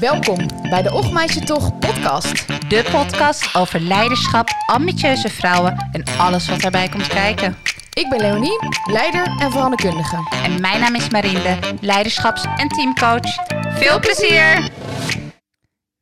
Welkom 0.00 0.48
bij 0.70 0.82
de 0.82 0.92
Och 0.92 1.26
Toch 1.26 1.78
podcast. 1.78 2.48
De 2.70 2.88
podcast 2.90 3.54
over 3.54 3.80
leiderschap, 3.80 4.48
ambitieuze 4.66 5.28
vrouwen 5.28 5.88
en 5.92 6.04
alles 6.18 6.48
wat 6.48 6.60
daarbij 6.60 6.88
komt 6.88 7.06
kijken. 7.06 7.56
Ik 7.92 8.08
ben 8.08 8.20
Leonie, 8.20 8.58
leider 8.90 9.26
en 9.38 9.50
veranderkundige. 9.50 10.16
En 10.44 10.60
mijn 10.60 10.80
naam 10.80 10.94
is 10.94 11.08
Marinde, 11.10 11.58
leiderschaps- 11.80 12.46
en 12.56 12.68
teamcoach. 12.68 13.46
Veel 13.78 14.00
plezier! 14.00 14.70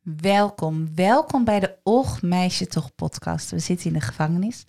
Welkom, 0.01 0.95
welkom 0.95 1.43
bij 1.43 1.59
de 1.59 1.75
Och 1.83 2.19
Toch 2.69 2.95
podcast. 2.95 3.51
We 3.51 3.59
zitten 3.59 3.85
in 3.87 3.93
de 3.93 4.01
gevangenis 4.01 4.65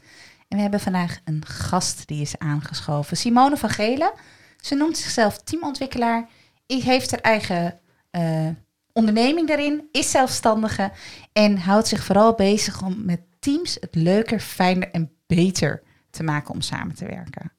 en 0.49 0.57
we 0.57 0.63
hebben 0.63 0.81
vandaag 0.81 1.19
een 1.25 1.47
gast 1.47 2.07
die 2.07 2.21
is 2.21 2.39
aangeschoven. 2.39 3.17
Simone 3.17 3.57
van 3.57 3.71
Gelen. 3.71 4.13
Ze 4.61 4.75
noemt 4.75 4.97
zichzelf 4.97 5.39
teamontwikkelaar. 5.39 6.29
Heeft 6.67 7.11
haar 7.11 7.21
eigen 7.21 7.81
uh, 8.13 8.49
onderneming 8.93 9.49
daarin, 9.49 9.89
is 9.93 10.11
zelfstandige 10.11 10.93
en 11.33 11.59
houdt 11.59 11.89
zich 11.89 12.05
vooral 12.05 12.35
bezig 12.35 12.83
om 12.83 13.05
met 13.05 13.21
teams 13.39 13.77
het 13.81 13.95
leuker, 13.95 14.41
fijner 14.41 14.91
en 14.91 15.13
beter 15.27 15.83
te 16.11 16.23
maken 16.23 16.55
om 16.55 16.61
samen 16.61 16.95
te 16.95 17.07
werken. 17.07 17.53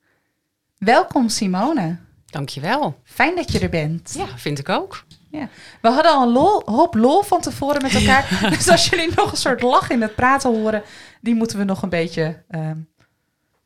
Welkom 0.78 1.30
Simone. 1.30 1.98
Dankjewel. 2.26 3.00
Fijn 3.04 3.36
dat 3.36 3.52
je 3.52 3.60
er 3.60 3.70
bent. 3.70 4.14
Ja, 4.18 4.38
vind 4.38 4.60
ik 4.60 4.70
ook. 4.70 5.06
Ja. 5.32 5.50
We 5.82 5.90
hadden 5.90 6.12
al 6.12 6.28
een 6.28 6.34
lol, 6.34 6.62
hoop 6.66 6.96
lol 6.96 7.22
van 7.22 7.42
tevoren 7.42 7.82
met 7.82 7.94
elkaar. 7.94 8.40
dus 8.58 8.70
als 8.70 8.88
jullie 8.88 9.12
nog 9.16 9.32
een 9.32 9.38
soort 9.38 9.62
lach 9.62 9.90
in 9.90 10.02
het 10.02 10.16
praten 10.16 10.50
horen, 10.50 10.84
die 11.22 11.36
moeten 11.36 11.58
we 11.58 11.64
nog 11.64 11.82
een 11.82 11.90
beetje. 11.90 12.44
Uh, 12.50 12.72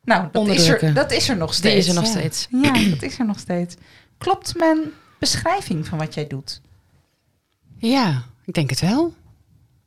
nou, 0.03 0.27
dat 0.31 0.47
is, 0.47 0.67
er, 0.67 0.93
dat 0.93 1.11
is 1.11 1.29
er 1.29 1.37
nog 1.37 1.53
steeds. 1.53 1.73
Die 1.73 1.83
is 1.83 1.87
er 1.87 2.01
nog 2.01 2.05
steeds. 2.05 2.47
Ja, 2.49 2.89
dat 2.89 3.01
is 3.01 3.19
er 3.19 3.25
nog 3.25 3.39
steeds. 3.39 3.75
Klopt 4.17 4.55
mijn 4.55 4.79
beschrijving 5.19 5.87
van 5.87 5.97
wat 5.97 6.13
jij 6.13 6.27
doet? 6.27 6.61
Ja, 7.77 8.23
ik 8.45 8.53
denk 8.53 8.69
het 8.69 8.79
wel. 8.79 9.13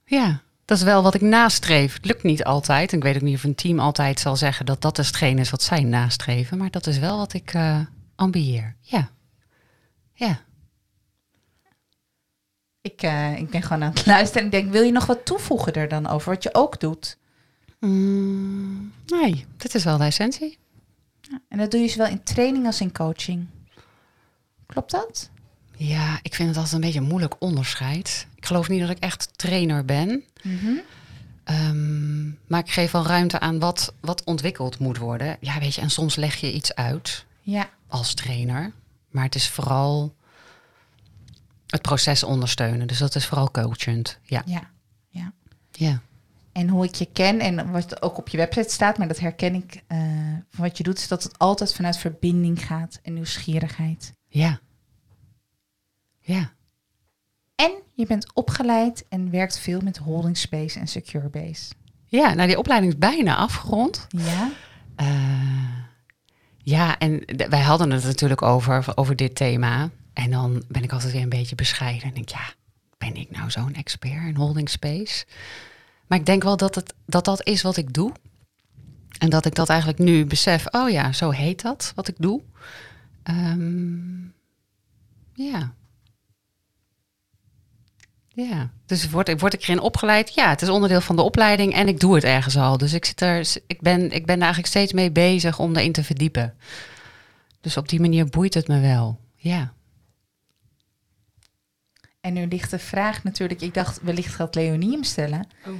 Ja, 0.05 0.42
dat 0.64 0.78
is 0.78 0.84
wel 0.84 1.02
wat 1.02 1.14
ik 1.14 1.20
nastreef. 1.20 1.94
Het 1.94 2.05
lukt 2.05 2.22
niet 2.22 2.44
altijd. 2.44 2.92
ik 2.92 3.02
weet 3.02 3.14
ook 3.14 3.22
niet 3.22 3.36
of 3.36 3.44
een 3.44 3.55
team 3.55 3.78
altijd 3.78 4.20
zal 4.20 4.36
zeggen 4.36 4.66
dat 4.66 4.80
dat 4.83 4.98
is 4.98 5.06
hetgeen 5.06 5.38
is 5.38 5.50
wat 5.50 5.62
zij 5.62 5.83
nastreven. 5.83 6.58
Maar 6.58 6.70
dat 6.70 6.86
is 6.86 6.98
wel 6.98 7.16
wat 7.16 7.33
ik 7.33 7.55
uh, 7.55 7.80
ambieer. 8.14 8.77
Ja. 8.80 9.10
Ja. 10.14 10.41
Ik, 12.80 13.03
uh, 13.03 13.38
ik 13.38 13.50
ben 13.50 13.62
gewoon 13.62 13.83
aan 13.83 13.92
het 13.94 14.06
luisteren 14.14 14.41
en 14.42 14.47
ik 14.47 14.53
denk, 14.53 14.72
wil 14.72 14.83
je 14.83 14.92
nog 14.92 15.06
wat 15.06 15.25
toevoegen 15.25 15.72
er 15.72 15.88
dan 15.88 16.08
over 16.08 16.33
wat 16.33 16.42
je 16.42 16.55
ook 16.55 16.80
doet? 16.80 17.19
Mm, 17.78 18.92
nee, 19.06 19.47
dit 19.56 19.75
is 19.75 19.84
wel 19.84 19.98
de 19.98 20.05
essentie. 20.05 20.58
Ja, 21.20 21.41
en 21.48 21.58
dat 21.58 21.70
doe 21.70 21.80
je 21.80 21.88
zowel 21.88 22.06
in 22.06 22.22
training 22.22 22.66
als 22.66 22.80
in 22.80 22.92
coaching. 22.92 23.47
Klopt 24.73 24.91
dat? 24.91 25.31
Ja, 25.77 26.19
ik 26.23 26.34
vind 26.34 26.48
het 26.48 26.56
altijd 26.56 26.75
een 26.75 26.81
beetje 26.81 26.98
een 26.98 27.06
moeilijk 27.06 27.34
onderscheid. 27.39 28.27
Ik 28.34 28.47
geloof 28.47 28.69
niet 28.69 28.81
dat 28.81 28.91
ik 28.91 28.98
echt 28.98 29.39
trainer 29.39 29.84
ben. 29.84 30.25
Mhm. 30.42 30.73
Ehm, 31.45 32.28
maar 32.28 32.61
ik 32.61 32.70
geef 32.70 32.91
wel 32.91 33.06
ruimte 33.06 33.41
aan 33.41 33.59
wat, 33.59 33.95
wat 34.00 34.25
ontwikkeld 34.25 34.78
moet 34.78 34.98
worden. 34.98 35.37
Ja, 35.41 35.59
weet 35.59 35.75
je, 35.75 35.81
en 35.81 35.91
soms 35.91 36.17
leg 36.17 36.34
je 36.34 36.53
iets 36.53 36.75
uit 36.75 37.25
ja. 37.41 37.70
als 37.89 38.15
trainer. 38.15 38.73
Maar 39.11 39.25
het 39.25 39.34
is 39.34 39.48
vooral 39.48 40.15
het 41.67 41.83
proces 41.83 42.23
ondersteunen. 42.23 42.87
Dus 42.87 42.98
dat 42.98 43.15
is 43.15 43.27
vooral 43.27 43.50
coachend. 43.50 44.19
Ja. 44.23 44.43
Ja. 44.47 44.70
ja. 45.09 45.33
ja. 45.73 46.00
En 46.53 46.69
hoe 46.69 46.84
ik 46.84 46.95
je 46.95 47.09
ken 47.12 47.41
en 47.41 47.70
wat 47.70 48.03
ook 48.03 48.19
op 48.19 48.28
je 48.28 48.37
website 48.37 48.70
staat, 48.70 48.98
maar 48.98 49.09
dat 49.09 49.19
herken 49.19 49.55
ik 49.55 49.83
uh, 49.89 49.98
van 50.50 50.65
wat 50.65 50.77
je 50.77 50.83
doet, 50.83 50.98
is 50.98 51.09
dat 51.09 51.23
het 51.23 51.39
altijd 51.39 51.75
vanuit 51.75 51.97
verbinding 51.97 52.67
gaat 52.67 53.00
en 53.03 53.15
nieuwsgierigheid. 53.15 54.12
Ja. 54.33 54.61
Ja. 56.20 56.52
En 57.55 57.72
je 57.94 58.06
bent 58.06 58.34
opgeleid 58.34 59.05
en 59.08 59.30
werkt 59.30 59.58
veel 59.58 59.80
met 59.80 59.97
holding 59.97 60.36
space 60.36 60.78
en 60.78 60.88
secure 60.88 61.28
base. 61.28 61.72
Ja, 62.05 62.34
nou 62.34 62.48
die 62.48 62.58
opleiding 62.58 62.93
is 62.93 62.98
bijna 62.98 63.37
afgerond. 63.37 64.06
Ja. 64.09 64.50
Uh, 65.00 65.78
ja, 66.59 66.98
en 66.98 67.22
wij 67.48 67.60
hadden 67.60 67.91
het 67.91 68.04
natuurlijk 68.04 68.43
over, 68.43 68.93
over 68.94 69.16
dit 69.16 69.34
thema. 69.34 69.91
En 70.12 70.31
dan 70.31 70.64
ben 70.69 70.82
ik 70.82 70.93
altijd 70.93 71.12
weer 71.12 71.22
een 71.22 71.28
beetje 71.28 71.54
bescheiden. 71.54 72.09
En 72.09 72.14
denk, 72.14 72.28
ja, 72.28 72.54
ben 72.99 73.14
ik 73.14 73.31
nou 73.31 73.50
zo'n 73.50 73.75
expert 73.75 74.26
in 74.26 74.37
holding 74.37 74.69
space? 74.69 75.25
Maar 76.06 76.19
ik 76.19 76.26
denk 76.26 76.43
wel 76.43 76.56
dat, 76.56 76.75
het, 76.75 76.94
dat 77.06 77.25
dat 77.25 77.47
is 77.47 77.62
wat 77.62 77.76
ik 77.76 77.93
doe. 77.93 78.12
En 79.19 79.31
dat 79.31 79.44
ik 79.44 79.54
dat 79.54 79.69
eigenlijk 79.69 79.99
nu 79.99 80.26
besef, 80.26 80.66
oh 80.70 80.91
ja, 80.91 81.12
zo 81.12 81.31
heet 81.31 81.62
dat, 81.62 81.93
wat 81.94 82.09
ik 82.09 82.14
doe. 82.19 82.43
Um, 83.31 84.34
ja. 85.34 85.75
Ja, 88.28 88.71
dus 88.87 89.10
word, 89.10 89.41
word 89.41 89.55
ik 89.55 89.62
erin 89.62 89.81
opgeleid? 89.81 90.34
Ja, 90.34 90.49
het 90.49 90.62
is 90.62 90.69
onderdeel 90.69 91.00
van 91.00 91.16
de 91.16 91.22
opleiding 91.22 91.75
en 91.75 91.88
ik 91.88 92.00
doe 92.00 92.15
het 92.15 92.25
ergens 92.25 92.56
al. 92.56 92.78
Dus 92.78 92.93
ik, 92.93 93.05
zit 93.05 93.21
er, 93.21 93.49
ik, 93.66 93.81
ben, 93.81 94.11
ik 94.11 94.27
ben 94.27 94.37
er 94.37 94.43
eigenlijk 94.43 94.66
steeds 94.66 94.93
mee 94.93 95.11
bezig 95.11 95.59
om 95.59 95.77
erin 95.77 95.93
te 95.93 96.05
verdiepen. 96.05 96.55
Dus 97.61 97.77
op 97.77 97.88
die 97.88 98.00
manier 98.00 98.27
boeit 98.27 98.55
het 98.55 98.69
me 98.69 98.81
wel. 98.81 99.21
Ja. 99.37 99.72
En 102.21 102.32
nu 102.32 102.47
ligt 102.47 102.71
de 102.71 102.78
vraag 102.78 103.25
natuurlijk, 103.25 103.61
ik 103.61 103.75
dacht 103.75 104.03
wellicht 104.03 104.34
gaat 104.34 104.55
Leonie 104.55 104.93
hem 104.93 105.05
stellen. 105.05 105.47
Oh. 105.66 105.72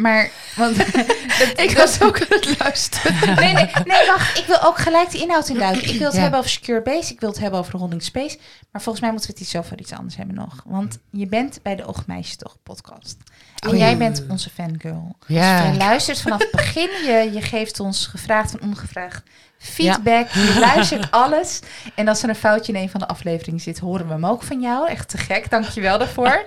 Maar, 0.00 0.30
want 0.56 0.76
ik 1.66 1.72
was 1.76 2.02
ook 2.02 2.20
aan 2.20 2.26
het 2.28 2.58
luisteren. 2.58 3.34
nee, 3.34 3.52
nee, 3.52 3.70
nee, 3.84 4.06
wacht. 4.06 4.38
Ik 4.38 4.44
wil 4.46 4.62
ook 4.62 4.78
gelijk 4.78 5.10
de 5.10 5.18
inhoud 5.18 5.48
induiken. 5.48 5.88
Ik 5.88 5.98
wil 5.98 6.08
het 6.08 6.16
hebben 6.16 6.38
over 6.38 6.50
Secure 6.50 6.82
Base. 6.82 7.12
Ik 7.12 7.20
wil 7.20 7.28
het 7.28 7.38
hebben 7.38 7.58
over 7.60 7.78
Holding 7.78 8.02
Space. 8.02 8.38
Maar 8.72 8.82
volgens 8.82 9.00
mij 9.04 9.10
moeten 9.12 9.30
we 9.30 9.36
het 9.38 9.46
iets 9.46 9.56
over 9.56 9.80
iets 9.80 9.92
anders 9.92 10.16
hebben 10.16 10.34
nog. 10.34 10.62
Want 10.66 10.98
je 11.10 11.26
bent 11.26 11.62
bij 11.62 11.76
de 11.76 11.84
Oogmeisje 11.84 12.36
toch 12.36 12.56
podcast. 12.62 13.16
En 13.60 13.70
oh, 13.70 13.76
jij 13.76 13.96
bent 13.96 14.24
onze 14.28 14.50
fangirl. 14.50 15.16
Ja. 15.26 15.62
Dus 15.62 15.72
je 15.72 15.76
luistert 15.76 16.20
vanaf 16.20 16.38
het 16.38 16.50
begin. 16.50 16.88
Je, 16.88 17.30
je 17.32 17.42
geeft 17.42 17.80
ons 17.80 18.06
gevraagd 18.06 18.58
en 18.58 18.68
ongevraagd 18.68 19.22
feedback. 19.58 20.28
Je 20.28 20.56
luistert 20.60 21.10
alles. 21.10 21.60
En 21.94 22.08
als 22.08 22.22
er 22.22 22.28
een 22.28 22.34
foutje 22.34 22.72
in 22.72 22.82
een 22.82 22.90
van 22.90 23.00
de 23.00 23.08
afleveringen 23.08 23.60
zit, 23.60 23.78
horen 23.78 24.06
we 24.06 24.12
hem 24.12 24.26
ook 24.26 24.42
van 24.42 24.60
jou. 24.60 24.88
Echt 24.88 25.08
te 25.08 25.18
gek. 25.18 25.50
Dank 25.50 25.64
je 25.64 25.80
wel 25.80 25.98
daarvoor. 25.98 26.44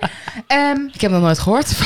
Um, 0.48 0.90
ik 0.94 1.00
heb 1.00 1.10
nog 1.10 1.20
nooit 1.20 1.38
gehoord. 1.38 1.78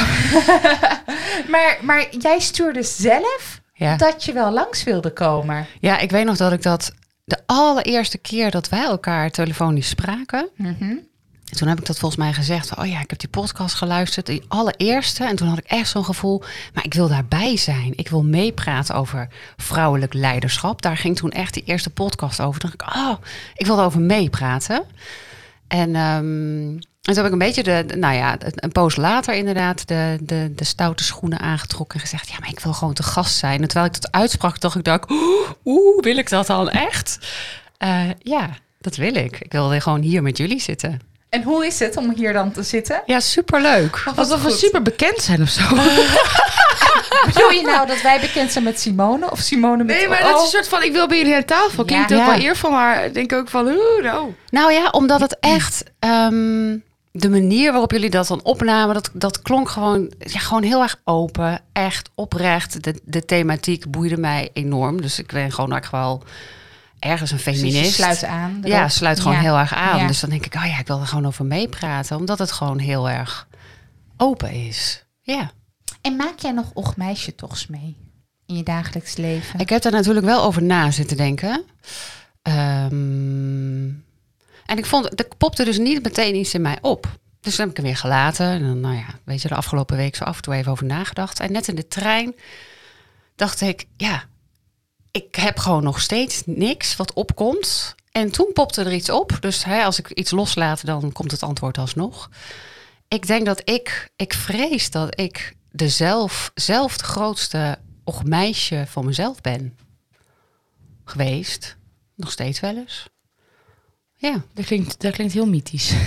maar, 1.53 1.79
maar 1.83 2.07
jij 2.19 2.39
stuurde 2.39 2.83
zelf 2.83 3.61
dat 3.97 4.25
je 4.25 4.33
wel 4.33 4.51
langs 4.51 4.85
wilde 4.85 5.13
komen. 5.13 5.67
Ja, 5.81 5.99
ik 5.99 6.11
weet 6.11 6.25
nog 6.25 6.37
dat 6.37 6.53
ik 6.53 6.63
dat 6.63 6.93
de 7.25 7.39
allereerste 7.47 8.19
keer 8.19 8.51
dat 8.51 8.69
wij 8.69 8.85
elkaar 8.85 9.31
telefonisch 9.31 9.89
spraken. 9.89 10.49
Mm 10.57 11.07
toen 11.51 11.69
heb 11.69 11.79
ik 11.79 11.87
dat 11.87 11.99
volgens 11.99 12.21
mij 12.21 12.33
gezegd. 12.33 12.77
Oh 12.77 12.87
ja, 12.87 13.01
ik 13.01 13.11
heb 13.11 13.19
die 13.19 13.29
podcast 13.29 13.75
geluisterd, 13.75 14.27
die 14.27 14.43
allereerste. 14.49 15.25
En 15.25 15.37
toen 15.37 15.49
had 15.49 15.59
ik 15.59 15.65
echt 15.65 15.89
zo'n 15.89 16.05
gevoel, 16.05 16.43
maar 16.75 16.85
ik 16.85 16.95
wil 16.95 17.09
daarbij 17.09 17.57
zijn. 17.57 17.93
Ik 17.97 18.09
wil 18.09 18.23
meepraten 18.23 18.95
over 18.95 19.29
vrouwelijk 19.57 20.15
leiderschap. 20.15 20.83
Daar 20.83 20.97
ging 20.97 21.17
toen 21.17 21.31
echt 21.31 21.55
die 21.55 21.63
eerste 21.67 21.91
podcast 21.91 22.41
over. 22.41 22.61
Toen 22.61 22.71
dacht 22.77 22.91
ik, 22.91 22.97
oh, 22.97 23.17
ik 23.55 23.67
wil 23.67 23.79
erover 23.79 24.01
meepraten. 24.01 24.85
En, 25.69 25.97
um, 25.97 26.79
en 27.03 27.15
toen 27.15 27.17
heb 27.17 27.27
ik 27.27 27.33
een 27.33 27.39
beetje, 27.39 27.63
de, 27.63 27.85
nou 27.97 28.15
ja, 28.15 28.37
een 28.39 28.73
poos 28.73 28.97
later 28.97 29.35
inderdaad, 29.35 29.89
de, 29.89 30.19
de, 30.21 30.53
de 30.55 30.65
stoute 30.65 31.05
schoenen 31.05 31.41
aangetrokken. 31.41 31.95
En 31.95 32.07
gezegd, 32.07 32.29
ja, 32.29 32.37
maar 32.41 32.51
ik 32.51 32.61
wil 32.61 32.73
gewoon 32.73 32.95
te 32.95 33.03
gast 33.03 33.37
zijn. 33.37 33.63
En 33.63 33.69
terwijl 33.69 33.87
ik 33.95 34.01
dat 34.01 34.13
uitsprak, 34.13 34.61
dacht 34.61 34.77
ik, 34.77 34.85
dacht, 34.85 35.11
oeh, 35.65 36.03
wil 36.03 36.17
ik 36.17 36.29
dat 36.29 36.47
dan 36.47 36.71
echt? 36.71 37.19
Uh, 37.79 38.11
ja, 38.19 38.51
dat 38.81 38.97
wil 38.97 39.15
ik. 39.15 39.41
Ik 39.41 39.53
wil 39.53 39.81
gewoon 39.81 40.01
hier 40.01 40.23
met 40.23 40.37
jullie 40.37 40.61
zitten. 40.61 41.08
En 41.29 41.43
hoe 41.43 41.67
is 41.67 41.79
het 41.79 41.97
om 41.97 42.13
hier 42.17 42.33
dan 42.33 42.53
te 42.53 42.63
zitten? 42.63 43.03
Ja, 43.07 43.21
superleuk. 43.21 44.03
Alsof 44.17 44.43
we 44.43 44.51
super 44.51 44.83
bekend 44.83 45.19
zijn 45.19 45.43
of 45.43 45.49
zo. 45.49 45.63
Bedoel 47.27 47.51
je 47.51 47.63
nou 47.65 47.87
dat 47.87 48.01
wij 48.03 48.21
bekend 48.21 48.53
zijn 48.53 48.65
met 48.65 48.81
Simone 48.81 49.31
of 49.31 49.39
Simone 49.39 49.85
met... 49.85 49.97
Nee, 49.97 50.09
maar 50.09 50.23
dat 50.23 50.37
is 50.37 50.43
een 50.43 50.49
soort 50.49 50.69
van, 50.69 50.83
ik 50.83 50.93
wil 50.93 51.09
bij 51.09 51.19
jullie 51.19 51.35
aan 51.35 51.45
tafel. 51.45 51.85
Klinkt 51.85 52.11
ja. 52.11 52.19
ook 52.19 52.27
wel 52.27 52.41
eervol, 52.41 52.71
maar 52.71 53.13
denk 53.13 53.33
ook 53.33 53.49
van, 53.49 53.69
hoe 53.69 54.01
nou? 54.03 54.35
Nou 54.51 54.73
ja, 54.73 54.89
omdat 54.91 55.21
het 55.21 55.37
echt... 55.41 55.83
Ehm, 55.99 56.77
de 57.13 57.29
manier 57.29 57.71
waarop 57.71 57.91
jullie 57.93 58.11
dat 58.11 58.27
dan 58.27 58.43
opnamen, 58.43 58.95
dat, 58.95 59.11
dat 59.13 59.43
klonk 59.43 59.69
gewoon, 59.69 60.13
ja, 60.19 60.39
gewoon 60.39 60.63
heel 60.63 60.83
erg 60.83 61.01
open. 61.05 61.61
Echt 61.73 62.11
oprecht. 62.15 62.83
De, 62.83 63.01
de 63.05 63.25
thematiek 63.25 63.91
boeide 63.91 64.17
mij 64.17 64.51
enorm. 64.53 65.01
Dus 65.01 65.19
ik 65.19 65.33
ben 65.33 65.53
gewoon 65.53 65.73
echt 65.73 65.91
wel 65.91 66.23
ergens 66.99 67.31
een 67.31 67.39
feminist. 67.39 67.95
sluit 67.95 68.25
aan. 68.25 68.61
Ja, 68.65 68.89
sluit 68.89 69.21
gewoon 69.21 69.39
heel 69.39 69.59
erg 69.59 69.75
aan. 69.75 70.07
Dus 70.07 70.21
dan 70.21 70.31
denk 70.31 70.47
ik, 70.47 70.55
oh 70.55 70.65
ja, 70.65 70.79
ik 70.79 70.87
wil 70.87 71.01
er 71.01 71.07
gewoon 71.07 71.27
over 71.27 71.45
meepraten. 71.45 72.17
Omdat 72.17 72.39
het 72.39 72.53
gewoon 72.53 72.79
heel 72.79 73.11
erg 73.11 73.49
open 74.17 74.51
is. 74.51 75.05
Ja. 75.23 75.51
En 76.01 76.17
maak 76.17 76.39
jij 76.39 76.53
nog 76.53 76.71
ochtmeisje 76.75 77.35
tochs 77.35 77.67
mee 77.67 77.97
in 78.47 78.57
je 78.57 78.63
dagelijks 78.63 79.17
leven? 79.17 79.61
Ik 79.61 79.69
heb 79.69 79.85
er 79.85 79.93
natuurlijk 79.93 80.27
wel 80.27 80.43
over 80.43 80.63
na 80.63 80.91
zitten 80.91 81.17
denken. 81.17 81.65
Ehm, 82.43 83.89
en 84.67 84.77
ik 84.77 84.87
vond, 84.87 85.21
er 85.21 85.29
popte 85.39 85.65
dus 85.65 85.79
niet 85.79 86.03
meteen 86.03 86.35
iets 86.35 86.55
in 86.55 86.63
mij 86.63 86.79
op. 86.81 87.19
Dus 87.41 87.57
dan 87.57 87.67
heb 87.67 87.77
ik 87.77 87.83
hem 87.83 87.93
weer 87.93 88.01
gelaten. 88.01 88.47
En 88.47 88.63
dan, 88.63 88.81
nou 88.81 88.95
ja, 88.95 89.07
weet 89.25 89.43
je, 89.43 89.49
de 89.49 89.55
afgelopen 89.55 89.97
week 89.97 90.17
zo 90.17 90.25
af 90.25 90.37
en 90.37 90.43
toe 90.43 90.55
even 90.55 90.73
over 90.73 90.87
nagedacht. 90.87 91.41
En 91.41 91.53
net 91.53 91.69
in 91.69 91.75
de 91.75 91.89
trein 91.89 92.35
dacht 93.37 93.61
ik, 93.61 93.87
ja, 93.97 94.25
ik 95.19 95.35
heb 95.35 95.59
gewoon 95.59 95.83
nog 95.83 96.01
steeds 96.01 96.43
niks 96.47 96.97
wat 96.97 97.13
opkomt. 97.13 97.95
En 98.13 98.31
toen 98.31 98.51
popte 98.53 98.85
er 98.85 98.93
iets 98.93 99.11
op. 99.11 99.37
Dus 99.41 99.65
hè, 99.65 99.85
als 99.85 99.99
ik 99.99 100.11
iets 100.11 100.31
loslaat, 100.31 100.87
dan 100.87 101.13
komt 101.13 101.31
het 101.31 101.43
antwoord 101.43 101.79
alsnog. 101.79 102.31
Ik 103.09 103.27
denk 103.27 103.47
dat 103.47 103.61
ik, 103.65 104.11
ik 104.17 104.33
vrees 104.33 104.91
dat 104.91 105.21
ik 105.21 105.57
de 105.71 105.89
zelf, 105.89 106.51
zelf 106.55 106.99
de 106.99 107.05
grootste 107.05 107.79
och 108.05 108.25
meisje 108.25 108.85
van 108.89 109.05
mezelf 109.05 109.41
ben 109.41 109.79
geweest. 111.05 111.77
Nog 112.15 112.31
steeds 112.31 112.61
wel 112.61 112.77
eens. 112.77 113.09
Ja. 114.15 114.43
Dat 114.55 114.65
klinkt, 114.65 115.01
dat 115.01 115.13
klinkt 115.13 115.33
heel 115.33 115.49
mythisch. 115.49 115.93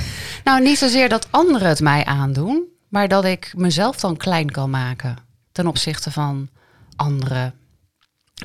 Nou, 0.44 0.62
niet 0.62 0.78
zozeer 0.78 1.10
dat 1.10 1.28
anderen 1.32 1.68
het 1.68 1.80
mij 1.80 2.06
aandoen, 2.06 2.64
maar 2.88 3.08
dat 3.08 3.26
ik 3.26 3.54
mezelf 3.56 4.00
dan 4.00 4.18
klein 4.18 4.52
kan 4.52 4.70
maken 4.70 5.18
ten 5.52 5.68
opzichte 5.68 6.12
van 6.12 6.50
anderen. 6.96 7.61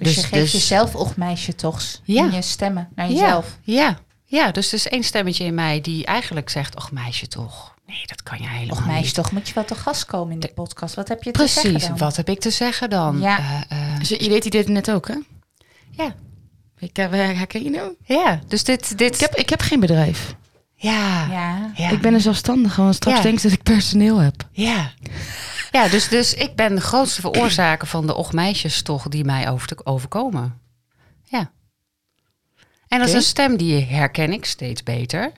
Dus, 0.00 0.14
je 0.14 0.22
geeft 0.22 0.52
jezelf 0.52 0.94
och 0.94 1.16
meisje 1.16 1.54
toch 1.54 1.82
Ja. 2.04 2.25
in 2.25 2.32
je 2.32 2.43
stemmen 2.43 2.88
naar 2.94 3.10
jezelf. 3.10 3.58
Ja, 3.62 3.98
ja, 4.25 4.50
dus 4.50 4.69
er 4.69 4.75
is 4.75 4.88
één 4.88 5.02
stemmetje 5.04 5.44
in 5.44 5.54
mij 5.54 5.81
die 5.81 6.04
eigenlijk 6.06 6.48
zegt, 6.50 6.76
och 6.76 6.90
meisje 6.93 7.26
toch. 7.26 7.75
Nee, 7.87 8.02
dat 8.06 8.22
kan 8.22 8.38
je 8.40 8.48
helemaal 8.48 8.76
Och 8.76 8.87
meisje 8.87 9.02
niet. 9.04 9.14
toch, 9.14 9.32
moet 9.32 9.48
je 9.48 9.54
wel 9.54 9.64
te 9.64 9.75
gast 9.75 10.04
komen 10.04 10.32
in 10.32 10.40
de 10.40 10.50
podcast. 10.54 10.94
Wat 10.94 11.08
heb 11.08 11.22
je 11.22 11.31
te 11.31 11.46
zeggen 11.46 11.72
Precies, 11.72 11.90
wat 11.98 12.16
heb 12.16 12.28
ik 12.28 12.40
te 12.40 12.50
zeggen 12.50 12.90
dan? 12.90 13.20
Ja. 13.20 13.38
Eh, 13.69 13.93
eh, 13.93 13.98
Dus 13.98 14.08
je 14.08 14.28
deed 14.28 14.43
die 14.43 14.50
dit 14.50 14.69
net 14.69 14.90
ook, 14.90 15.08
hè? 15.08 15.14
ja. 15.90 16.14
Ik 16.78 16.96
heb, 16.96 17.10
herken 17.12 17.62
je 17.64 17.70
nou? 17.70 17.94
ja, 18.04 18.40
dus 18.49 18.64
dit... 18.64 18.99
dit 18.99 19.14
Ik 19.14 19.20
heb, 19.20 19.34
ik 19.34 19.49
heb 19.49 19.60
geen 19.60 19.81
bedrijf. 19.81 20.34
Ja, 20.76 21.26
Ja. 21.31 21.70
ja. 21.75 21.90
Ik 21.90 22.00
ben 22.00 22.14
een 22.14 22.20
zelfstandige, 22.20 22.82
want 22.82 22.94
straks 22.94 23.17
Ja. 23.17 23.23
denk 23.23 23.37
ik 23.37 23.43
dat 23.43 23.52
ik 23.52 23.62
personeel 23.62 24.19
heb. 24.19 24.49
Ja. 24.50 24.93
Ja, 25.70 25.88
dus, 25.88 26.08
dus 26.08 26.34
ik 26.34 26.55
ben 26.56 26.75
de 26.75 26.81
grootste 26.81 27.20
veroorzaker 27.20 27.87
van 27.87 28.06
de 28.06 28.14
och 28.14 28.32
meisjes 28.32 28.82
toch 28.82 29.08
die 29.08 29.25
mij 29.25 29.50
over 29.50 29.67
te 29.69 29.87
overkomen. 29.87 30.58
Ja. 31.25 31.50
En 32.88 32.99
dat 32.99 33.08
is 33.08 33.14
een 33.14 33.23
stem 33.23 33.56
die 33.56 33.84
herken 33.84 34.32
ik 34.32 34.44
steeds 34.44 34.82
beter. 34.82 35.32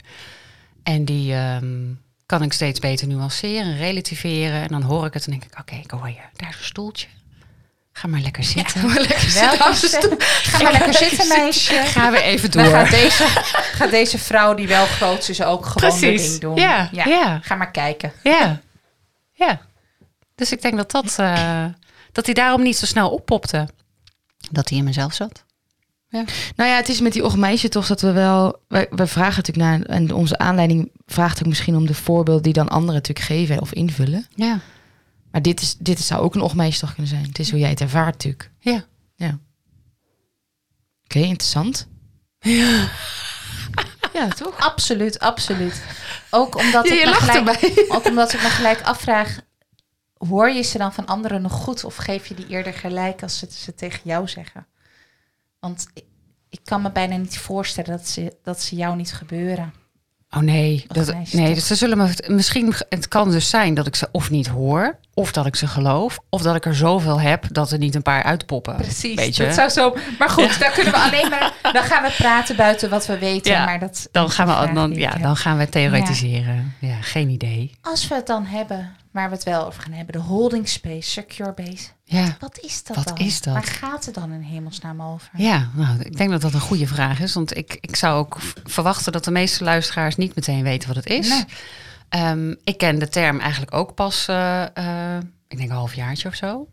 En 0.82 1.04
die 1.04 1.34
ehm, 1.34 1.92
kan 2.26 2.42
ik 2.42 2.52
steeds 2.52 2.80
beter 2.80 3.06
nuanceren, 3.06 3.76
relativeren. 3.76 4.62
En 4.62 4.68
dan 4.68 4.82
hoor 4.82 5.06
ik 5.06 5.14
het 5.14 5.24
en 5.24 5.30
denk 5.30 5.44
ik, 5.44 5.58
oké, 5.60 5.74
ik 5.74 5.90
hoor 5.90 6.08
je. 6.08 6.20
Daar 6.36 6.48
is 6.48 6.56
een 6.58 6.64
stoeltje. 6.64 7.06
Ga 7.98 8.08
maar 8.08 8.20
lekker 8.20 8.44
zitten. 8.44 8.88
Welke 8.88 9.74
stem? 9.86 10.14
Ga 10.18 10.62
maar 10.62 10.72
lekker 10.72 10.94
zitten, 10.94 11.28
meisje. 11.28 11.74
Ga 11.74 12.10
weer 12.10 12.22
even 12.22 12.50
Dan 12.50 12.64
door. 12.64 12.72
gaat 12.72 12.90
deze, 12.90 13.24
gaat 13.72 13.90
deze 13.90 14.18
vrouw 14.18 14.54
die 14.54 14.68
wel 14.68 14.86
groot 14.86 15.28
is 15.28 15.42
ook 15.42 15.66
gewoon 15.66 15.90
haar 15.90 16.00
Precies. 16.00 16.28
ding 16.28 16.40
doen. 16.40 16.56
Ja, 16.56 16.88
ja. 16.92 17.40
Ga 17.42 17.54
maar 17.54 17.70
kijken. 17.70 18.12
Ja. 18.22 18.60
ja. 19.32 19.60
Dus 20.34 20.52
ik 20.52 20.62
denk 20.62 20.76
dat, 20.76 20.90
dat, 20.90 21.16
eh, 21.18 21.64
dat 22.12 22.24
hij 22.24 22.34
daarom 22.34 22.62
niet 22.62 22.76
zo 22.76 22.86
snel 22.86 23.10
oppopte. 23.10 23.68
Dat 24.50 24.68
hij 24.68 24.78
in 24.78 24.84
mezelf 24.84 25.14
zat. 25.14 25.44
Nou 26.10 26.26
ja, 26.70 26.76
het 26.76 26.88
is 26.88 27.00
met 27.00 27.12
die 27.12 27.24
ochtmeisje 27.24 27.68
toch 27.68 27.86
dat 27.86 28.00
we 28.00 28.12
wel... 28.12 28.60
We, 28.68 28.86
we 28.90 29.06
vragen 29.06 29.36
natuurlijk 29.44 29.66
naar... 29.66 29.96
En 29.96 30.12
onze 30.12 30.38
aanleiding 30.38 30.90
vraagt 31.06 31.38
ook 31.38 31.48
misschien 31.48 31.76
om 31.76 31.86
de 31.86 31.94
voorbeelden 31.94 32.42
die 32.42 32.52
dan 32.52 32.68
anderen 32.68 32.94
natuurlijk 32.94 33.26
geven 33.26 33.60
of 33.60 33.72
invullen. 33.72 34.26
Ja. 34.34 34.60
Maar 35.30 35.42
dit, 35.42 35.60
is, 35.60 35.76
dit 35.76 36.00
zou 36.00 36.22
ook 36.22 36.34
een 36.34 36.40
ochtmeisje 36.40 36.80
toch 36.80 36.92
kunnen 36.94 37.10
zijn. 37.10 37.26
Het 37.26 37.38
is 37.38 37.50
hoe 37.50 37.60
jij 37.60 37.70
het 37.70 37.80
ervaart 37.80 38.12
natuurlijk. 38.12 38.50
Ja. 38.58 38.84
Ja. 39.14 39.38
Oké, 41.04 41.18
interessant. 41.18 41.88
Ja. 42.38 42.90
ja, 44.12 44.28
toch? 44.28 44.58
Absoluut, 44.58 45.18
absoluut. 45.18 45.82
Ook 46.30 46.56
omdat, 46.56 46.88
Ja, 46.88 46.94
ik 46.94 47.04
me 47.04 47.14
gelijk, 47.14 47.84
ook 47.94 48.04
omdat 48.04 48.32
ik 48.32 48.42
me 48.42 48.48
gelijk 48.48 48.82
afvraag... 48.82 49.40
Hoor 50.28 50.50
je 50.50 50.62
ze 50.62 50.78
dan 50.78 50.92
van 50.92 51.06
anderen 51.06 51.42
nog 51.42 51.52
goed? 51.52 51.84
Of 51.84 51.96
geef 51.96 52.26
je 52.26 52.34
die 52.34 52.46
eerder 52.46 52.72
gelijk 52.72 53.22
als 53.22 53.38
ze 53.38 53.46
ze 53.50 53.74
tegen 53.74 54.00
jou 54.04 54.28
zeggen? 54.28 54.66
Want 55.60 55.88
ik, 55.94 56.04
ik 56.48 56.60
kan 56.64 56.82
me 56.82 56.92
bijna 56.92 57.16
niet 57.16 57.38
voorstellen 57.38 57.90
dat 57.90 58.08
ze, 58.08 58.36
dat 58.42 58.62
ze 58.62 58.76
jou 58.76 58.96
niet 58.96 59.12
gebeuren. 59.12 59.74
Oh 60.36 60.42
nee, 60.42 60.84
dat, 60.88 61.14
nee 61.32 61.54
dus 61.54 61.66
ze 61.66 61.74
zullen 61.74 61.98
me 61.98 62.14
misschien. 62.26 62.74
Het 62.88 63.08
kan 63.08 63.30
dus 63.30 63.48
zijn 63.50 63.74
dat 63.74 63.86
ik 63.86 63.94
ze 63.94 64.08
of 64.12 64.30
niet 64.30 64.46
hoor, 64.46 64.98
of 65.14 65.32
dat 65.32 65.46
ik 65.46 65.56
ze 65.56 65.66
geloof, 65.66 66.18
of 66.28 66.42
dat 66.42 66.56
ik 66.56 66.64
er 66.64 66.74
zoveel 66.74 67.20
heb 67.20 67.44
dat 67.50 67.70
er 67.70 67.78
niet 67.78 67.94
een 67.94 68.02
paar 68.02 68.22
uitpoppen. 68.22 68.76
Weet 69.14 69.36
je? 69.36 69.44
Dat 69.44 69.54
zou 69.54 69.68
zo. 69.68 69.96
Maar 70.18 70.30
goed, 70.30 70.60
dan 70.60 70.72
kunnen 70.72 70.92
we 70.92 70.98
alleen 70.98 71.30
maar. 71.30 71.52
Dan 71.72 71.82
gaan 71.82 72.02
we 72.02 72.14
praten 72.16 72.56
buiten 72.56 72.90
wat 72.90 73.06
we 73.06 73.18
weten. 73.18 73.52
Ja, 73.52 73.64
maar 73.64 73.78
dat 73.78 74.08
dan 74.12 74.30
gaan 74.30 74.66
we 74.66 74.72
dan, 74.72 74.94
ja, 74.94 75.14
dan 75.14 75.36
gaan 75.36 75.58
we 75.58 75.68
theoretiseren. 75.68 76.74
Ja. 76.78 76.96
geen 77.00 77.28
idee. 77.28 77.70
Als 77.82 78.08
we 78.08 78.14
het 78.14 78.26
dan 78.26 78.46
hebben, 78.46 78.96
waar 79.18 79.28
we 79.28 79.34
het 79.34 79.44
wel 79.44 79.66
over 79.66 79.82
gaan 79.82 79.92
hebben, 79.92 80.12
de 80.14 80.26
holding 80.26 80.68
space, 80.68 81.10
secure 81.10 81.52
base. 81.52 81.88
Ja. 82.04 82.36
Wat 82.40 82.58
is 82.62 82.84
dat 82.84 82.96
Wat 82.96 83.08
dan? 83.08 83.16
is 83.16 83.40
dat? 83.40 83.54
Waar 83.54 83.62
gaat 83.62 84.04
het 84.04 84.14
dan 84.14 84.32
in 84.32 84.40
hemelsnaam 84.40 85.02
over? 85.02 85.28
Ja, 85.36 85.68
nou, 85.74 86.00
ik 86.00 86.16
denk 86.16 86.30
dat 86.30 86.40
dat 86.40 86.52
een 86.54 86.60
goede 86.60 86.86
vraag 86.86 87.20
is. 87.20 87.34
Want 87.34 87.56
ik, 87.56 87.78
ik 87.80 87.96
zou 87.96 88.18
ook 88.18 88.38
verwachten 88.64 89.12
dat 89.12 89.24
de 89.24 89.30
meeste 89.30 89.64
luisteraars 89.64 90.16
niet 90.16 90.34
meteen 90.34 90.62
weten 90.62 90.88
wat 90.88 90.96
het 90.96 91.06
is. 91.06 91.28
Nee. 91.28 91.44
Ehm, 92.08 92.54
ik 92.64 92.78
ken 92.78 92.98
de 92.98 93.08
term 93.08 93.40
eigenlijk 93.40 93.74
ook 93.74 93.94
pas, 93.94 94.28
eh, 94.28 94.62
eh, 95.16 95.22
ik 95.48 95.56
denk 95.56 95.70
een 95.70 95.76
halfjaartje 95.76 96.28
of 96.28 96.34
zo. 96.34 96.68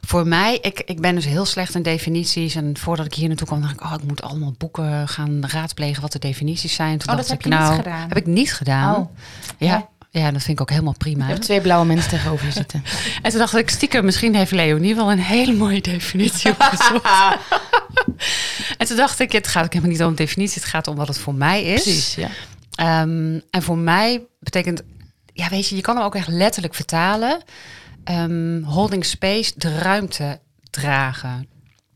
Voor 0.00 0.26
mij, 0.26 0.58
ik, 0.62 0.80
ik 0.80 1.00
ben 1.00 1.14
dus 1.14 1.24
heel 1.24 1.44
slecht 1.44 1.74
in 1.74 1.82
definities. 1.82 2.54
En 2.54 2.76
voordat 2.78 3.06
ik 3.06 3.14
hier 3.14 3.28
naartoe 3.28 3.46
kwam, 3.46 3.60
dacht 3.60 3.72
ik, 3.74 3.82
oh, 3.82 3.92
ik 3.94 4.02
moet 4.04 4.22
allemaal 4.22 4.54
boeken 4.58 5.08
gaan 5.08 5.46
raadplegen 5.46 6.02
wat 6.02 6.12
de 6.12 6.18
definities 6.18 6.74
zijn. 6.74 6.98
Toen 6.98 7.08
Oh, 7.10 7.16
dacht 7.16 7.28
dat 7.28 7.38
ik, 7.38 7.42
heb 7.44 7.52
je 7.52 7.58
niet 7.58 7.68
nou, 7.68 7.82
gedaan? 7.82 8.08
heb 8.08 8.16
ik 8.16 8.26
niet 8.26 8.52
gedaan. 8.54 8.94
Oh, 8.96 9.16
ja, 9.58 9.66
ja, 9.68 9.88
dat 10.22 10.42
vind 10.42 10.48
ik 10.48 10.60
ook 10.60 10.70
helemaal 10.70 10.94
prima. 10.98 11.24
Je 11.24 11.32
hebt 11.32 11.44
twee 11.44 11.60
blauwe 11.60 11.86
mensen 11.86 12.10
tegenover 12.10 12.46
je 12.46 12.52
zitten. 12.52 12.84
En 13.22 13.30
toen 13.30 13.38
dacht 13.38 13.56
ik, 13.56 13.70
stiekem, 13.70 14.04
misschien 14.04 14.34
heeft 14.34 14.50
Leonie 14.50 14.94
wel 14.94 15.10
een 15.10 15.18
hele 15.18 15.52
mooie 15.52 15.80
definitie 15.80 16.50
opgezocht. 16.50 17.36
en 18.78 18.86
toen 18.86 18.96
dacht 18.96 19.18
ik, 19.20 19.32
het 19.32 19.48
gaat 19.48 19.64
ook 19.64 19.72
helemaal 19.72 19.92
niet 19.92 20.04
om 20.04 20.14
definitie, 20.14 20.60
het 20.60 20.70
gaat 20.70 20.86
om 20.86 20.96
wat 20.96 21.08
het 21.08 21.18
voor 21.18 21.34
mij 21.34 21.62
is. 21.62 21.82
Precies, 21.82 22.14
ja. 22.14 22.28
Ehm, 22.74 23.40
en 23.50 23.62
voor 23.62 23.78
mij 23.78 24.22
betekent, 24.40 24.82
ja 25.32 25.48
weet 25.48 25.68
je, 25.68 25.76
je 25.76 25.82
kan 25.82 25.96
hem 25.96 26.04
ook 26.04 26.14
echt 26.14 26.28
letterlijk 26.28 26.74
vertalen. 26.74 27.42
Ehm, 28.04 28.62
holding 28.62 29.04
space, 29.04 29.52
de 29.56 29.78
ruimte 29.78 30.40
dragen. 30.70 31.48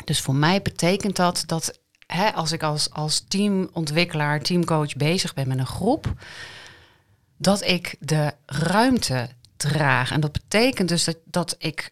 Dus 0.04 0.20
voor 0.20 0.34
mij 0.34 0.62
betekent 0.62 1.16
dat 1.16 1.42
dat 1.46 1.80
hè, 2.06 2.32
als 2.32 2.52
ik 2.52 2.62
als, 2.62 2.90
als 2.90 3.24
teamontwikkelaar, 3.28 4.40
teamcoach 4.40 4.96
bezig 4.96 5.34
ben 5.34 5.48
met 5.48 5.58
een 5.58 5.66
groep, 5.66 6.14
dat 7.42 7.64
ik 7.64 7.96
de 8.00 8.32
ruimte 8.46 9.28
draag. 9.56 10.10
En 10.10 10.20
dat 10.20 10.32
betekent 10.32 10.88
dus 10.88 11.04
dat, 11.04 11.16
dat 11.24 11.54
ik 11.58 11.90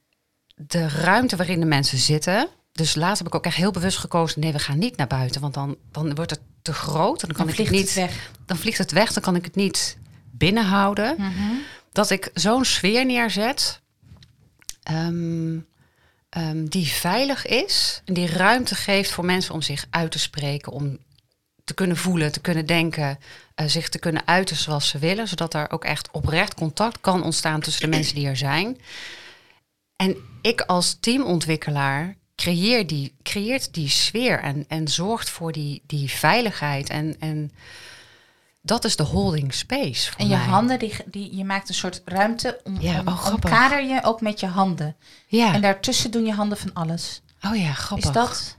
de 0.55 0.89
ruimte 0.89 1.37
waarin 1.37 1.61
de 1.61 1.67
mensen 1.67 1.99
zitten. 1.99 2.49
Dus 2.73 2.95
laatst 2.95 3.19
heb 3.19 3.27
ik 3.27 3.35
ook 3.35 3.45
echt 3.45 3.57
heel 3.57 3.71
bewust 3.71 3.99
gekozen. 3.99 4.41
Nee, 4.41 4.53
we 4.53 4.59
gaan 4.59 4.79
niet 4.79 4.97
naar 4.97 5.07
buiten, 5.07 5.41
want 5.41 5.55
dan, 5.55 5.77
dan 5.93 6.15
wordt 6.15 6.31
het 6.31 6.41
te 6.63 6.73
groot. 6.73 7.23
En 7.23 7.29
dan 7.29 7.37
kan 7.37 7.47
dan 7.47 7.55
ik 7.55 7.61
het 7.61 7.69
vliegt 7.69 7.85
niet. 7.85 7.95
het 7.95 8.11
weg. 8.11 8.31
Dan 8.47 8.57
vliegt 8.57 8.79
het 8.79 8.93
weg. 8.93 9.13
Dan 9.13 9.23
kan 9.23 9.37
ik 9.37 9.45
het 9.45 9.55
niet 9.55 9.97
binnenhouden. 10.31 11.15
Mhm. 11.19 11.53
Dat 11.93 12.11
ik 12.11 12.31
zo'n 12.35 12.65
sfeer 12.65 13.07
neerzet. 13.07 13.81
ehm, 14.83 15.59
ehm, 16.29 16.65
die 16.65 16.87
veilig 16.87 17.47
is. 17.47 18.03
En 18.05 18.15
die 18.15 18.27
ruimte 18.27 18.75
geeft 18.75 19.11
voor 19.11 19.25
mensen 19.25 19.55
om 19.55 19.63
zich 19.63 19.87
uit 19.91 20.11
te 20.11 20.19
spreken. 20.19 20.73
Om 20.73 20.99
te 21.71 21.77
kunnen 21.77 21.97
voelen, 21.97 22.33
te 22.33 22.41
kunnen 22.41 22.67
denken. 22.67 23.19
eh, 23.55 23.67
zich 23.67 23.89
te 23.89 23.99
kunnen 23.99 24.23
uiten 24.27 24.57
zoals 24.57 24.89
ze 24.89 24.99
willen. 24.99 25.29
Zodat 25.29 25.55
er 25.55 25.71
ook 25.71 25.85
echt 25.85 26.11
oprecht 26.11 26.55
contact 26.55 27.01
kan 27.01 27.23
ontstaan 27.23 27.61
tussen 27.61 27.83
de 27.83 27.89
mensen 27.97 28.15
die 28.15 28.27
er 28.27 28.37
zijn. 28.37 28.79
En 29.97 30.17
ik 30.43 30.61
als 30.61 30.97
teamontwikkelaar 31.01 32.17
creëer 32.37 32.87
die, 32.87 33.15
creëert 33.23 33.75
die 33.75 33.89
sfeer 33.89 34.41
en, 34.41 34.65
en 34.69 34.89
zorgt 34.89 35.31
voor 35.31 35.53
die, 35.53 35.83
die 35.87 36.11
veiligheid. 36.11 36.89
En, 36.91 37.17
en 37.19 37.53
dat 38.63 38.85
is 38.85 38.97
de 38.97 39.03
holding 39.03 39.55
space. 39.55 40.11
Voor 40.11 40.21
En 40.21 40.29
je 40.29 40.37
mij. 40.37 40.47
handen, 40.47 40.79
die, 40.79 40.95
die, 41.07 41.37
je 41.37 41.45
maakt 41.45 41.69
een 41.69 41.75
soort 41.75 42.03
ruimte 42.05 42.61
om, 42.65 42.81
Ja, 42.81 43.01
om, 43.01 43.09
oh, 43.09 43.19
grappig. 43.19 43.45
omkader 43.51 43.83
je 43.85 44.01
ook 44.03 44.21
met 44.21 44.41
je 44.41 44.47
handen. 44.47 44.97
Ja. 45.27 45.55
En 45.55 45.61
daartussen 45.61 46.11
doen 46.11 46.25
je 46.25 46.33
handen 46.33 46.59
van 46.59 46.73
alles. 46.75 47.21
oh 47.45 47.57
ja, 47.57 47.73
grappig. 47.73 48.07
Is 48.07 48.15
dat? 48.15 48.57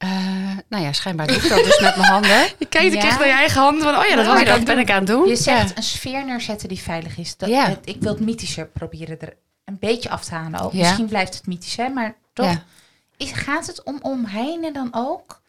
Eh, 0.00 0.08
nou 0.68 0.84
ja, 0.84 0.92
schijnbaar 0.92 1.26
doe 1.26 1.36
ik 1.36 1.48
dat 1.48 1.64
dus 1.64 1.80
met 1.80 1.96
mijn 1.96 2.08
handen. 2.10 2.46
Je 2.58 2.66
kijkt 2.68 2.94
Ja. 2.94 3.00
echt 3.02 3.18
naar 3.18 3.28
je 3.28 3.32
eigen 3.34 3.60
handen 3.60 3.82
van, 3.82 3.96
oh 3.96 4.04
ja, 4.06 4.16
dat 4.16 4.26
was 4.26 4.40
ik 4.40 4.46
dat 4.46 4.64
ben 4.64 4.78
ik 4.78 4.90
aan 4.90 4.96
het 4.98 5.06
doen. 5.06 5.28
Je 5.28 5.36
zegt 5.36 5.68
Ja. 5.68 5.76
een 5.76 5.82
sfeer 5.82 6.24
neerzetten 6.24 6.68
die 6.68 6.80
veilig 6.80 7.16
is. 7.18 7.36
Dat, 7.36 7.48
Ja. 7.48 7.66
het- 7.68 7.78
ik 7.84 7.96
wil 8.00 8.12
het 8.12 8.20
mythischer 8.20 8.66
proberen 8.66 9.20
er 9.20 9.36
een 9.64 9.76
beetje 9.80 10.10
af 10.10 10.24
te 10.24 10.34
halen 10.34 10.60
ook. 10.60 10.72
Misschien 10.72 11.06
blijft 11.06 11.34
het 11.34 11.46
mythisch, 11.46 11.76
hè, 11.76 11.88
maar 11.88 12.14
toch. 12.32 12.54
Is, 13.16 13.32
gaat 13.32 13.66
het 13.66 13.82
om 13.82 13.98
omheinen 14.02 14.72
dan 14.72 14.88
ook? 14.92 15.40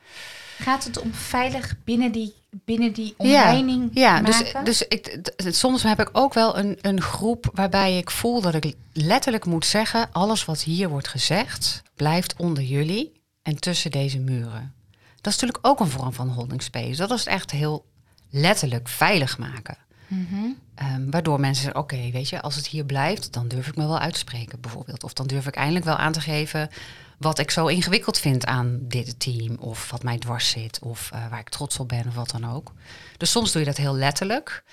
Gaat 0.59 0.83
het 0.83 0.99
om 0.99 1.13
veilig 1.13 1.73
binnen 1.83 2.11
die, 2.11 2.33
binnen 2.65 2.93
die 2.93 3.13
omheining 3.17 3.89
Ja, 3.93 4.21
dus, 4.21 4.37
maken? 4.43 4.63
dus 4.65 4.87
ik, 4.87 5.19
soms 5.35 5.83
heb 5.83 5.99
ik 5.99 6.09
ook 6.11 6.33
wel 6.33 6.57
een, 6.57 6.77
een 6.81 7.01
groep 7.01 7.49
waarbij 7.53 7.97
ik 7.97 8.11
voel 8.11 8.41
dat 8.41 8.53
ik 8.53 8.75
letterlijk 8.93 9.45
moet 9.45 9.65
zeggen: 9.65 10.09
alles 10.11 10.45
wat 10.45 10.61
hier 10.61 10.89
wordt 10.89 11.07
gezegd, 11.07 11.81
blijft 11.95 12.33
onder 12.37 12.63
jullie 12.63 13.20
en 13.41 13.59
tussen 13.59 13.91
deze 13.91 14.19
muren. 14.19 14.73
Dat 15.21 15.33
is 15.33 15.39
natuurlijk 15.39 15.67
ook 15.67 15.79
een 15.79 15.87
vorm 15.87 16.13
van 16.13 16.29
holding 16.29 16.63
space. 16.63 16.95
Dat 16.95 17.11
is 17.11 17.25
echt 17.25 17.51
heel 17.51 17.85
letterlijk 18.29 18.87
veilig 18.87 19.37
maken. 19.37 19.77
Mhm. 20.07 20.35
Ehm, 20.75 21.09
waardoor 21.09 21.39
mensen 21.39 21.63
zeggen, 21.63 21.81
oké, 21.81 22.11
weet 22.11 22.29
je, 22.29 22.41
als 22.41 22.55
het 22.55 22.67
hier 22.67 22.85
blijft, 22.85 23.33
dan 23.33 23.47
durf 23.47 23.67
ik 23.67 23.75
me 23.75 23.87
wel 23.87 23.99
uit 23.99 24.13
te 24.13 24.19
spreken, 24.19 24.61
bijvoorbeeld. 24.61 25.03
Of 25.03 25.13
dan 25.13 25.27
durf 25.27 25.47
ik 25.47 25.55
eindelijk 25.55 25.85
wel 25.85 25.95
aan 25.95 26.11
te 26.11 26.21
geven 26.21 26.69
wat 27.17 27.39
ik 27.39 27.51
zo 27.51 27.67
ingewikkeld 27.67 28.19
vind 28.19 28.45
aan 28.45 28.79
dit 28.81 29.19
team. 29.19 29.55
Of 29.55 29.91
wat 29.91 30.03
mij 30.03 30.17
dwars 30.17 30.49
zit. 30.49 30.79
Of 30.79 31.09
eh, 31.11 31.29
waar 31.29 31.39
ik 31.39 31.49
trots 31.49 31.79
op 31.79 31.87
ben 31.87 32.07
of 32.07 32.15
wat 32.15 32.29
dan 32.29 32.51
ook. 32.51 32.73
Dus 33.17 33.31
soms 33.31 33.51
doe 33.51 33.61
je 33.61 33.67
dat 33.67 33.77
heel 33.77 33.95
letterlijk. 33.95 34.63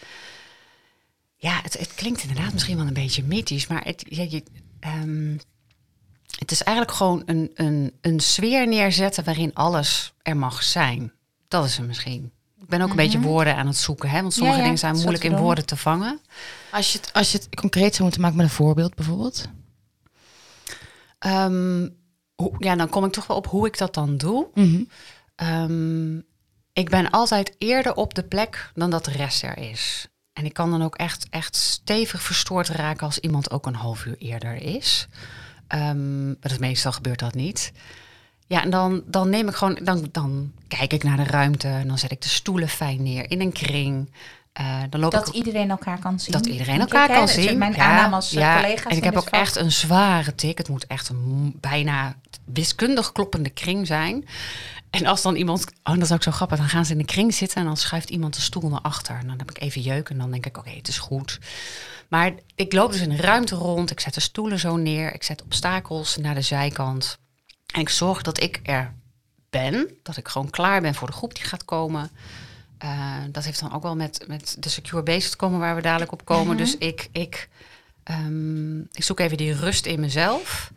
Ja, 1.37 1.61
het, 1.63 1.79
het 1.79 1.95
klinkt 1.95 2.23
inderdaad 2.23 2.53
misschien 2.53 2.77
wel 2.77 2.87
een 2.87 2.93
beetje 2.93 3.25
mythisch. 3.25 3.67
Maar 3.67 3.85
het, 3.85 4.05
ja, 4.09 4.27
je, 4.29 4.43
ehm, 4.81 5.37
het 6.39 6.51
is 6.51 6.63
eigenlijk 6.63 6.97
gewoon 6.97 7.23
een, 7.27 7.51
een, 7.55 7.93
een 8.01 8.21
sfeer 8.21 8.67
neerzetten 8.69 9.25
waarin 9.25 9.55
alles 9.55 10.13
er 10.23 10.37
mag 10.37 10.63
zijn. 10.63 11.13
Dat 11.49 11.65
is 11.65 11.77
het 11.77 11.87
misschien. 11.87 12.33
Ik 12.61 12.67
ben 12.69 12.81
ook 12.81 12.91
een 12.91 12.97
beetje 12.97 13.21
woorden 13.21 13.57
aan 13.57 13.67
het 13.67 13.77
zoeken. 13.77 14.09
Hè? 14.11 14.21
Want 14.21 14.33
sommige 14.33 14.57
Mhm. 14.59 14.67
Ja, 14.67 14.69
ja, 14.69 14.79
dingen 14.79 14.79
zijn 14.79 14.95
moeilijk 15.05 15.25
in 15.39 15.43
woorden 15.45 15.67
te 15.67 15.77
vangen. 15.77 16.21
Als 16.73 16.93
je, 16.93 16.99
het, 16.99 17.13
als 17.13 17.33
je 17.33 17.39
het 17.39 17.55
concreet 17.55 17.91
zou 17.91 18.03
moeten 18.03 18.21
maken 18.21 18.37
met 18.37 18.47
een 18.47 18.53
voorbeeld 18.53 18.95
bijvoorbeeld. 18.95 19.49
Ehm, 21.19 21.89
hoe- 22.35 22.55
ja, 22.59 22.77
dan 22.77 22.89
kom 22.89 23.05
ik 23.05 23.13
toch 23.13 23.27
wel 23.27 23.37
op 23.37 23.47
hoe 23.47 23.67
ik 23.67 23.79
dat 23.79 23.95
dan 23.95 24.17
doe. 24.17 24.47
Mhm. 24.55 24.83
Ehm, 25.35 26.17
ik 26.73 26.91
ben 26.91 27.11
altijd 27.11 27.55
eerder 27.59 27.95
op 27.95 28.15
de 28.15 28.23
plek 28.23 28.71
dan 28.75 28.91
dat 28.91 29.05
de 29.05 29.11
rest 29.11 29.43
er 29.43 29.59
is. 29.59 30.07
En 30.33 30.45
ik 30.45 30.53
kan 30.53 30.71
dan 30.71 30.83
ook 30.83 30.97
echt, 30.97 31.27
echt 31.31 31.57
stevig 31.57 32.23
verstoord 32.23 32.69
raken 32.69 33.07
als 33.07 33.19
iemand 33.19 33.51
ook 33.51 33.67
een 33.67 33.75
half 33.75 34.05
uur 34.05 34.17
eerder 34.19 34.55
is. 34.55 35.07
Ehm, 35.69 36.27
maar 36.27 36.37
dat 36.41 36.59
meestal 36.59 36.93
gebeurt 36.93 37.19
dat 37.19 37.35
niet. 37.35 37.73
Ja, 38.47 38.63
en 38.63 38.71
dan, 38.71 39.03
dan 39.07 39.29
neem 39.31 39.49
ik 39.49 39.55
gewoon, 39.55 39.79
dan, 39.83 40.09
dan 40.13 40.53
kijk 40.69 40.93
ik 40.93 41.03
naar 41.03 41.17
de 41.17 41.25
ruimte 41.25 41.69
en 41.69 41.89
dan 41.89 41.99
zet 41.99 42.11
ik 42.11 42.23
de 42.23 42.29
stoelen 42.29 42.69
fijn 42.69 43.03
neer 43.03 43.31
in 43.31 43.41
een 43.41 43.53
kring. 43.53 44.11
Eh, 44.53 44.83
dan 44.91 45.01
loop 45.01 45.13
Dat 45.13 45.29
ik 45.29 45.35
iedereen 45.35 45.71
elkaar 45.71 45.99
kan 45.99 46.21
zien. 46.21 46.33
dat 46.33 46.47
iedereen 46.47 46.81
elkaar 46.81 47.09
ik, 47.09 47.15
kan 47.15 47.29
zien. 47.29 47.59
Mijn 47.59 47.73
Ja, 47.73 47.79
aanname 47.85 48.15
als 48.15 48.33
eh, 48.33 48.41
ja. 48.41 48.61
collega's. 48.61 48.93
En 48.93 48.97
ik 48.97 49.05
heb 49.05 49.17
ook 49.17 49.29
vak. 49.29 49.41
echt 49.41 49.57
een 49.57 49.73
zware 49.73 50.35
tik. 50.35 50.59
Het 50.59 50.69
moet 50.69 50.87
echt 50.87 51.09
een 51.09 51.57
bijna 51.61 52.17
wiskundig 52.45 53.13
kloppende 53.13 53.51
kring 53.51 53.87
zijn. 53.87 54.25
En 54.91 55.07
als 55.07 55.23
dan 55.23 55.35
iemand, 55.37 55.67
oh 55.85 55.95
dat 55.95 56.03
is 56.03 56.13
ook 56.13 56.23
zo 56.23 56.31
grappig, 56.31 56.59
dan 56.59 56.69
gaan 56.69 56.85
ze 56.85 56.93
in 56.93 56.99
de 56.99 57.05
kring 57.05 57.35
zitten 57.35 57.59
en 57.59 57.65
dan 57.65 57.77
schuift 57.77 58.11
iemand 58.11 58.35
de 58.35 58.41
stoel 58.41 58.69
naar 58.69 58.81
achter. 58.81 59.17
En 59.17 59.27
dan 59.27 59.39
heb 59.39 59.51
ik 59.51 59.61
even 59.61 59.81
jeuk 59.81 60.09
en 60.09 60.19
dan 60.19 60.31
denk 60.31 60.47
ik, 60.47 60.59
oké, 60.59 60.71
het 60.71 60.89
is 60.89 60.99
goed. 60.99 61.39
Maar 62.09 62.35
ik 62.55 62.73
loop 62.73 62.93
dus 62.93 63.01
in 63.01 63.11
een 63.11 63.17
ruimte 63.17 63.55
rond, 63.55 63.91
ik 63.91 64.01
zet 64.01 64.15
de 64.15 64.21
stoelen 64.21 64.59
zo 64.59 64.77
neer, 64.77 65.15
ik 65.15 65.23
zet 65.23 65.43
obstakels 65.43 66.17
naar 66.17 66.35
de 66.35 66.43
zijkant. 66.43 67.19
En 67.67 67.81
ik 67.81 67.89
zorg 67.89 68.23
dat 68.23 68.43
ik 68.43 68.61
er 68.63 68.95
ben, 69.51 69.89
dat 70.03 70.17
ik 70.17 70.29
gewoon 70.29 70.51
klaar 70.51 70.81
ben 70.81 70.95
voor 70.95 71.07
de 71.07 71.13
groep 71.13 71.35
die 71.35 71.45
gaat 71.45 71.65
komen. 71.65 72.11
Eh, 72.79 73.17
dat 73.31 73.45
heeft 73.45 73.61
dan 73.61 73.73
ook 73.75 73.83
wel 73.83 73.97
met, 73.97 74.25
met 74.27 74.57
de 74.59 74.69
secure 74.69 75.03
base 75.03 75.31
te 75.31 75.37
komen 75.37 75.59
waar 75.59 75.75
we 75.75 75.83
dadelijk 75.83 76.13
op 76.13 76.25
komen. 76.25 76.57
Dus 76.57 76.77
ik, 76.77 77.09
ik, 77.13 77.49
ehm, 78.03 78.81
ik 78.81 79.03
zoek 79.03 79.21
even 79.21 79.37
die 79.37 79.53
rust 79.53 79.87
in 79.87 80.01
mezelf. 80.01 80.73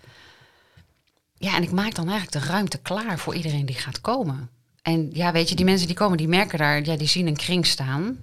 Ja, 1.38 1.56
en 1.56 1.64
ik 1.64 1.72
maak 1.72 1.96
dan 1.96 2.10
eigenlijk 2.10 2.46
de 2.46 2.52
ruimte 2.52 2.78
klaar 2.78 3.20
voor 3.20 3.36
iedereen 3.36 3.66
die 3.66 3.76
gaat 3.76 4.02
komen. 4.02 4.50
En 4.82 5.10
ja, 5.14 5.32
weet 5.32 5.50
je, 5.50 5.56
die 5.56 5.66
mensen 5.66 5.88
die 5.88 5.96
komen, 5.96 6.18
die 6.18 6.28
merken 6.28 6.58
daar, 6.58 6.86
ja, 6.86 6.96
die 6.96 7.08
zien 7.08 7.28
een 7.28 7.36
kring 7.36 7.66
staan. 7.66 8.20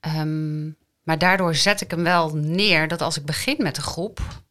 Ehm, 0.00 0.70
maar 1.02 1.18
daardoor 1.18 1.54
zet 1.54 1.80
ik 1.80 1.90
hem 1.90 2.02
wel 2.02 2.34
neer 2.34 2.88
dat 2.88 3.02
als 3.02 3.16
ik 3.16 3.24
begin 3.24 3.56
met 3.58 3.74
de 3.74 3.82
groep, 3.82 4.42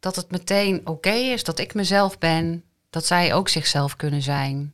dat 0.00 0.16
het 0.16 0.30
meteen 0.30 0.86
oké 0.86 1.10
is, 1.10 1.44
dat 1.44 1.58
ik 1.58 1.74
mezelf 1.74 2.18
ben, 2.18 2.64
dat 2.90 3.06
zij 3.06 3.34
ook 3.34 3.48
zichzelf 3.48 3.96
kunnen 3.96 4.22
zijn. 4.22 4.72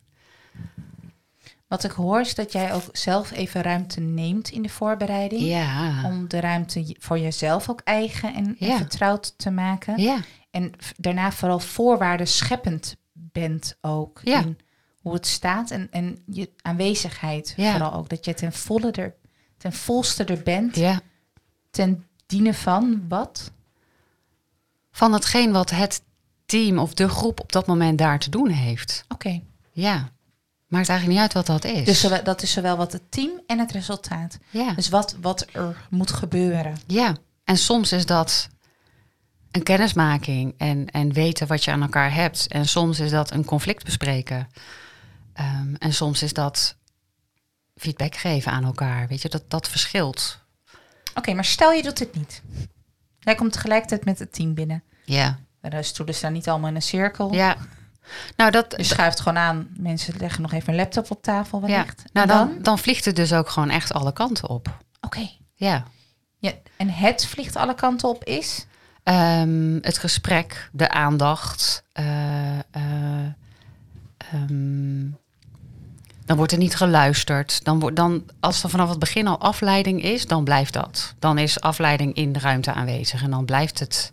Wat 1.67 1.83
ik 1.83 1.91
hoor 1.91 2.19
is 2.19 2.35
dat 2.35 2.51
jij 2.51 2.73
ook 2.73 2.83
zelf 2.91 3.31
even 3.31 3.61
ruimte 3.61 3.99
neemt 3.99 4.49
in 4.49 4.61
de 4.61 4.69
voorbereiding. 4.69 5.41
Ja. 5.41 6.03
Om 6.05 6.27
de 6.27 6.39
ruimte 6.39 6.95
voor 6.99 7.19
jezelf 7.19 7.69
ook 7.69 7.81
eigen 7.83 8.33
en, 8.33 8.55
vertrouwd 8.59 9.37
te 9.37 9.51
maken. 9.51 10.01
Ja. 10.01 10.19
En 10.51 10.71
daarna 10.97 11.31
vooral 11.31 11.59
voorwaarden 11.59 12.27
scheppend 12.27 12.95
bent 13.11 13.77
ook. 13.81 14.21
In 14.23 14.57
hoe 15.01 15.13
het 15.13 15.27
staat 15.27 15.71
en, 15.71 15.87
en 15.91 16.23
je 16.25 16.49
aanwezigheid 16.61 17.53
vooral 17.57 17.93
ook. 17.93 18.09
Dat 18.09 18.25
je 18.25 18.33
ten 18.33 18.53
volle 18.53 18.91
er, 18.91 19.15
ten 19.65 19.73
volste 19.73 20.23
er 20.23 20.41
bent. 20.43 20.75
ja. 20.75 21.01
Ten 21.71 22.05
dienen 22.25 22.53
van 22.53 23.05
wat? 23.07 23.51
Van 24.91 25.13
hetgeen 25.13 25.51
wat 25.51 25.69
het 25.69 26.01
team 26.45 26.77
of 26.77 26.93
de 26.93 27.09
groep 27.09 27.39
op 27.39 27.51
dat 27.51 27.67
moment 27.67 27.97
daar 27.97 28.19
te 28.19 28.29
doen 28.29 28.49
heeft. 28.49 29.05
Oké. 29.07 29.41
Ja. 29.71 30.09
Maakt 30.67 30.89
eigenlijk 30.89 31.19
niet 31.19 31.19
uit 31.19 31.33
wat 31.33 31.45
dat 31.61 31.71
is. 31.71 31.85
Dus 31.85 32.23
dat 32.23 32.41
is 32.41 32.51
zowel 32.51 32.77
wat 32.77 32.91
het 32.91 33.01
team 33.09 33.41
en 33.47 33.59
het 33.59 33.71
resultaat. 33.71 34.37
ja. 34.49 34.73
Dus 34.73 34.89
wat, 34.89 35.15
wat 35.21 35.45
er 35.51 35.87
moet 35.89 36.11
gebeuren. 36.11 36.77
ja. 36.87 37.15
En 37.43 37.57
soms 37.57 37.91
is 37.91 38.05
dat 38.05 38.49
een 39.51 39.63
kennismaking 39.63 40.53
en, 40.57 40.89
en 40.89 41.13
weten 41.13 41.47
wat 41.47 41.63
je 41.63 41.71
aan 41.71 41.81
elkaar 41.81 42.13
hebt. 42.13 42.47
En 42.47 42.67
soms 42.67 42.99
is 42.99 43.11
dat 43.11 43.31
een 43.31 43.45
conflict 43.45 43.83
bespreken. 43.83 44.47
Ehm, 45.33 45.75
en 45.75 45.93
soms 45.93 46.23
is 46.23 46.33
dat 46.33 46.75
feedback 47.75 48.15
geven 48.15 48.51
aan 48.51 48.63
elkaar. 48.63 49.07
Weet 49.07 49.21
je, 49.21 49.29
dat, 49.29 49.43
dat 49.47 49.69
verschilt. 49.69 50.39
Oké, 51.13 51.33
maar 51.33 51.45
stel 51.45 51.71
je 51.71 51.83
doet 51.83 51.97
dit 51.97 52.15
niet. 52.15 52.41
Jij 53.19 53.35
komt 53.35 53.53
tegelijkertijd 53.53 54.05
met 54.05 54.19
het 54.19 54.33
team 54.33 54.53
binnen. 54.53 54.83
Ja. 55.03 55.39
De 55.61 55.83
stoelen 55.83 56.15
staan 56.15 56.33
niet 56.33 56.49
allemaal 56.49 56.69
in 56.69 56.75
een 56.75 56.81
cirkel. 56.81 57.33
Ja. 57.33 57.57
Nou, 58.37 58.51
dat, 58.51 58.73
Je 58.77 58.83
schuift 58.83 59.19
gewoon 59.19 59.37
aan. 59.37 59.67
Mensen 59.77 60.13
leggen 60.17 60.41
nog 60.41 60.51
even 60.53 60.69
een 60.69 60.79
laptop 60.79 61.11
op 61.11 61.21
tafel 61.21 61.61
ja. 61.61 61.67
wellicht. 61.67 62.03
Nou, 62.13 62.29
En 62.29 62.35
dan, 62.37 62.57
dan 62.61 62.79
vliegt 62.79 63.05
het 63.05 63.15
dus 63.15 63.33
ook 63.33 63.49
gewoon 63.49 63.69
echt 63.69 63.93
alle 63.93 64.13
kanten 64.13 64.49
op. 64.49 64.77
Oké. 65.01 65.29
Ja. 65.53 65.83
Ja, 66.37 66.51
en 66.77 66.89
het 66.89 67.25
vliegt 67.25 67.55
alle 67.55 67.75
kanten 67.75 68.09
op 68.09 68.23
is? 68.23 68.65
Ehm, 69.03 69.77
het 69.81 69.97
gesprek, 69.97 70.69
de 70.71 70.89
aandacht. 70.89 71.83
eh, 71.91 72.59
eh, 72.59 73.25
ehm, 74.17 75.07
dan 76.25 76.37
wordt 76.37 76.51
er 76.51 76.57
niet 76.57 76.75
geluisterd. 76.75 77.63
Dan 77.63 77.79
wordt, 77.79 77.95
dan, 77.95 78.23
als 78.39 78.63
er 78.63 78.69
vanaf 78.69 78.89
het 78.89 78.99
begin 78.99 79.27
al 79.27 79.39
afleiding 79.39 80.03
is, 80.03 80.25
dan 80.25 80.43
blijft 80.43 80.73
dat. 80.73 81.13
Dan 81.19 81.37
is 81.37 81.59
afleiding 81.61 82.13
in 82.15 82.33
de 82.33 82.39
ruimte 82.39 82.73
aanwezig. 82.73 83.23
En 83.23 83.29
dan 83.31 83.45
blijft 83.45 83.79
het, 83.79 84.11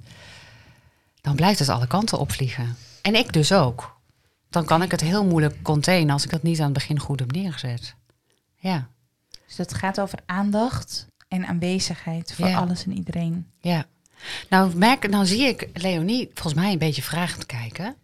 dan 1.20 1.34
blijft 1.34 1.58
het 1.58 1.68
alle 1.68 1.86
kanten 1.86 2.18
opvliegen. 2.18 2.76
En 3.02 3.14
ik 3.14 3.32
dus 3.32 3.52
ook. 3.52 3.96
Dan 4.50 4.64
kan 4.64 4.82
ik 4.82 4.90
het 4.90 5.00
heel 5.00 5.24
moeilijk 5.24 5.62
containen 5.62 6.12
als 6.12 6.24
ik 6.24 6.30
dat 6.30 6.42
niet 6.42 6.58
aan 6.58 6.64
het 6.64 6.72
begin 6.74 6.98
goed 6.98 7.20
heb 7.20 7.32
neergezet. 7.32 7.94
Ja, 8.56 8.88
Dus 9.46 9.56
het 9.56 9.74
gaat 9.74 10.00
over 10.00 10.18
aandacht 10.26 11.06
en 11.28 11.46
aanwezigheid 11.46 12.32
voor 12.34 12.48
Ja. 12.48 12.56
alles 12.58 12.84
en 12.84 12.92
iedereen. 12.96 13.46
ja. 13.60 13.84
Nou, 14.48 14.76
merk, 14.76 15.08
nou 15.08 15.26
zie 15.26 15.46
ik 15.46 15.68
Leonie 15.72 16.30
volgens 16.34 16.54
mij 16.54 16.72
een 16.72 16.78
beetje 16.78 17.02
vragend 17.02 17.46
kijken. 17.46 17.94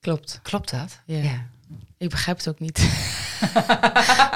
Klopt. 0.00 0.40
Klopt 0.42 0.70
dat? 0.70 1.00
Ja. 1.06 1.46
Ik 1.98 2.10
begrijp 2.10 2.36
het 2.36 2.48
ook 2.48 2.60
niet. 2.60 2.78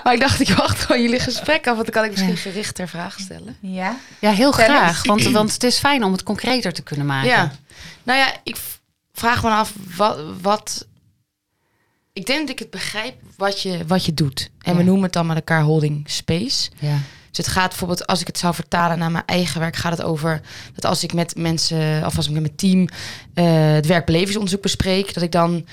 maar 0.04 0.12
ik 0.14 0.20
dacht, 0.20 0.40
ik 0.40 0.48
wacht 0.48 0.80
gewoon 0.80 1.02
jullie 1.02 1.20
gesprek 1.20 1.66
af, 1.66 1.74
want 1.74 1.84
dan 1.84 1.94
kan 1.94 2.04
ik 2.04 2.10
misschien 2.10 2.30
Ja. 2.30 2.36
gerichter 2.36 2.88
vragen 2.88 3.22
stellen. 3.22 3.56
Ja? 3.60 3.96
Ja, 4.18 4.30
heel 4.30 4.52
graag. 4.52 5.04
Want, 5.04 5.22
want 5.22 5.52
het 5.52 5.62
is 5.62 5.78
fijn 5.78 6.04
om 6.04 6.12
het 6.12 6.22
concreter 6.22 6.72
te 6.72 6.82
kunnen 6.82 7.06
maken. 7.06 7.28
Ja. 7.28 7.52
Nou 8.02 8.18
ja, 8.18 8.32
ik 8.42 8.56
vraag 9.12 9.42
me 9.42 9.50
af 9.50 9.72
wat, 9.96 10.18
wat... 10.40 10.86
Ik 12.12 12.26
denk 12.26 12.40
dat 12.40 12.50
ik 12.50 12.58
het 12.58 12.70
begrijp 12.70 13.14
wat 13.36 13.62
je, 13.62 13.84
wat 13.86 14.04
je 14.04 14.14
doet. 14.14 14.50
En 14.60 14.76
we 14.76 14.82
noemen 14.82 15.02
het 15.02 15.12
dan 15.12 15.26
met 15.26 15.36
elkaar 15.36 15.62
holding 15.62 16.10
space. 16.10 16.70
Ja. 16.78 16.98
Dus 17.30 17.46
het 17.46 17.54
gaat 17.54 17.68
bijvoorbeeld, 17.68 18.06
als 18.06 18.20
ik 18.20 18.26
het 18.26 18.38
zou 18.38 18.54
vertalen 18.54 18.98
naar 18.98 19.10
mijn 19.10 19.26
eigen 19.26 19.60
werk, 19.60 19.76
gaat 19.76 19.92
het 19.92 20.02
over 20.02 20.40
dat 20.74 20.84
als 20.84 21.02
ik 21.04 21.12
met 21.12 21.36
mensen, 21.36 22.06
of 22.06 22.16
als 22.16 22.26
ik 22.26 22.32
met 22.32 22.42
mijn 22.42 22.56
team 22.56 22.88
eh, 23.34 23.72
het 23.74 23.86
werkbelevingsonderzoek 23.86 24.62
bespreek, 24.62 25.14
dat 25.14 25.22
ik 25.22 25.32
dan 25.32 25.66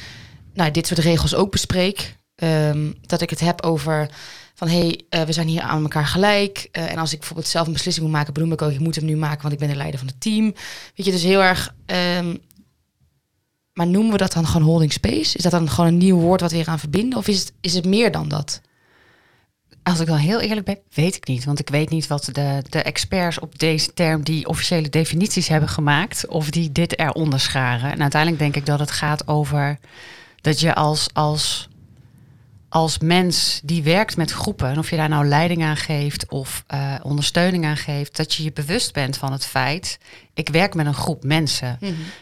nou, 0.53 0.72
dit 0.72 0.88
soort 0.88 1.00
regels 1.00 1.36
ook 1.36 1.51
bespreek. 1.51 2.17
Ehm, 2.36 2.91
dat 3.01 3.22
ik 3.22 3.29
het 3.29 3.39
heb 3.39 3.62
over 3.62 4.10
van 4.53 4.67
hey, 4.67 5.01
eh, 5.10 5.22
we 5.22 5.31
zijn 5.31 5.48
hier 5.48 5.62
aan 5.62 5.81
elkaar 5.81 6.07
gelijk. 6.07 6.67
Eh, 6.72 6.91
en 6.91 6.98
als 6.98 7.12
ik 7.12 7.17
bijvoorbeeld 7.17 7.48
zelf 7.48 7.67
een 7.67 7.74
beslissing 7.74 8.05
moet 8.05 8.15
maken, 8.15 8.33
benoem 8.33 8.51
ik 8.51 8.62
ook, 8.62 8.72
ik 8.72 8.79
moet 8.79 8.95
hem 8.95 9.05
nu 9.05 9.15
maken, 9.15 9.41
want 9.41 9.53
ik 9.53 9.60
ben 9.60 9.69
de 9.69 9.75
leider 9.75 10.00
van 10.00 10.07
het 10.07 10.22
team. 10.22 10.53
Weet 10.95 11.05
je, 11.05 11.12
dus 11.12 11.24
heel 11.24 11.41
erg. 11.41 11.75
ehm, 11.86 12.36
maar 13.74 13.88
noemen 13.88 14.12
we 14.12 14.17
dat 14.17 14.33
dan 14.33 14.48
gewoon 14.48 14.67
holding 14.67 14.93
space? 14.93 15.38
Is 15.38 15.43
dat 15.43 15.51
dan 15.51 15.69
gewoon 15.69 15.89
een 15.89 15.98
nieuw 15.98 16.19
woord 16.19 16.41
wat 16.41 16.51
we 16.51 16.57
hier 16.57 16.67
aan 16.67 16.79
verbinden? 16.79 17.17
Of 17.17 17.27
is 17.27 17.39
het, 17.39 17.53
is 17.62 17.74
het 17.74 17.86
meer 17.86 18.12
dan 18.12 18.27
dat? 18.27 18.62
Als 19.83 20.00
ik 20.00 20.07
dan 20.07 20.17
heel 20.17 20.39
eerlijk 20.41 20.65
ben, 20.65 20.79
weet 20.89 21.15
ik 21.15 21.27
niet. 21.27 21.45
Want 21.45 21.60
ik 21.60 21.69
weet 21.69 21.89
niet 21.89 22.07
wat 22.07 22.29
de, 22.31 22.63
de 22.69 22.81
experts 22.81 23.39
op 23.39 23.60
deze 23.60 23.93
term 23.93 24.24
die 24.24 24.48
officiële 24.48 24.89
definities 24.89 25.48
hebben 25.48 25.69
gemaakt. 25.69 26.27
Of 26.27 26.50
die 26.50 26.72
dit 26.72 27.00
eronder 27.00 27.39
scharen. 27.39 27.91
En 27.91 28.01
uiteindelijk 28.01 28.41
denk 28.41 28.55
ik 28.55 28.65
dat 28.65 28.79
het 28.79 28.91
gaat 28.91 29.27
over 29.27 29.79
dat 30.43 30.59
je 30.59 30.73
als, 30.75 31.07
als, 31.13 31.67
als 32.69 32.97
mens 32.97 33.62
die 33.63 33.83
werkt 33.83 34.17
met 34.17 34.31
groepen. 34.31 34.69
En 34.69 34.77
of 34.77 34.89
je 34.89 34.95
daar 34.95 35.09
nou 35.09 35.25
leiding 35.25 35.63
aan 35.63 35.77
geeft 35.77 36.29
of 36.29 36.63
eh, 36.67 36.95
ondersteuning 37.01 37.65
aan 37.65 37.77
geeft. 37.77 38.15
Dat 38.15 38.33
je 38.33 38.43
je 38.43 38.51
bewust 38.51 38.93
bent 38.93 39.17
van 39.17 39.31
het 39.31 39.45
feit. 39.45 40.00
Ik 40.33 40.50
werk 40.50 40.73
met 40.73 40.85
een 40.85 40.93
groep 40.93 41.23
mensen. 41.23 41.79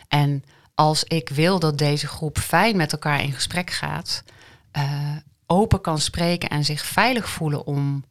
En 0.07 0.43
als 0.75 1.03
ik 1.03 1.29
wil 1.29 1.59
dat 1.59 1.77
deze 1.77 2.07
groep 2.07 2.37
fijn 2.39 2.77
met 2.77 2.91
elkaar 2.91 3.21
in 3.21 3.33
gesprek 3.33 3.69
gaat, 3.69 4.23
eh, 4.71 5.15
open 5.45 5.81
kan 5.81 5.99
spreken 5.99 6.49
en 6.49 6.65
zich 6.65 6.85
veilig 6.85 7.29
voelen 7.29 7.65
om 7.65 8.03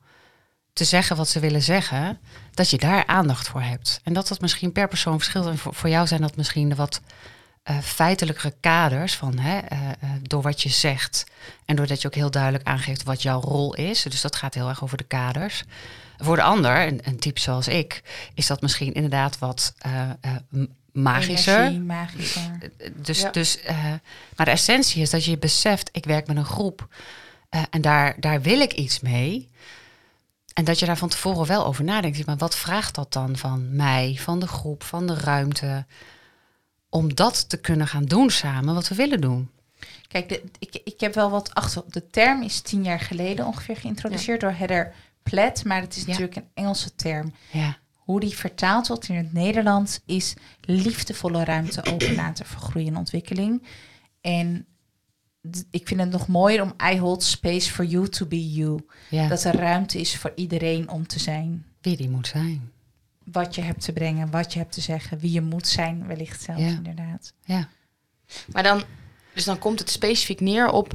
te 0.72 0.84
zeggen 0.84 1.16
wat 1.16 1.28
ze 1.28 1.40
willen 1.40 1.62
zeggen, 1.62 2.18
dat 2.50 2.70
je 2.70 2.78
daar 2.78 3.06
aandacht 3.06 3.48
voor 3.48 3.62
hebt. 3.62 4.00
En 4.04 4.12
dat 4.12 4.28
dat 4.28 4.40
misschien 4.40 4.72
per 4.72 4.88
persoon 4.88 5.18
verschilt. 5.18 5.46
En 5.46 5.58
voor, 5.58 5.74
voor 5.74 5.88
jou 5.88 6.06
zijn 6.06 6.20
dat 6.20 6.36
misschien 6.36 6.68
de 6.68 6.74
wat 6.74 7.00
eh, 7.62 7.78
feitelijke 7.78 8.54
kaders 8.60 9.16
van 9.16 9.38
hè, 9.38 9.58
eh, 9.58 9.78
eh, 9.90 10.10
door 10.22 10.42
wat 10.42 10.62
je 10.62 10.68
zegt 10.68 11.24
en 11.64 11.76
doordat 11.76 12.00
je 12.00 12.06
ook 12.08 12.14
heel 12.14 12.30
duidelijk 12.30 12.64
aangeeft 12.64 13.02
wat 13.02 13.22
jouw 13.22 13.40
rol 13.40 13.74
is. 13.74 14.02
Dus 14.02 14.20
dat 14.20 14.36
gaat 14.36 14.54
heel 14.54 14.68
erg 14.68 14.82
over 14.82 14.96
de 14.96 15.04
kaders. 15.04 15.64
Voor 16.18 16.36
de 16.36 16.42
ander, 16.42 16.86
een, 16.86 17.00
een 17.04 17.18
type 17.18 17.40
zoals 17.40 17.68
ik, 17.68 18.02
is 18.34 18.46
dat 18.46 18.60
misschien 18.60 18.92
inderdaad 18.94 19.38
wat 19.38 19.74
eh, 19.78 20.10
eh, 20.20 20.30
magischer. 20.92 21.58
Energie, 21.58 21.80
magischer. 21.80 22.58
Dus, 22.94 23.20
Ja. 23.20 23.30
dus, 23.30 23.60
eh, 23.60 23.84
maar 24.36 24.46
de 24.46 24.52
essentie 24.52 25.02
is 25.02 25.10
dat 25.10 25.24
je 25.24 25.38
beseft, 25.38 25.88
ik 25.92 26.04
werk 26.04 26.26
met 26.26 26.36
een 26.36 26.44
groep 26.44 26.88
eh, 27.48 27.62
en 27.70 27.80
daar, 27.80 28.16
daar 28.20 28.42
wil 28.42 28.60
ik 28.60 28.72
iets 28.72 29.00
mee. 29.00 29.48
En 30.54 30.64
dat 30.64 30.78
je 30.78 30.86
daar 30.86 30.96
van 30.98 31.08
tevoren 31.08 31.46
wel 31.46 31.66
over 31.66 31.84
nadenkt. 31.84 32.26
Maar 32.26 32.36
wat 32.36 32.56
vraagt 32.56 32.94
dat 32.94 33.12
dan 33.12 33.36
van 33.36 33.76
mij, 33.76 34.16
van 34.20 34.38
de 34.40 34.46
groep, 34.46 34.82
van 34.82 35.06
de 35.06 35.14
ruimte? 35.14 35.86
Om 36.90 37.14
dat 37.14 37.48
te 37.48 37.56
kunnen 37.60 37.86
gaan 37.86 38.04
doen 38.04 38.30
samen, 38.30 38.74
wat 38.74 38.88
we 38.88 38.94
willen 38.94 39.20
doen. 39.20 39.50
Kijk, 40.08 40.28
de, 40.28 40.42
ik, 40.58 40.80
ik 40.84 41.00
heb 41.00 41.14
wel 41.14 41.30
wat 41.30 41.54
achter. 41.54 41.82
De 41.88 42.06
term 42.10 42.42
is 42.42 42.60
tien 42.60 42.84
jaar 42.84 43.00
geleden 43.00 43.46
ongeveer 43.46 43.76
geïntroduceerd 43.76 44.40
door 44.40 44.52
Heather 44.52 44.92
Platt, 45.22 45.64
maar 45.64 45.80
het 45.80 45.96
is 45.96 46.02
Ja. 46.02 46.06
natuurlijk 46.08 46.36
een 46.36 46.48
Engelse 46.54 46.94
term. 46.94 47.32
Ja, 47.52 47.76
Hoe 47.94 48.20
die 48.20 48.36
vertaald 48.36 48.88
wordt 48.88 49.08
in 49.08 49.14
het 49.16 49.32
Nederlands 49.32 50.00
is 50.06 50.34
liefdevolle 50.60 51.44
ruimte 51.44 51.84
open 51.92 52.14
laten 52.14 52.46
voor 52.46 52.60
groei 52.60 52.86
en 52.86 52.96
ontwikkeling. 52.96 53.62
En 54.20 54.66
ik 55.70 55.86
vind 55.88 56.00
het 56.00 56.10
nog 56.10 56.26
mooier 56.26 56.62
om 56.62 56.74
I 56.92 56.98
hold 56.98 57.22
space 57.22 57.70
for 57.72 57.84
you 57.84 58.08
to 58.08 58.26
be 58.26 58.52
you. 58.52 58.80
ja. 59.10 59.28
Dat 59.28 59.44
er 59.44 59.56
ruimte 59.56 60.00
is 60.00 60.16
voor 60.16 60.32
iedereen 60.34 60.88
om 60.88 61.06
te 61.06 61.18
zijn. 61.18 61.64
wie 61.80 61.96
die 61.96 62.10
moet 62.10 62.26
zijn. 62.26 62.70
Wat 63.32 63.54
je 63.54 63.62
hebt 63.62 63.80
te 63.84 63.92
brengen, 63.92 64.30
wat 64.30 64.52
je 64.52 64.58
hebt 64.58 64.72
te 64.72 64.80
zeggen, 64.80 65.18
wie 65.18 65.32
je 65.32 65.40
moet 65.40 65.66
zijn, 65.68 66.06
wellicht 66.06 66.42
zelfs 66.42 66.60
Ja. 66.62 66.68
inderdaad. 66.68 67.32
Ja, 67.44 67.68
Maar 68.52 68.62
dan, 68.62 68.82
dus 69.34 69.44
dan 69.44 69.58
komt 69.58 69.78
het 69.78 69.90
specifiek 69.90 70.40
neer 70.40 70.70
op 70.70 70.92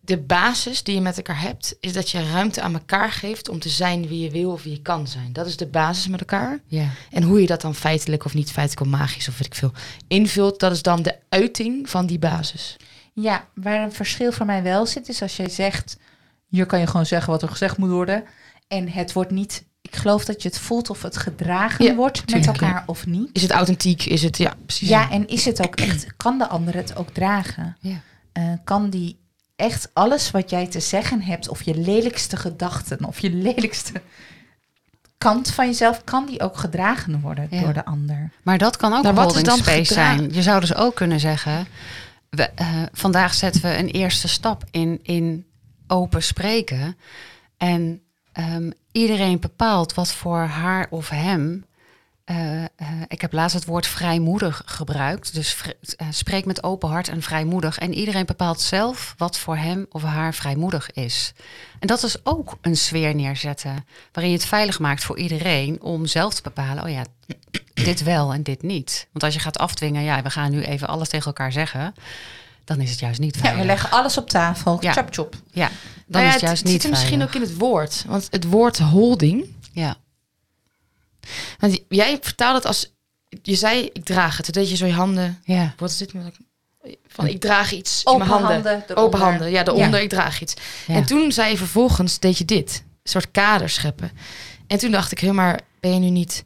de 0.00 0.18
basis 0.18 0.82
die 0.82 0.94
je 0.94 1.00
met 1.00 1.16
elkaar 1.16 1.40
hebt, 1.40 1.76
is 1.80 1.92
dat 1.92 2.10
je 2.10 2.30
ruimte 2.30 2.60
aan 2.62 2.74
elkaar 2.74 3.12
geeft 3.12 3.48
om 3.48 3.58
te 3.58 3.68
zijn 3.68 4.08
wie 4.08 4.20
je 4.22 4.30
wil 4.30 4.50
of 4.52 4.62
wie 4.62 4.72
je 4.72 4.82
kan 4.82 5.06
zijn. 5.08 5.32
Dat 5.32 5.46
is 5.46 5.56
de 5.56 5.66
basis 5.66 6.08
met 6.08 6.20
elkaar. 6.20 6.60
ja, 6.66 6.88
En 7.10 7.22
hoe 7.22 7.40
je 7.40 7.46
dat 7.46 7.60
dan 7.60 7.74
feitelijk 7.74 8.24
of 8.24 8.34
niet 8.34 8.50
feitelijk 8.50 8.86
of 8.86 8.98
magisch 8.98 9.28
of 9.28 9.38
weet 9.38 9.46
ik 9.46 9.54
veel 9.54 9.72
invult, 10.08 10.60
dat 10.60 10.72
is 10.72 10.82
dan 10.82 11.02
de 11.02 11.16
uiting 11.28 11.88
van 11.90 12.06
die 12.06 12.18
basis. 12.18 12.76
Ja, 13.12 13.48
waar 13.54 13.82
een 13.82 13.92
verschil 13.92 14.32
voor 14.32 14.46
mij 14.46 14.62
wel 14.62 14.86
zit, 14.86 15.08
is 15.08 15.22
als 15.22 15.36
jij 15.36 15.48
zegt, 15.48 15.96
hier 16.46 16.66
kan 16.66 16.80
je 16.80 16.86
gewoon 16.86 17.06
zeggen 17.06 17.32
wat 17.32 17.42
er 17.42 17.48
gezegd 17.48 17.76
moet 17.76 17.90
worden. 17.90 18.24
En 18.68 18.88
het 18.88 19.12
wordt 19.12 19.30
niet, 19.30 19.64
ik 19.90 19.96
geloof 19.96 20.24
dat 20.24 20.42
je 20.42 20.48
het 20.48 20.58
voelt 20.58 20.90
of 20.90 21.02
het 21.02 21.16
gedragen 21.16 21.84
Ja, 21.84 21.94
wordt 21.94 22.30
met 22.30 22.46
elkaar 22.46 22.82
of 22.86 23.06
niet. 23.06 23.30
Is 23.32 23.42
het 23.42 23.50
authentiek? 23.50 24.04
Is 24.04 24.22
het, 24.22 24.36
ja, 24.36 24.54
precies. 24.66 24.88
Ja, 24.88 25.10
en 25.10 25.28
is 25.28 25.44
het 25.44 25.66
ook 25.66 25.74
echt, 25.76 26.06
kan 26.16 26.38
de 26.38 26.48
ander 26.48 26.74
het 26.74 26.96
ook 26.96 27.10
dragen? 27.10 27.76
ja. 27.80 28.00
Eh, 28.32 28.44
kan 28.64 28.90
die 28.90 29.20
echt 29.56 29.90
alles 29.92 30.30
wat 30.30 30.50
jij 30.50 30.66
te 30.66 30.80
zeggen 30.80 31.22
hebt, 31.22 31.48
of 31.48 31.62
je 31.62 31.74
lelijkste 31.74 32.36
gedachten, 32.36 33.04
of 33.04 33.18
je 33.18 33.30
lelijkste 33.30 33.92
kant 35.18 35.50
van 35.50 35.66
jezelf, 35.66 36.04
kan 36.04 36.26
die 36.26 36.40
ook 36.40 36.56
gedragen 36.56 37.20
worden 37.20 37.48
door 37.50 37.72
de 37.72 37.84
ander? 37.84 38.32
Maar 38.42 38.58
dat 38.58 38.76
kan 38.76 38.92
ook 38.92 39.02
Maar 39.02 39.10
een 39.10 39.16
wat 39.16 39.36
is 39.36 39.42
dan 39.42 39.58
space 39.58 39.92
zijn. 39.92 40.32
Je 40.32 40.42
zou 40.42 40.60
dus 40.60 40.74
ook 40.74 40.94
kunnen 40.94 41.20
zeggen... 41.20 41.66
We, 42.30 42.42
eh, 42.42 42.82
vandaag 42.92 43.34
zetten 43.34 43.62
we 43.62 43.78
een 43.78 43.88
eerste 43.88 44.28
stap 44.28 44.64
in, 44.70 44.98
in 45.02 45.46
open 45.86 46.22
spreken. 46.22 46.96
En 47.56 48.02
ehm, 48.44 48.70
iedereen 48.92 49.40
bepaalt 49.40 49.94
wat 49.94 50.12
voor 50.12 50.38
haar 50.38 50.86
of 50.90 51.08
hem... 51.08 51.64
eh, 52.24 52.64
eh, 52.64 52.68
ik 53.08 53.20
heb 53.20 53.32
laatst 53.32 53.56
het 53.56 53.64
woord 53.64 53.86
vrijmoedig 53.86 54.62
gebruikt. 54.66 55.34
Dus 55.34 55.56
eh, 55.96 56.06
spreek 56.10 56.44
met 56.44 56.62
open 56.62 56.88
hart 56.88 57.08
en 57.08 57.22
vrijmoedig. 57.22 57.78
En 57.78 57.94
iedereen 57.94 58.26
bepaalt 58.26 58.60
zelf 58.60 59.14
wat 59.16 59.38
voor 59.38 59.56
hem 59.56 59.86
of 59.90 60.02
haar 60.02 60.34
vrijmoedig 60.34 60.90
is. 60.90 61.32
En 61.78 61.86
dat 61.86 62.02
is 62.02 62.24
ook 62.24 62.56
een 62.60 62.76
sfeer 62.76 63.14
neerzetten... 63.14 63.86
waarin 64.12 64.32
je 64.32 64.38
het 64.38 64.48
veilig 64.48 64.78
maakt 64.78 65.04
voor 65.04 65.18
iedereen... 65.18 65.82
om 65.82 66.06
zelf 66.06 66.34
te 66.34 66.42
bepalen... 66.42 66.84
oh 66.84 66.90
ja, 66.90 67.04
dit 67.74 68.02
wel 68.02 68.32
en 68.32 68.42
dit 68.42 68.62
niet. 68.62 69.08
Want 69.12 69.24
als 69.24 69.34
je 69.34 69.40
gaat 69.40 69.58
afdwingen, 69.58 70.02
ja, 70.02 70.22
we 70.22 70.30
gaan 70.30 70.50
nu 70.50 70.62
even 70.62 70.88
alles 70.88 71.08
tegen 71.08 71.26
elkaar 71.26 71.52
zeggen, 71.52 71.94
dan 72.68 72.80
is 72.80 72.90
het 72.90 72.98
juist 72.98 73.20
niet 73.20 73.34
Ja, 73.34 73.40
veilig. 73.40 73.60
we 73.60 73.66
leggen 73.66 73.90
alles 73.90 74.16
op 74.16 74.28
tafel. 74.30 74.76
Ja. 74.80 74.92
Chop 74.92 75.08
chop. 75.10 75.34
Ja, 75.52 75.66
dan 75.66 75.76
Nou 76.06 76.22
ja, 76.24 76.28
is 76.28 76.34
het 76.34 76.42
juist 76.42 76.62
het 76.62 76.72
niet 76.72 76.82
zit 76.82 76.90
er 76.90 76.96
misschien 76.98 77.22
ook 77.22 77.34
in 77.34 77.40
het 77.40 77.56
woord. 77.56 78.04
Want 78.06 78.26
het 78.30 78.44
woord 78.44 78.78
holding, 78.78 79.44
Ja, 79.72 79.96
want 81.58 81.80
jij 81.88 82.18
vertaalt 82.20 82.54
het 82.56 82.66
als, 82.66 82.92
je 83.42 83.54
zei 83.54 83.90
ik 83.92 84.04
draag 84.04 84.36
het. 84.36 84.44
Toen 84.44 84.62
deed 84.62 84.70
je 84.70 84.76
zo 84.76 84.86
je 84.86 84.92
handen, 84.92 85.40
ja, 85.44 85.74
wat 85.76 85.90
is 85.90 85.96
dit? 85.96 86.12
Van 87.08 87.26
ik 87.26 87.40
draag 87.40 87.72
iets 87.72 88.06
Open 88.06 88.20
in 88.22 88.28
mijn 88.28 88.40
handen. 88.40 88.52
handen. 88.56 88.72
eronder. 88.72 88.96
Open 89.04 89.18
handen, 89.20 89.50
ja, 89.50 89.62
daaronder 89.62 89.98
Ja. 89.98 90.04
ik 90.04 90.08
draag 90.10 90.40
iets. 90.40 90.54
ja. 90.86 90.94
En 90.94 91.04
toen 91.04 91.32
zei 91.32 91.50
je 91.50 91.56
vervolgens, 91.56 92.18
deed 92.18 92.38
je 92.38 92.44
dit. 92.44 92.84
Een 93.02 93.10
soort 93.10 93.30
kader 93.30 93.68
scheppen. 93.70 94.10
En 94.66 94.78
toen 94.78 94.90
dacht 94.90 95.12
ik, 95.12 95.18
hé, 95.18 95.32
maar 95.32 95.60
ben 95.80 95.92
je 95.94 95.98
nu 95.98 96.10
niet... 96.10 96.44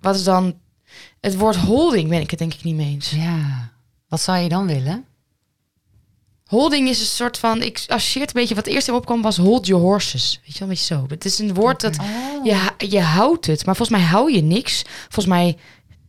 Wat 0.00 0.14
is 0.14 0.24
dan... 0.24 0.58
Het 1.20 1.36
woord 1.36 1.56
holding 1.56 2.08
ben 2.08 2.20
ik 2.20 2.30
het 2.30 2.38
denk 2.38 2.54
ik 2.54 2.62
niet 2.64 2.74
mee 2.74 2.86
eens. 2.86 3.10
ja. 3.10 3.70
Wat 4.08 4.20
zou 4.20 4.38
je 4.38 4.48
dan 4.48 4.66
willen? 4.66 5.04
Holding 6.46 6.88
is 6.88 7.00
een 7.00 7.06
soort 7.06 7.38
van... 7.38 7.62
Ik 7.62 7.84
associeer 7.86 8.24
het 8.24 8.34
een 8.34 8.40
beetje... 8.40 8.54
Wat 8.54 8.66
eerst 8.66 8.88
in 8.88 8.94
opkwam 8.94 9.22
was 9.22 9.36
hold 9.36 9.66
your 9.66 9.82
horses. 9.82 10.40
Weet 10.44 10.52
je 10.52 10.58
wel, 10.58 10.68
een 10.68 10.74
beetje 10.74 10.94
zo. 10.94 11.04
Het 11.08 11.24
is 11.24 11.38
een 11.38 11.54
woord 11.54 11.80
dat... 11.80 11.98
Oh. 11.98 12.44
Je, 12.44 12.86
je 12.88 13.00
houdt 13.00 13.46
het, 13.46 13.66
maar 13.66 13.76
volgens 13.76 13.98
mij 13.98 14.06
hou 14.06 14.32
je 14.32 14.42
niks. 14.42 14.84
Volgens 15.02 15.26
mij 15.26 15.56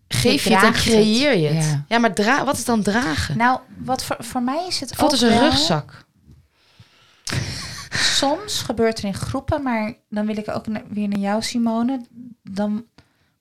geef 0.08 0.44
je, 0.44 0.56
het 0.56 0.64
en 0.64 0.74
creëer 0.74 1.38
je 1.38 1.48
het. 1.48 1.66
Ja. 1.66 1.86
Ja, 1.88 1.98
maar 1.98 2.14
dra 2.14 2.46
wat 2.46 2.58
is 2.58 2.66
dan 2.66 2.84
dragen? 2.84 3.38
Nou, 3.38 3.60
wat 3.78 4.04
voor, 4.04 4.16
voor 4.20 4.42
mij 4.42 4.66
is 4.68 4.80
het 4.80 4.96
voelt 4.96 5.12
als 5.12 5.22
een 5.22 5.40
rugzak. 5.40 6.06
Soms 7.90 8.62
gebeurt 8.62 8.98
er 8.98 9.06
in 9.06 9.14
groepen, 9.14 9.64
maar 9.64 9.98
dan 10.10 10.26
wil 10.26 10.38
ik 10.38 10.50
ook 10.50 10.66
weer 10.90 11.08
naar 11.08 11.20
jou, 11.20 11.42
Simone. 11.42 12.06
Dan 12.44 12.86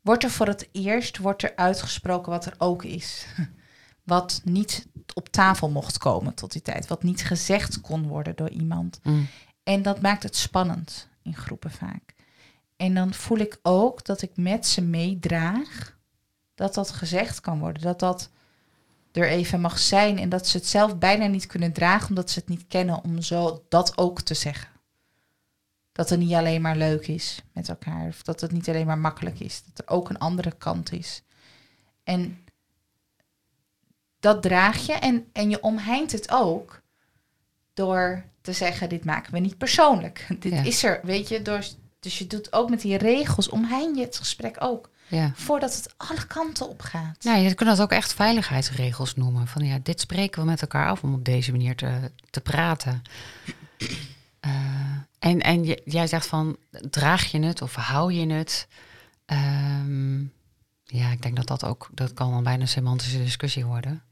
wordt 0.03 0.25
er 0.25 0.31
voor 0.31 0.47
het 0.47 0.69
eerst 0.73 1.19
wordt 1.19 1.43
er 1.43 1.53
uitgesproken 1.57 2.33
wat 2.33 2.47
er 2.47 2.55
ook 2.59 2.85
is. 2.85 3.27
Wat 4.05 4.41
niet 4.45 4.87
op 5.15 5.29
tafel 5.29 5.71
mocht 5.71 5.99
komen 5.99 6.35
tot 6.35 6.53
die 6.53 6.63
tijd. 6.63 6.87
Wat 6.87 7.03
niet 7.03 7.25
gezegd 7.25 7.81
kon 7.81 8.07
worden 8.07 8.37
door 8.37 8.51
iemand. 8.51 9.01
Mm. 9.03 9.29
En 9.63 9.83
dat 9.83 10.01
maakt 10.01 10.23
het 10.23 10.37
spannend 10.37 11.09
in 11.23 11.37
groepen 11.37 11.71
vaak. 11.71 12.15
En 12.77 12.95
dan 12.95 13.15
voel 13.15 13.39
ik 13.39 13.59
ook 13.63 14.05
dat 14.05 14.23
ik 14.23 14.37
met 14.37 14.67
ze 14.67 14.83
meedraag. 14.83 15.99
Dat 16.55 16.75
dat 16.75 16.91
gezegd 16.91 17.41
kan 17.41 17.59
worden. 17.59 17.83
Dat 17.83 17.99
dat 17.99 18.31
er 19.13 19.29
even 19.29 19.61
mag 19.61 19.79
zijn. 19.79 20.19
En 20.19 20.29
dat 20.29 20.47
ze 20.47 20.57
het 20.57 20.67
zelf 20.67 20.99
bijna 20.99 21.27
niet 21.27 21.47
kunnen 21.47 21.73
dragen. 21.73 22.09
Omdat 22.09 22.31
ze 22.31 22.39
het 22.39 22.49
niet 22.49 22.67
kennen 22.69 23.05
om 23.05 23.23
zo 23.23 23.65
dat 23.69 23.99
ook 23.99 24.21
te 24.21 24.35
zeggen. 24.35 24.69
Dat 25.93 26.11
het 26.11 26.19
niet 26.19 26.33
alleen 26.33 26.63
maar 26.63 26.77
leuk 26.77 27.07
is 27.09 27.43
met 27.53 27.69
elkaar. 27.69 28.07
Of 28.07 28.23
dat 28.23 28.41
het 28.41 28.53
niet 28.53 28.69
alleen 28.69 28.87
maar 28.87 28.99
makkelijk 28.99 29.41
is. 29.41 29.63
Dat 29.65 29.87
er 29.87 29.95
ook 29.95 30.09
een 30.09 30.19
andere 30.19 30.53
kant 30.59 30.93
is. 30.93 31.23
En 32.05 32.39
dat 34.21 34.43
draag 34.43 34.87
je. 34.87 34.93
En, 34.93 35.27
en 35.33 35.51
je 35.51 35.63
omheint 35.63 36.13
het 36.13 36.31
ook 36.31 36.81
door 37.75 38.25
te 38.41 38.53
zeggen, 38.53 38.89
dit 38.89 39.05
maken 39.05 39.33
we 39.33 39.39
niet 39.39 39.59
persoonlijk. 39.59 40.27
Dit 40.41 40.53
Ja. 40.53 40.63
is 40.63 40.85
er, 40.85 41.01
weet 41.03 41.29
je. 41.29 41.43
Door, 41.43 41.65
dus 42.01 42.19
je 42.19 42.27
doet 42.27 42.53
ook 42.53 42.71
met 42.71 42.81
die 42.81 42.97
regels, 42.99 43.49
omhein 43.49 43.95
je 43.95 44.01
het 44.05 44.17
gesprek 44.17 44.57
ook. 44.59 44.91
Ja. 45.09 45.33
Voordat 45.35 45.75
het 45.77 45.95
alle 45.97 46.27
kanten 46.27 46.69
op 46.69 46.81
gaat. 46.83 47.25
Nou, 47.25 47.39
je 47.39 47.55
kunt 47.55 47.69
dat 47.69 47.81
ook 47.81 47.93
echt 47.93 48.15
veiligheidsregels 48.15 49.15
noemen. 49.15 49.47
Van 49.47 49.65
ja, 49.65 49.79
dit 49.83 50.01
spreken 50.01 50.41
we 50.41 50.47
met 50.49 50.61
elkaar 50.61 50.89
af 50.89 51.03
om 51.03 51.15
op 51.15 51.25
deze 51.25 51.51
manier 51.51 51.77
te, 51.77 52.11
te 52.31 52.41
praten. 52.41 53.03
Eh, 54.41 54.51
en 55.19 55.41
en 55.41 55.65
jij 55.85 56.07
zegt 56.07 56.27
van, 56.27 56.57
draag 56.91 57.31
je 57.31 57.41
het 57.41 57.63
of 57.63 57.75
hou 57.75 58.13
je 58.13 58.33
het? 58.33 58.67
Ehm, 59.25 60.23
ja, 60.87 61.11
ik 61.11 61.23
denk 61.23 61.37
dat 61.37 61.47
dat 61.47 61.65
ook, 61.65 61.89
dat 61.95 62.13
kan 62.13 62.31
wel 62.31 62.43
bijna 62.43 62.63
een 62.63 62.69
semantische 62.69 63.19
discussie 63.19 63.65
worden. 63.65 64.03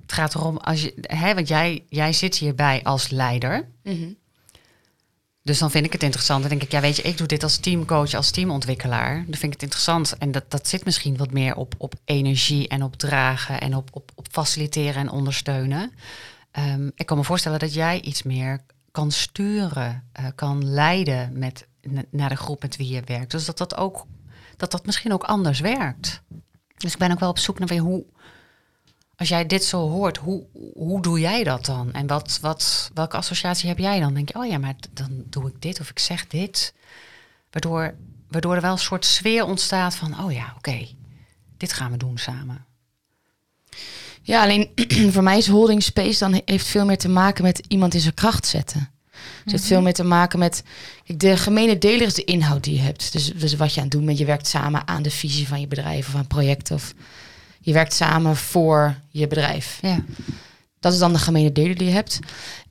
Het 0.00 0.12
gaat 0.12 0.34
erom, 0.34 0.56
als 0.56 0.82
je, 0.82 0.94
hè, 1.00 1.34
want 1.34 1.48
jij, 1.48 1.84
jij 1.88 2.12
zit 2.12 2.36
hierbij 2.36 2.82
als 2.82 3.10
leider. 3.10 3.68
Mhm. 3.82 4.08
Dus 5.42 5.58
dan 5.58 5.70
vind 5.70 5.84
ik 5.86 5.92
het 5.92 6.02
interessant. 6.02 6.40
Dan 6.40 6.50
denk 6.50 6.62
ik, 6.62 6.70
ja, 6.70 6.80
weet 6.80 6.96
je, 6.96 7.02
ik 7.02 7.16
doe 7.18 7.26
dit 7.26 7.42
als 7.42 7.56
teamcoach, 7.56 8.14
als 8.14 8.30
teamontwikkelaar. 8.30 9.14
Dan 9.14 9.24
vind 9.24 9.42
ik 9.42 9.52
het 9.52 9.62
interessant. 9.62 10.18
En 10.18 10.32
dat, 10.32 10.50
dat 10.50 10.68
zit 10.68 10.84
misschien 10.84 11.16
wat 11.16 11.30
meer 11.32 11.54
op, 11.54 11.74
op 11.78 11.94
energie 12.04 12.68
en 12.68 12.82
op 12.82 12.96
dragen 12.96 13.60
en 13.60 13.76
op, 13.76 13.88
op, 13.92 14.12
op 14.14 14.26
faciliteren 14.30 14.94
en 14.94 15.10
ondersteunen. 15.10 15.92
Ehm, 16.50 16.90
ik 16.94 17.06
kan 17.06 17.16
me 17.16 17.24
voorstellen 17.24 17.58
dat 17.58 17.74
jij 17.74 18.00
iets 18.00 18.22
meer 18.22 18.60
kan 18.90 19.10
sturen, 19.10 20.08
eh, 20.12 20.26
kan 20.34 20.68
leiden 20.72 21.38
met, 21.38 21.66
na- 21.82 22.04
naar 22.10 22.28
de 22.28 22.36
groep 22.36 22.62
met 22.62 22.76
wie 22.76 22.88
je 22.88 23.02
werkt. 23.04 23.30
Dus 23.30 23.44
dat 23.44 23.58
dat 23.58 23.76
ook, 23.76 24.06
dat 24.62 24.70
dat 24.70 24.86
misschien 24.86 25.12
ook 25.12 25.24
anders 25.24 25.60
werkt. 25.60 26.22
Dus 26.76 26.92
ik 26.92 26.98
ben 26.98 27.12
ook 27.12 27.20
wel 27.20 27.28
op 27.28 27.38
zoek 27.38 27.58
naar 27.58 27.68
weer 27.68 27.80
hoe, 27.80 28.04
als 29.16 29.28
jij 29.28 29.46
dit 29.46 29.64
zo 29.64 29.88
hoort, 29.88 30.16
hoe, 30.16 30.46
hoe 30.74 31.02
doe 31.02 31.20
jij 31.20 31.44
dat 31.44 31.64
dan? 31.64 31.92
En 31.92 32.06
wat, 32.06 32.38
wat, 32.40 32.90
welke 32.94 33.16
associatie 33.16 33.68
heb 33.68 33.78
jij 33.78 34.00
dan? 34.00 34.14
Denk 34.14 34.28
je, 34.28 34.38
oh 34.38 34.46
ja, 34.46 34.58
maar 34.58 34.74
dan 34.90 35.22
doe 35.26 35.48
ik 35.48 35.62
dit 35.62 35.80
of 35.80 35.90
ik 35.90 35.98
zeg 35.98 36.26
dit. 36.26 36.74
Waardoor, 37.50 37.94
waardoor 38.28 38.54
er 38.54 38.60
wel 38.60 38.72
een 38.72 38.78
soort 38.78 39.04
sfeer 39.04 39.44
ontstaat 39.44 39.94
van, 39.94 40.24
oh 40.24 40.32
ja, 40.32 40.52
oké, 40.56 40.88
dit 41.56 41.72
gaan 41.72 41.90
we 41.90 41.96
doen 41.96 42.18
samen. 42.18 42.66
Ja, 44.22 44.42
alleen 44.42 44.70
voor 45.14 45.22
mij 45.22 45.38
is 45.38 45.48
holding 45.48 45.82
space 45.82 46.18
dan 46.18 46.32
he- 46.32 46.42
heeft 46.44 46.66
veel 46.66 46.84
meer 46.84 46.98
te 46.98 47.08
maken 47.08 47.44
met 47.44 47.64
iemand 47.68 47.94
in 47.94 48.00
zijn 48.00 48.14
kracht 48.14 48.46
zetten. 48.46 48.90
Dus 49.24 49.42
het 49.42 49.52
heeft 49.52 49.64
veel 49.64 49.82
meer 49.82 49.92
te 49.92 50.04
maken 50.04 50.38
met 50.38 50.62
de 51.06 51.36
gemene 51.36 51.78
deler 51.78 52.06
is 52.06 52.14
de 52.14 52.24
inhoud 52.24 52.64
die 52.64 52.74
je 52.74 52.80
hebt. 52.80 53.12
Dus, 53.12 53.32
dus 53.34 53.56
wat 53.56 53.74
je 53.74 53.76
aan 53.76 53.86
het 53.86 53.92
doen 53.92 54.04
bent, 54.04 54.18
je 54.18 54.24
werkt 54.24 54.46
samen 54.46 54.88
aan 54.88 55.02
de 55.02 55.10
visie 55.10 55.48
van 55.48 55.60
je 55.60 55.66
bedrijf 55.66 56.08
of 56.08 56.14
aan 56.14 56.20
een 56.20 56.26
project 56.26 56.70
of 56.70 56.94
je 57.60 57.72
werkt 57.72 57.94
samen 57.94 58.36
voor 58.36 58.96
je 59.08 59.26
bedrijf. 59.26 59.78
Ja. 59.82 60.04
Dat 60.80 60.92
is 60.92 60.98
dan 60.98 61.12
de 61.12 61.18
gemene 61.18 61.52
deler 61.52 61.76
die 61.76 61.86
je 61.86 61.92
hebt. 61.92 62.18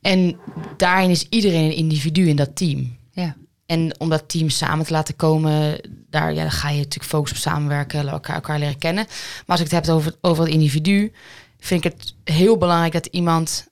En 0.02 0.40
daarin 0.78 1.10
is 1.10 1.26
iedereen 1.30 1.64
een 1.64 1.76
individu 1.76 2.28
in 2.28 2.36
dat 2.36 2.56
team. 2.56 2.98
Ja. 3.12 3.36
En 3.66 4.00
om 4.00 4.10
dat 4.10 4.30
team 4.30 4.50
samen 4.50 4.86
te 4.86 4.92
laten 4.92 5.16
komen, 5.16 5.82
daar 6.10 6.34
ja, 6.34 6.42
dan 6.42 6.52
ga 6.52 6.70
je 6.70 6.78
natuurlijk 6.78 7.10
focussen 7.10 7.38
op 7.38 7.44
samenwerken, 7.44 8.08
elkaar, 8.08 8.36
elkaar 8.36 8.60
leren 8.60 8.78
kennen. 8.78 9.06
Maar 9.06 9.58
als 9.58 9.60
ik 9.60 9.72
het 9.72 9.86
heb 9.86 9.96
over, 9.96 10.16
over 10.22 10.44
het 10.44 10.54
individu, 10.54 11.14
vind 11.60 11.86
ik 11.86 11.92
het 11.92 12.14
heel 12.36 12.58
belangrijk 12.58 12.94
dat 12.94 13.06
iemand 13.06 13.68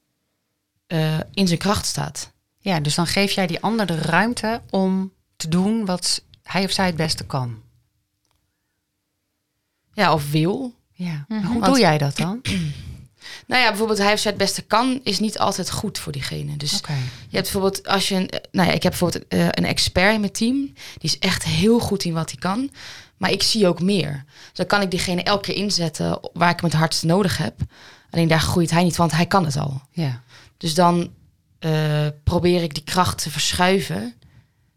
eh, 0.87 1.19
in 1.33 1.47
zijn 1.47 1.59
kracht 1.59 1.85
staat. 1.85 2.31
Ja, 2.59 2.79
dus 2.79 2.95
dan 2.95 3.07
geef 3.07 3.31
jij 3.31 3.47
die 3.47 3.61
ander 3.61 3.85
de 3.85 3.97
ruimte 3.97 4.61
om 4.69 5.13
te 5.35 5.47
doen 5.47 5.85
wat 5.85 6.23
hij 6.43 6.63
of 6.63 6.71
zij 6.71 6.85
het 6.85 6.95
beste 6.95 7.25
kan. 7.25 7.61
Ja, 9.93 10.13
of 10.13 10.31
wil. 10.31 10.73
Ja. 10.93 11.25
Mhm. 11.27 11.45
Hoe 11.45 11.63
doe 11.63 11.79
jij 11.79 11.97
dat 11.97 12.17
dan? 12.17 12.41
Nou 13.47 13.61
ja, 13.61 13.67
bijvoorbeeld 13.69 13.99
hij 13.99 14.13
of 14.13 14.19
zij 14.19 14.31
het 14.31 14.39
beste 14.39 14.61
kan, 14.61 14.99
is 15.03 15.19
niet 15.19 15.39
altijd 15.39 15.71
goed 15.71 15.99
voor 15.99 16.11
diegene. 16.11 16.57
Dus 16.57 16.71
je 17.29 17.37
hebt 17.37 17.51
bijvoorbeeld, 17.51 17.87
als 17.87 18.07
je 18.07 18.15
een, 18.15 18.29
nou 18.51 18.67
ja, 18.67 18.73
ik 18.73 18.83
heb 18.83 18.91
bijvoorbeeld 18.91 19.27
eh, 19.27 19.45
een 19.45 19.65
expert 19.65 20.13
in 20.13 20.19
mijn 20.19 20.31
team, 20.31 20.55
die 20.73 21.09
is 21.09 21.19
echt 21.19 21.43
heel 21.43 21.79
goed 21.79 22.03
in 22.03 22.13
wat 22.13 22.31
hij 22.31 22.39
kan. 22.39 22.71
Maar 23.17 23.31
ik 23.31 23.43
zie 23.43 23.67
ook 23.67 23.81
meer. 23.81 24.23
Dus 24.27 24.53
dan 24.53 24.65
kan 24.65 24.81
ik 24.81 24.91
diegene 24.91 25.23
elke 25.23 25.41
keer 25.41 25.55
inzetten 25.55 26.19
waar 26.33 26.49
ik 26.49 26.59
hem 26.59 26.69
het 26.69 26.79
hardst 26.79 27.03
nodig 27.03 27.37
heb. 27.37 27.53
Alleen 28.09 28.27
daar 28.27 28.39
groeit 28.39 28.71
hij 28.71 28.83
niet, 28.83 28.95
want 28.95 29.11
hij 29.11 29.25
kan 29.25 29.45
het 29.45 29.57
al. 29.57 29.81
Ja. 29.91 30.21
Dus 30.57 30.73
dan 30.73 31.09
eh, 31.59 32.07
probeer 32.23 32.63
ik 32.63 32.73
die 32.73 32.83
kracht 32.83 33.21
te 33.23 33.29
verschuiven. 33.31 34.13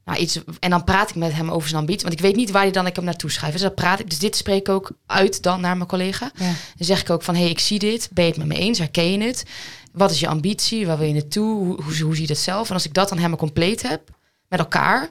Nou, 0.05 0.19
iets, 0.19 0.39
en 0.61 0.71
dan 0.71 0.85
praat 0.85 1.09
ik 1.11 1.15
met 1.17 1.33
hem 1.33 1.51
over 1.51 1.69
zijn 1.69 1.81
ambitie. 1.81 2.03
Want 2.03 2.15
ik 2.15 2.21
weet 2.25 2.37
niet 2.37 2.51
waar 2.51 2.63
hij 2.63 2.71
dan 2.71 2.87
ik 2.87 2.97
hem 2.97 3.05
naartoe 3.05 3.31
schrijf. 3.31 3.53
Dus, 3.53 3.63
dat 3.63 3.75
praat 3.75 4.01
ik, 4.01 4.11
dus 4.11 4.19
dit 4.19 4.37
spreek 4.37 4.59
ik 4.61 4.69
ook 4.69 4.93
uit 5.07 5.43
dan 5.43 5.61
naar 5.61 5.77
mijn 5.77 5.89
collega. 5.89 6.31
Ja. 6.35 6.45
Dan 6.77 6.87
zeg 6.87 7.01
ik 7.01 7.11
ook 7.11 7.23
van, 7.23 7.35
hé, 7.35 7.41
hey, 7.41 7.51
ik 7.51 7.59
zie 7.59 7.79
dit. 7.79 8.09
Ben 8.13 8.25
je 8.25 8.31
het 8.31 8.39
met 8.39 8.49
me 8.49 8.55
eens? 8.59 8.79
Herken 8.79 9.13
je 9.13 9.23
het? 9.27 9.45
Wat 9.93 10.11
is 10.11 10.21
je 10.21 10.29
ambitie? 10.29 10.87
Waar 10.87 10.99
wil 10.99 11.07
je 11.07 11.13
naartoe? 11.13 11.57
Hoe, 11.65 11.83
hoe, 11.83 12.01
hoe 12.03 12.13
zie 12.15 12.21
je 12.21 12.27
dat 12.27 12.37
zelf? 12.39 12.69
En 12.69 12.75
als 12.75 12.85
ik 12.87 12.95
dat 12.95 13.09
dan 13.09 13.17
helemaal 13.19 13.39
compleet 13.39 13.83
heb, 13.83 14.11
met 14.49 14.59
elkaar... 14.59 15.09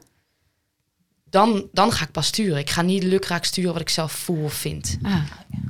Dan, 1.29 1.67
dan 1.71 1.91
ga 1.91 2.03
ik 2.05 2.11
pas 2.11 2.27
sturen. 2.27 2.57
Ik 2.59 2.69
ga 2.69 2.81
niet 2.81 3.03
lukraak 3.03 3.45
sturen 3.45 3.71
wat 3.73 3.81
ik 3.81 3.89
zelf 3.89 4.11
voel 4.11 4.43
of 4.43 4.53
vind. 4.53 4.97
Ah, 5.01 5.21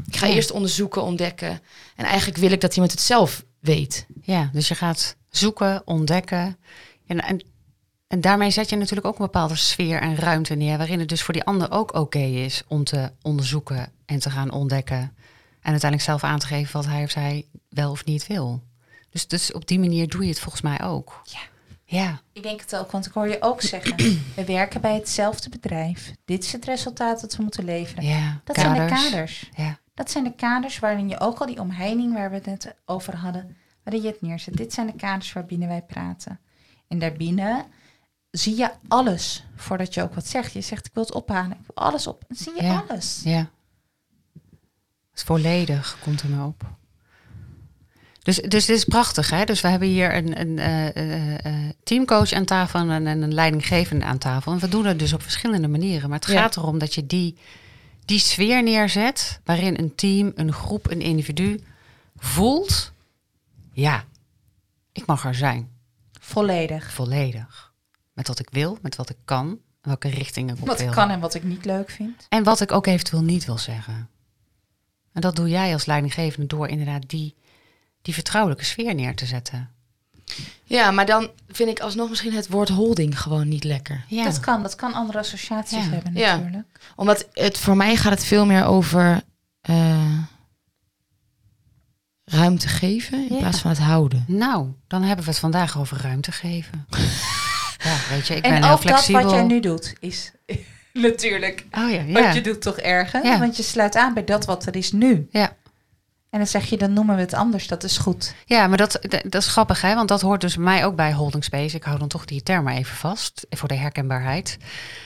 Ik 0.08 0.16
ga 0.18 0.26
Ja. 0.26 0.34
eerst 0.34 0.52
onderzoeken, 0.52 1.04
ontdekken. 1.04 1.62
En 1.96 2.06
eigenlijk 2.06 2.38
wil 2.38 2.52
ik 2.52 2.62
dat 2.62 2.74
iemand 2.74 2.92
het 2.92 3.02
zelf 3.02 3.44
weet. 3.60 4.06
ja, 4.22 4.50
dus 4.54 4.68
je 4.68 4.76
gaat 4.76 5.16
zoeken, 5.32 5.82
ontdekken. 5.86 6.58
En, 7.08 7.20
en, 7.24 7.44
en 8.08 8.22
daarmee 8.22 8.52
zet 8.52 8.70
je 8.70 8.76
natuurlijk 8.76 9.08
ook 9.08 9.20
een 9.20 9.26
bepaalde 9.26 9.56
sfeer 9.56 10.02
en 10.02 10.15
ruimte 10.15 10.56
neer... 10.56 10.78
waarin 10.78 11.00
het 11.00 11.10
dus 11.10 11.22
voor 11.24 11.34
die 11.34 11.44
ander 11.44 11.72
ook 11.72 11.94
oké 11.94 12.20
is 12.20 12.63
om 12.67 12.84
te 12.84 13.12
onderzoeken 13.22 13.91
en 14.06 14.20
te 14.20 14.30
gaan 14.30 14.52
ontdekken. 14.52 14.98
En 15.62 15.72
uiteindelijk 15.72 16.02
zelf 16.10 16.24
aan 16.24 16.39
te 16.39 16.48
geven 16.48 16.74
wat 16.74 16.86
hij 16.86 17.04
of 17.04 17.10
zij 17.12 17.46
wel 17.70 17.91
of 17.91 18.06
niet 18.06 18.28
wil. 18.28 18.63
Dus, 19.10 19.28
dus 19.28 19.54
op 19.54 19.67
die 19.67 19.80
manier 19.80 20.08
doe 20.08 20.22
je 20.24 20.30
het 20.30 20.39
volgens 20.39 20.62
mij 20.62 20.82
ook. 20.84 21.22
Ja. 21.24 21.39
Ja, 21.86 22.22
Ik 22.34 22.44
denk 22.44 22.60
het 22.62 22.76
ook, 22.76 22.91
want 22.91 23.06
ik 23.06 23.13
hoor 23.13 23.28
je 23.28 23.38
ook 23.41 23.62
zeggen, 23.62 23.96
we 24.36 24.44
werken 24.46 24.82
bij 24.82 24.94
hetzelfde 24.94 25.50
bedrijf. 25.50 26.12
Dit 26.26 26.44
is 26.44 26.52
het 26.52 26.65
resultaat 26.65 27.22
dat 27.22 27.36
we 27.36 27.44
moeten 27.44 27.65
leveren. 27.65 28.04
ja. 28.04 28.41
Dat 28.44 28.56
zijn 28.56 28.88
de 28.88 28.94
kaders. 28.96 29.50
Ja, 29.56 29.80
Dat 29.94 30.12
zijn 30.12 30.24
de 30.24 30.36
kaders 30.36 30.80
waarin 30.80 31.10
je 31.10 31.20
ook 31.20 31.39
al 31.39 31.46
die 31.46 31.60
omheining 31.60 32.13
waar 32.13 32.30
we 32.30 32.36
het 32.36 32.46
net 32.46 32.76
over 32.86 33.15
hadden, 33.15 33.58
je 33.99 34.08
het 34.08 34.21
neerzet. 34.21 34.58
Dit 34.58 34.73
zijn 34.73 34.88
de 34.88 34.95
kaders 34.95 35.34
waarbinnen 35.34 35.67
wij 35.67 35.82
praten. 35.82 36.39
En 36.88 36.99
daarbinnen 36.99 37.65
zie 38.32 38.56
je 38.58 38.69
alles 38.88 39.43
voordat 39.56 39.93
je 39.93 40.01
ook 40.01 40.13
wat 40.15 40.27
zegt. 40.27 40.54
Je 40.54 40.62
zegt 40.62 40.86
ik 40.86 40.93
wil 40.93 41.04
het 41.04 41.13
ophalen, 41.13 41.51
ik 41.51 41.65
wil 41.75 41.86
alles 41.86 42.08
op. 42.08 42.23
Dan 42.27 42.38
zie 42.38 42.54
je 42.56 42.63
Ja. 42.63 42.84
alles. 42.89 43.21
ja. 43.23 43.49
Het 45.10 45.19
is 45.19 45.23
volledig, 45.23 45.97
komt 46.04 46.21
er 46.21 46.45
op. 46.45 46.65
Dus, 48.23 48.36
dus 48.38 48.65
dit 48.65 48.75
is 48.77 48.86
prachtig, 48.86 49.30
hè? 49.30 49.43
Dus 49.45 49.62
we 49.62 49.67
hebben 49.67 49.88
hier 49.88 50.15
een, 50.15 50.39
een 50.39 50.60
eh, 50.60 50.95
eh, 50.95 51.45
eh, 51.45 51.69
teamcoach 51.84 52.32
aan 52.32 52.45
tafel 52.45 52.80
en 52.80 52.89
een, 53.06 53.21
een 53.21 53.34
leidinggevende 53.34 54.06
aan 54.06 54.17
tafel. 54.17 54.51
En 54.51 54.60
we 54.60 54.67
doen 54.67 54.86
het 54.86 54.99
dus 54.99 55.13
op 55.13 55.21
verschillende 55.21 55.67
manieren. 55.67 56.10
Maar 56.10 56.19
het 56.19 56.27
Ja. 56.30 56.41
gaat 56.41 56.58
erom 56.58 56.77
dat 56.80 56.93
je 56.95 57.06
die, 57.08 57.38
die 58.06 58.19
sfeer 58.19 58.63
neerzet... 58.63 59.39
waarin 59.45 59.80
een 59.80 59.95
team, 59.95 60.32
een 60.36 60.54
groep, 60.54 60.91
een 60.91 61.01
individu 61.01 61.60
voelt... 62.17 62.90
ja, 63.72 64.04
ik 64.92 65.06
mag 65.06 65.26
er 65.26 65.36
zijn, 65.36 65.70
Volledig. 66.20 66.92
volledig. 66.94 67.74
Met 68.14 68.28
wat 68.28 68.40
ik 68.40 68.50
wil, 68.52 68.78
met 68.82 68.96
wat 68.96 69.10
ik 69.10 69.18
kan, 69.26 69.60
welke 69.82 70.08
richting 70.10 70.50
ik 70.52 70.60
op 70.62 70.68
Wat 70.68 70.78
wil. 70.80 70.88
ik 70.88 70.94
kan 70.94 71.10
en 71.10 71.20
wat 71.20 71.34
ik 71.34 71.44
niet 71.44 71.66
leuk 71.66 71.90
vind. 71.90 72.26
En 72.30 72.44
wat 72.44 72.62
ik 72.62 72.72
ook 72.72 72.86
eventueel 72.88 73.24
niet 73.24 73.46
wil 73.46 73.58
zeggen. 73.58 74.10
En 75.14 75.22
dat 75.22 75.36
doe 75.36 75.50
jij 75.50 75.74
als 75.74 75.86
leidinggevende 75.86 76.48
door 76.48 76.68
inderdaad 76.68 77.10
die, 77.10 77.36
die 78.02 78.14
vertrouwelijke 78.14 78.66
sfeer 78.66 78.96
neer 78.96 79.16
te 79.16 79.26
zetten. 79.26 79.70
Ja, 80.64 80.92
maar 80.92 81.06
dan 81.06 81.30
vind 81.48 81.70
ik 81.70 81.80
alsnog 81.80 82.10
misschien 82.10 82.34
het 82.34 82.48
woord 82.48 82.70
holding 82.70 83.22
gewoon 83.22 83.48
niet 83.48 83.64
lekker. 83.64 84.06
Ja, 84.08 84.24
Dat 84.24 84.40
kan, 84.40 84.62
dat 84.62 84.76
kan 84.76 84.94
andere 84.94 85.20
associaties 85.20 85.86
Ja. 85.86 85.90
hebben 85.92 86.14
Ja. 86.14 86.36
natuurlijk. 86.36 86.80
Omdat 86.96 87.28
het 87.34 87.58
voor 87.58 87.78
mij 87.78 87.96
gaat 87.96 88.12
het 88.12 88.24
veel 88.24 88.46
meer 88.46 88.66
over 88.66 89.22
eh, 89.62 90.18
ruimte 92.32 92.67
geven 92.67 93.17
in 93.30 93.34
Ja. 93.34 93.39
plaats 93.39 93.60
van 93.60 93.70
het 93.72 93.80
houden. 93.80 94.24
Nou, 94.28 94.67
dan 94.88 95.02
hebben 95.04 95.26
we 95.26 95.32
het 95.32 95.39
vandaag 95.39 95.78
over 95.78 96.02
ruimte 96.02 96.32
geven. 96.32 96.86
ja, 97.84 97.96
weet 98.10 98.28
je, 98.28 98.36
ik 98.36 98.41
ben 98.41 98.52
en 98.52 98.63
heel 98.63 98.72
ook 98.74 98.82
dat 98.82 98.89
flexibel. 98.89 99.22
wat 99.22 99.32
jij 99.32 99.44
nu 99.44 99.60
doet 99.60 99.94
is 100.00 100.32
natuurlijk 100.94 101.65
Oh 101.72 101.91
ja, 101.91 102.06
wat 102.06 102.24
ja. 102.24 102.32
je 102.32 102.41
doet 102.41 102.62
toch 102.62 102.78
erger. 102.78 103.24
Ja. 103.26 103.39
Want 103.39 103.58
je 103.58 103.63
sluit 103.63 103.96
aan 103.96 104.13
bij 104.13 104.24
dat 104.24 104.46
wat 104.46 104.65
er 104.65 104.76
is 104.76 104.91
nu. 104.91 105.28
Ja. 105.32 105.56
En 106.30 106.38
dan 106.39 106.48
zeg 106.48 106.65
je, 106.65 106.78
dan 106.78 106.94
noemen 106.94 107.15
we 107.15 107.22
het 107.22 107.34
anders. 107.34 107.67
Dat 107.67 107.84
is 107.84 107.98
goed. 107.98 108.34
ja, 108.46 108.67
maar 108.67 108.78
dat, 108.78 108.91
dat 109.02 109.22
dat 109.30 109.41
is 109.41 109.48
grappig, 109.48 109.82
hè? 109.82 109.96
Want 109.96 110.08
dat 110.08 110.22
hoort 110.22 110.41
dus 110.41 110.58
mij 110.58 110.86
ook 110.86 110.96
bij 110.96 111.13
holding 111.13 111.44
space. 111.44 111.76
Ik 111.76 111.84
hou 111.84 112.00
dan 112.00 112.08
toch 112.08 112.26
die 112.26 112.44
term 112.44 112.63
maar 112.63 112.74
even 112.76 112.96
vast, 112.96 113.46
voor 113.50 113.67
de 113.67 113.76
herkenbaarheid. 113.76 114.58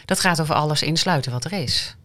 Dat 0.06 0.20
gaat 0.20 0.42
over 0.42 0.56
alles 0.56 0.82
insluiten 0.84 1.32
wat 1.32 1.46
er 1.46 1.52
is. 1.54 1.96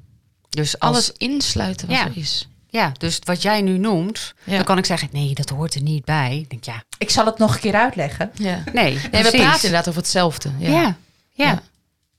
Dus 0.48 0.78
als, 0.78 0.90
Alles 0.90 1.12
insluiten 1.12 1.86
wat 1.88 1.96
Ja. 1.96 2.04
er 2.06 2.16
is. 2.16 2.48
Ja, 2.70 2.92
dus 2.98 3.18
wat 3.24 3.42
jij 3.42 3.60
nu 3.62 3.78
noemt, 3.78 4.34
Ja. 4.44 4.56
dan 4.56 4.64
kan 4.64 4.78
ik 4.78 4.84
zeggen, 4.84 5.08
nee, 5.12 5.34
dat 5.34 5.48
hoort 5.48 5.74
er 5.74 5.82
niet 5.82 6.04
bij. 6.04 6.38
Ik 6.38 6.50
denk, 6.50 6.64
ja, 6.64 6.82
Ik 6.98 7.10
zal 7.10 7.26
het 7.26 7.38
nog 7.38 7.54
een 7.54 7.60
keer 7.60 7.74
uitleggen. 7.74 8.30
Ja. 8.34 8.62
nee, 8.72 8.98
Nee, 9.10 9.22
we 9.22 9.30
praten 9.30 9.54
inderdaad 9.64 9.88
over 9.88 10.00
hetzelfde. 10.00 10.50
Ja. 10.58 10.70
Ja. 10.70 10.80
Ja. 10.80 11.46
Ja. 11.46 11.62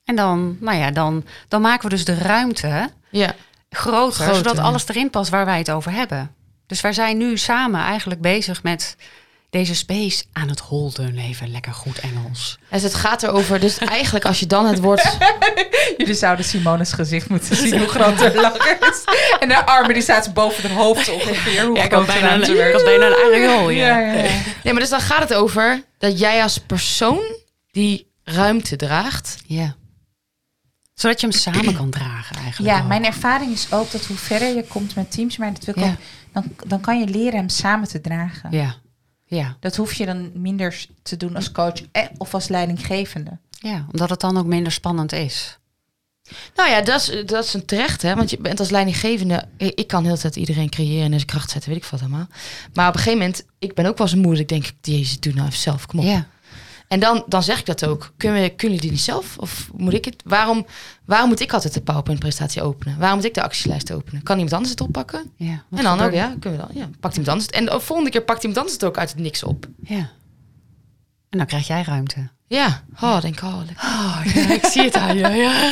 En 0.06 0.16
dan, 0.16 0.58
nou 0.60 0.78
ja, 0.78 0.92
dan, 0.92 1.26
dan 1.48 1.62
maken 1.62 1.90
we 1.90 1.96
dus 1.96 2.06
de 2.06 2.18
ruimte 2.18 2.90
ja. 3.10 3.36
groter, 3.70 4.24
Groter, 4.24 4.36
zodat 4.36 4.58
alles 4.58 4.88
erin 4.88 5.10
past 5.10 5.30
waar 5.30 5.46
wij 5.46 5.58
het 5.58 5.72
over 5.72 5.92
hebben. 5.92 6.32
Dus 6.66 6.82
wij 6.82 6.94
zijn 6.94 7.18
nu 7.18 7.38
samen 7.38 7.82
eigenlijk 7.82 8.22
bezig 8.22 8.64
met 8.64 8.96
deze 9.52 9.76
space 9.76 10.24
aan 10.34 10.50
het 10.50 10.60
holden, 10.60 11.18
even 11.18 11.52
lekker 11.52 11.74
goed 11.74 12.00
Engels. 12.00 12.60
Dus 12.70 12.82
het 12.84 12.94
gaat 12.94 13.24
erover, 13.24 13.60
dus 13.60 13.78
eigenlijk 13.78 14.26
als 14.26 14.40
je 14.40 14.46
dan 14.48 14.66
het 14.66 14.80
woord... 14.80 15.18
Jullie 15.98 16.14
zouden 16.14 16.46
Simone's 16.46 16.94
gezicht 16.94 17.30
moeten 17.30 17.56
zien 17.56 17.78
hoe 17.78 17.88
groot 17.88 18.18
de 18.18 18.34
lach 18.36 18.58
is. 18.90 19.04
En 19.40 19.52
haar 19.52 19.66
armen 19.66 19.94
die 19.94 20.04
staat 20.04 20.34
boven 20.34 20.70
haar 20.70 20.78
hoofd 20.80 21.10
ongeveer. 21.10 21.66
Hoe 21.66 21.78
Ja, 21.78 21.84
ik 21.84 21.92
had 21.92 22.06
de 22.06 22.12
bijna, 22.12 22.34
een, 22.34 22.68
ik 22.68 22.74
had 22.74 22.84
bijna 22.84 23.06
een 23.06 23.14
areool, 23.14 23.70
ja. 23.70 24.00
Ja, 24.00 24.14
ja, 24.14 24.24
ja. 24.24 24.30
Nee, 24.64 24.74
maar 24.74 24.82
dus 24.82 24.90
dan 24.90 25.02
gaat 25.02 25.20
het 25.30 25.34
over 25.34 25.84
dat 25.98 26.20
jij 26.20 26.44
als 26.44 26.58
persoon 26.58 27.22
die 27.72 28.12
ruimte 28.24 28.76
draagt. 28.76 29.38
Ja. 29.46 29.76
Zodat 30.94 31.22
je 31.22 31.28
hem 31.28 31.36
samen 31.36 31.74
kan 31.76 31.90
dragen 31.90 32.36
eigenlijk. 32.36 32.76
Ja, 32.76 32.82
ook. 32.82 32.88
mijn 32.88 33.06
ervaring 33.06 33.52
is 33.54 33.68
ook 33.72 33.92
dat 33.92 34.06
hoe 34.06 34.18
verder 34.18 34.56
je 34.56 34.64
komt 34.64 34.96
met 34.96 35.12
teams, 35.12 35.38
maar 35.38 35.54
dat 35.54 35.64
wil 35.66 35.76
ik 35.78 35.84
Ja. 35.84 35.90
ook, 35.90 35.98
dan, 36.34 36.52
dan 36.68 36.82
kan 36.82 37.00
je 37.00 37.08
leren 37.08 37.36
hem 37.40 37.50
samen 37.50 37.88
te 37.88 38.02
dragen. 38.02 38.52
Ja. 38.52 38.76
Ja. 39.38 39.58
Dat 39.60 39.76
hoef 39.76 39.94
je 39.94 40.06
dan 40.06 40.32
minder 40.34 40.86
te 41.02 41.17
doen 41.17 41.36
als 41.36 41.52
coach 41.52 41.82
eh, 41.91 42.06
of 42.17 42.34
als 42.34 42.48
leidinggevende. 42.48 43.38
ja, 43.50 43.86
omdat 43.91 44.10
het 44.10 44.20
dan 44.20 44.38
ook 44.38 44.46
minder 44.46 44.72
spannend 44.72 45.12
is. 45.12 45.60
Nou 46.56 46.70
ja, 46.70 46.82
dat 46.82 47.02
is, 47.02 47.26
dat 47.26 47.46
is 47.46 47.54
een 47.54 47.65
terecht, 47.65 48.02
hè? 48.02 48.15
Want 48.15 48.30
je 48.30 48.38
bent 48.38 48.60
als 48.60 48.70
leidinggevende. 48.70 49.44
Ik 49.58 49.80
ik 49.80 49.88
kan 49.88 50.04
heel 50.04 50.13
de 50.13 50.20
tijd 50.20 50.36
iedereen 50.36 50.70
creëren 50.70 51.06
en 51.06 51.12
in 51.12 51.20
zijn 51.20 51.26
kracht 51.26 51.50
zetten, 51.50 51.70
weet 51.72 51.84
ik 51.84 51.89
wat 51.89 52.00
allemaal. 52.00 52.28
Maar 52.74 52.88
op 52.88 52.94
een 52.94 53.00
gegeven 53.00 53.20
moment, 53.20 53.46
ik 53.60 53.74
ben 53.74 53.86
ook 53.86 53.98
wel 53.98 54.08
eens 54.08 54.15
moe. 54.15 54.38
Ik 54.38 54.48
denk, 54.48 54.72
Jezus, 54.82 55.20
doe 55.20 55.34
nou 55.34 55.48
even 55.48 55.60
zelf, 55.60 55.86
kom 55.86 56.00
op. 56.00 56.06
Ja. 56.06 56.28
En 56.92 57.00
dan, 57.00 57.24
dan 57.28 57.44
zeg 57.44 57.60
ik 57.60 57.66
dat 57.66 57.86
ook. 57.86 58.14
Kunnen, 58.18 58.42
we, 58.42 58.50
kunnen 58.50 58.58
jullie 58.60 58.82
die 58.82 58.92
niet 58.92 59.00
zelf? 59.00 59.38
Of 59.38 59.70
moet 59.76 59.94
ik 59.94 60.06
het? 60.06 60.22
Waarom, 60.26 60.66
waarom 61.06 61.30
moet 61.30 61.40
ik 61.40 61.54
altijd 61.54 61.74
de 61.74 61.82
PowerPoint-presentatie 61.82 62.62
openen? 62.62 63.00
Waarom 63.00 63.18
moet 63.18 63.28
ik 63.28 63.34
de 63.34 63.42
actielijst 63.42 63.92
openen? 63.92 64.24
Kan 64.24 64.36
iemand 64.36 64.54
anders 64.54 64.72
het 64.72 64.82
oppakken? 64.82 65.32
ja. 65.36 65.64
En 65.72 65.84
dan 65.84 66.02
ook, 66.02 66.12
ja, 66.12 66.36
kunnen 66.40 66.60
we 66.60 66.66
dan. 66.66 66.76
Ja, 66.82 66.90
pakt 67.00 67.16
iemand 67.16 67.28
anders 67.28 67.46
het. 67.46 67.56
En 67.56 67.66
de 67.66 67.80
volgende 67.80 68.12
keer 68.12 68.22
pakt 68.22 68.40
iemand 68.40 68.60
anders 68.60 68.78
het 68.78 68.86
ook 68.86 68.98
uit 68.98 69.10
het 69.10 69.20
niks 69.20 69.44
op. 69.44 69.68
Ja. 69.84 70.10
En 71.32 71.38
dan 71.38 71.46
krijg 71.48 71.67
jij 71.67 71.84
ruimte. 71.86 72.30
Ja, 72.48 72.82
oh, 73.02 73.22
denk 73.22 73.36
ik, 73.36 73.44
oh. 73.44 73.56
Oh, 73.84 74.20
ja, 74.34 74.50
ik 74.54 74.65
zie 74.65 74.82
het 74.82 74.96
aan 74.98 75.17
je. 75.17 75.28
Ja. 75.30 75.72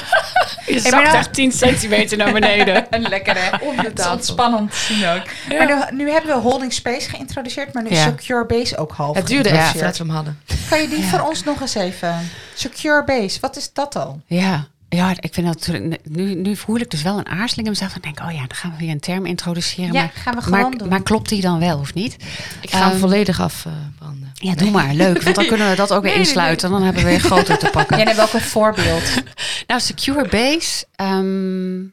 Je 0.65 0.81
nou- 0.91 1.03
echt 1.05 1.33
10 1.33 1.51
centimeter 1.51 2.17
naar 2.17 2.33
beneden. 2.33 2.87
Lekker 3.09 3.35
hè? 3.37 3.57
Onder 3.65 3.83
de 3.83 3.93
tafel. 3.93 4.11
ontspannend 4.13 4.73
zien 4.75 5.05
ook. 5.07 5.21
Maar 5.57 5.91
nu, 5.91 6.03
nu 6.03 6.11
hebben 6.11 6.35
we 6.35 6.41
Holding 6.41 6.73
Space 6.73 7.09
geïntroduceerd, 7.09 7.73
maar 7.73 7.83
nu 7.83 7.89
is. 7.89 8.01
Secure 8.01 8.45
Base 8.45 8.77
ook 8.77 8.91
half 8.91 9.15
Het 9.15 9.27
duurde 9.27 9.49
even 9.49 9.61
geïntroduceerd. 9.61 9.97
voordat 9.97 9.97
we 9.97 10.03
hem 10.03 10.13
hadden. 10.47 10.67
Kan 10.69 10.81
je 10.81 10.87
die 10.87 11.03
voor 11.03 11.19
ons 11.19 11.43
nog 11.43 11.61
eens 11.61 11.75
even... 11.75 12.29
Secure 12.53 13.03
Base, 13.03 13.39
wat 13.39 13.57
is 13.57 13.73
dat 13.73 13.95
al? 13.95 14.21
Ja. 14.25 14.67
Ja, 14.89 15.13
ik 15.19 15.33
vind 15.33 15.47
dat 15.47 15.79
nu, 16.03 16.35
nu 16.35 16.55
voel 16.55 16.77
ik 16.77 16.91
dus 16.91 17.01
wel 17.01 17.17
een 17.17 17.27
aarzeling 17.27 17.67
in 17.67 17.71
mezelf. 17.73 17.95
En 17.95 18.01
denk, 18.01 18.19
oh 18.19 18.31
ja, 18.31 18.37
dan 18.37 18.55
gaan 18.55 18.71
we 18.71 18.77
weer 18.77 18.89
een 18.91 18.99
term 18.99 19.25
introduceren. 19.25 19.93
Ja, 19.93 19.99
maar, 20.01 20.11
gaan 20.15 20.35
we 20.35 20.41
gewoon 20.41 20.61
maar, 20.61 20.71
doen. 20.77 20.87
maar 20.89 21.03
klopt 21.03 21.29
die 21.29 21.41
dan 21.41 21.59
wel 21.59 21.79
of 21.79 21.93
niet? 21.93 22.15
Ik 22.61 22.69
ga 22.69 22.79
hem 22.79 22.89
Ehm, 22.89 22.99
volledig 22.99 23.41
afbranden. 23.41 23.93
Ja, 24.39 24.55
doe 24.55 24.71
maar. 24.71 24.93
Leuk. 24.93 25.21
Want 25.21 25.35
dan 25.35 25.47
kunnen 25.47 25.69
we 25.69 25.75
dat 25.75 25.91
ook 25.91 26.01
weer 26.01 26.11
Nee, 26.11 26.19
nee, 26.19 26.27
insluiten. 26.27 26.69
Dan 26.69 26.81
hebben 26.83 27.03
we 27.03 27.09
weer 27.09 27.19
groter 27.19 27.57
te 27.57 27.69
pakken. 27.69 27.97
Jij 27.97 28.05
hebt 28.05 28.17
welk 28.17 28.33
een 28.33 28.41
voorbeeld? 28.41 29.03
Nou, 29.67 29.81
Secure 29.81 30.27
Base. 30.27 30.85
ehm, 30.95 31.83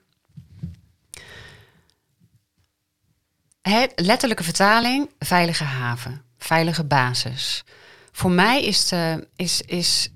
letterlijke 3.94 4.44
vertaling, 4.44 5.11
veilige 5.18 5.64
haven, 5.64 6.22
veilige 6.38 6.85
basis. 6.85 7.64
Voor 8.12 8.30
mij 8.30 8.64
is 8.64 8.88
de, 8.88 9.28
is, 9.37 9.61
is 9.61 10.09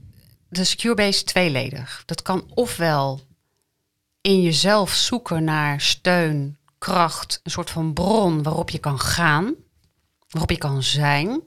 de 0.49 0.65
Secure 0.65 0.95
Base 0.95 1.25
tweeledig. 1.25 2.03
Dat 2.07 2.23
kan 2.23 2.51
ofwel 2.55 3.21
in 4.21 4.43
jezelf 4.43 4.93
zoeken 4.93 5.45
naar 5.45 5.81
steun, 5.81 6.59
kracht, 6.79 7.41
een 7.43 7.51
soort 7.51 7.71
van 7.71 7.93
bron 7.93 8.43
waarop 8.43 8.71
je 8.71 8.79
kan 8.79 9.01
gaan, 9.01 9.55
waarop 10.29 10.51
je 10.51 10.59
kan 10.59 10.83
zijn. 10.83 11.43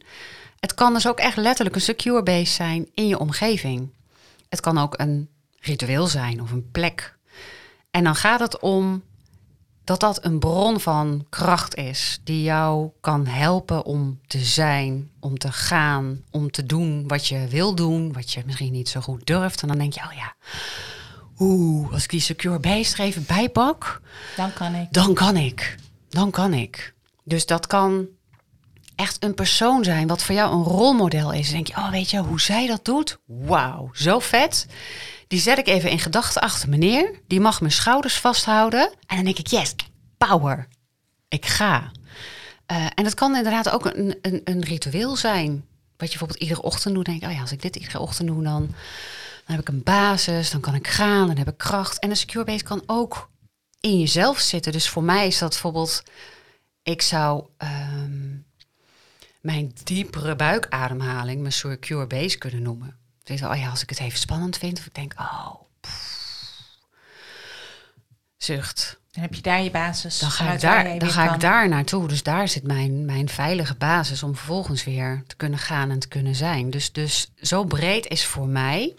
Het 0.63 0.73
kan 0.73 0.93
dus 0.93 1.07
ook 1.07 1.19
echt 1.19 1.37
letterlijk 1.37 1.75
een 1.75 1.81
secure 1.81 2.23
base 2.23 2.53
zijn 2.53 2.87
in 2.93 3.07
je 3.07 3.19
omgeving. 3.19 3.89
Het 4.49 4.59
kan 4.59 4.77
ook 4.77 4.99
een 4.99 5.29
ritueel 5.59 6.07
zijn 6.07 6.41
of 6.41 6.51
een 6.51 6.71
plek. 6.71 7.17
En 7.91 8.03
dan 8.03 8.15
gaat 8.15 8.39
het 8.39 8.59
om 8.59 9.03
dat 9.83 9.99
dat 9.99 10.25
een 10.25 10.39
bron 10.39 10.79
van 10.79 11.25
kracht 11.29 11.75
is 11.75 12.19
die 12.23 12.43
jou 12.43 12.89
kan 13.01 13.27
helpen 13.27 13.85
om 13.85 14.19
te 14.27 14.39
zijn, 14.39 15.11
om 15.19 15.37
te 15.37 15.51
gaan, 15.51 16.23
om 16.31 16.51
te 16.51 16.65
doen 16.65 17.07
wat 17.07 17.27
je 17.27 17.47
wil 17.47 17.75
doen, 17.75 18.13
wat 18.13 18.31
je 18.31 18.43
misschien 18.45 18.71
niet 18.71 18.89
zo 18.89 19.01
goed 19.01 19.25
durft. 19.25 19.61
En 19.61 19.67
dan 19.67 19.77
denk 19.77 19.93
je, 19.93 20.01
oh 20.01 20.13
ja, 20.13 20.35
oeh, 21.39 21.93
als 21.93 22.03
ik 22.03 22.09
die 22.09 22.19
secure 22.19 22.59
base 22.59 22.93
er 22.93 22.99
even 22.99 23.25
bijpak, 23.27 24.01
Dan 24.35 24.53
kan 24.53 24.75
ik. 24.75 24.87
dan 24.91 25.13
kan 25.13 25.37
ik. 25.37 25.75
Dan 26.09 26.31
kan 26.31 26.53
ik. 26.53 26.93
Dus 27.23 27.45
dat 27.45 27.67
kan 27.67 28.07
echt 28.95 29.23
een 29.23 29.33
persoon 29.33 29.83
zijn 29.83 30.07
wat 30.07 30.23
voor 30.23 30.35
jou 30.35 30.53
een 30.53 30.63
rolmodel 30.63 31.31
is. 31.31 31.45
Dan 31.45 31.53
denk 31.53 31.67
je, 31.67 31.75
oh 31.75 31.89
weet 31.89 32.09
je, 32.09 32.17
hoe 32.17 32.41
zij 32.41 32.67
dat 32.67 32.85
doet? 32.85 33.17
Wauw, 33.25 33.89
zo 33.93 34.19
vet. 34.19 34.67
Die 35.27 35.39
zet 35.39 35.57
ik 35.57 35.67
even 35.67 35.89
in 35.89 35.99
gedachten 35.99 36.41
achter 36.41 36.69
me 36.69 36.77
neer. 36.77 37.19
Die 37.27 37.39
mag 37.39 37.59
mijn 37.59 37.71
schouders 37.71 38.19
vasthouden. 38.19 38.93
En 39.05 39.15
dan 39.15 39.25
denk 39.25 39.37
ik, 39.37 39.47
yes, 39.47 39.75
power. 40.17 40.67
Ik 41.27 41.45
ga. 41.45 41.91
Eh, 42.65 42.85
en 42.95 43.03
dat 43.03 43.13
kan 43.13 43.35
inderdaad 43.35 43.69
ook 43.69 43.85
een, 43.85 44.17
een, 44.21 44.41
een 44.43 44.63
ritueel 44.63 45.15
zijn. 45.15 45.51
Wat 45.97 46.11
je 46.11 46.17
bijvoorbeeld 46.17 46.39
iedere 46.39 46.61
ochtend 46.61 46.95
doet. 46.95 47.05
Denk 47.05 47.21
ik, 47.21 47.27
oh 47.29 47.35
ja, 47.35 47.41
als 47.41 47.51
ik 47.51 47.61
dit 47.61 47.75
iedere 47.75 47.99
ochtend 47.99 48.27
doe, 48.27 48.43
dan, 48.43 48.67
dan 49.45 49.55
heb 49.55 49.59
ik 49.59 49.67
een 49.67 49.83
basis. 49.83 50.51
Dan 50.51 50.61
kan 50.61 50.75
ik 50.75 50.87
gaan, 50.87 51.27
dan 51.27 51.37
heb 51.37 51.47
ik 51.47 51.57
kracht. 51.57 51.99
En 51.99 52.09
een 52.09 52.17
secure 52.17 52.45
base 52.45 52.63
kan 52.63 52.83
ook 52.85 53.29
in 53.79 53.99
jezelf 53.99 54.39
zitten. 54.39 54.71
Dus 54.71 54.89
voor 54.89 55.03
mij 55.03 55.27
is 55.27 55.37
dat 55.37 55.49
bijvoorbeeld... 55.49 56.03
Ik 56.83 57.01
zou 57.01 57.43
ehm, 57.57 58.37
mijn 59.43 59.71
diepere 59.83 60.35
buikademhaling 60.35 61.41
mijn 61.41 61.53
secure 61.53 62.07
base 62.07 62.37
kunnen 62.37 62.61
noemen. 62.61 62.97
Dus 63.23 63.41
oh 63.41 63.55
ja, 63.55 63.69
als 63.69 63.81
ik 63.81 63.89
het 63.89 63.99
even 63.99 64.19
spannend 64.19 64.57
vind, 64.57 64.79
of 64.79 64.85
ik 64.85 64.95
denk, 64.95 65.13
oh, 65.17 65.55
pff, 65.79 66.77
zucht. 68.37 68.99
Dan 69.11 69.23
heb 69.23 69.33
je 69.33 69.41
daar 69.41 69.61
je 69.61 69.71
basis. 69.71 70.19
Dan 70.19 70.31
ga, 70.31 70.53
ik 70.53 70.61
daar, 70.61 70.99
dan 70.99 71.09
ga 71.09 71.25
kan. 71.25 71.33
ik 71.33 71.39
daar 71.39 71.69
naartoe. 71.69 72.07
Dus 72.07 72.23
daar 72.23 72.47
zit 72.47 72.63
mijn, 72.63 73.05
mijn 73.05 73.29
veilige 73.29 73.75
basis 73.75 74.23
om 74.23 74.35
vervolgens 74.35 74.83
weer 74.83 75.23
te 75.27 75.35
kunnen 75.35 75.59
gaan 75.59 75.91
en 75.91 75.99
te 75.99 76.07
kunnen 76.07 76.35
zijn. 76.35 76.69
Dus, 76.69 76.91
dus 76.91 77.31
zo 77.41 77.63
breed 77.63 78.07
is 78.07 78.25
voor 78.25 78.47
mij 78.47 78.95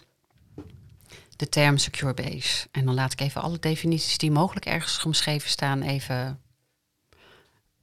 de 1.37 1.49
term 1.49 1.79
secure 1.79 2.15
base. 2.15 2.67
En 2.71 2.85
dan 2.85 2.95
laat 2.95 3.13
ik 3.13 3.21
even 3.21 3.43
alle 3.43 3.59
definities 3.59 4.19
die 4.19 4.31
mogelijk 4.31 4.67
ergens 4.67 5.05
omschreven 5.05 5.51
staan 5.51 5.83
even 5.83 6.41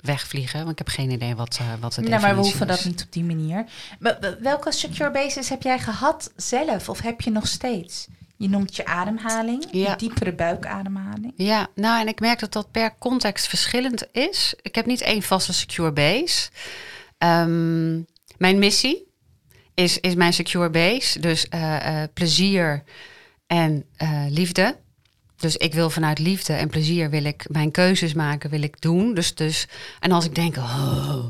wegvliegen. 0.02 0.60
Want 0.60 0.72
ik 0.72 0.78
heb 0.78 0.88
geen 0.88 1.10
idee 1.12 1.36
wat, 1.36 1.58
eh, 1.62 1.66
wat 1.80 1.94
de 1.94 2.02
Nee, 2.02 2.10
definitie 2.10 2.20
maar 2.20 2.36
we 2.36 2.42
hoeven 2.50 2.70
is. 2.70 2.76
dat 2.76 2.86
niet 2.86 3.04
op 3.04 3.12
die 3.12 3.24
manier. 3.24 3.66
Maar 4.00 4.38
welke 4.42 4.72
secure 4.72 5.12
bases 5.12 5.50
heb 5.50 5.62
jij 5.62 5.80
gehad 5.80 6.32
zelf? 6.36 6.90
Of 6.90 7.02
heb 7.02 7.22
je 7.22 7.32
nog 7.32 7.48
steeds? 7.48 8.08
Je 8.38 8.50
noemt 8.50 8.76
je 8.76 8.86
ademhaling, 8.86 9.66
Ja. 9.72 9.90
je 9.90 9.96
diepere 9.98 10.34
buikademhaling. 10.34 11.34
Ja, 11.36 11.68
nou 11.76 12.02
en 12.02 12.08
ik 12.08 12.20
merk 12.20 12.40
dat 12.40 12.52
dat 12.52 12.72
per 12.72 12.98
context 12.98 13.48
verschillend 13.48 14.08
is. 14.12 14.54
Ik 14.62 14.76
heb 14.76 14.86
niet 14.86 15.02
één 15.02 15.22
vaste 15.22 15.54
secure 15.54 15.92
base. 15.92 16.50
Ehm, 17.18 17.94
mijn 18.38 18.60
missie 18.60 19.08
is, 19.74 20.00
is 20.00 20.16
mijn 20.16 20.34
secure 20.34 20.70
base. 20.70 21.20
Dus 21.20 21.48
eh, 21.50 22.02
eh, 22.04 22.10
plezier 22.14 22.84
en 23.48 23.86
liefde. 24.30 24.76
Dus 25.42 25.58
ik 25.58 25.74
wil 25.74 25.90
vanuit 25.90 26.20
liefde 26.20 26.54
en 26.54 26.68
plezier 26.70 27.10
wil 27.10 27.24
ik 27.24 27.46
mijn 27.50 27.72
keuzes 27.72 28.14
maken, 28.14 28.50
wil 28.50 28.62
ik 28.62 28.82
doen. 28.82 29.14
Dus, 29.14 29.36
dus, 29.36 29.68
en 30.00 30.12
als 30.12 30.26
ik 30.26 30.36
denk, 30.36 30.58
oh, 30.58 31.26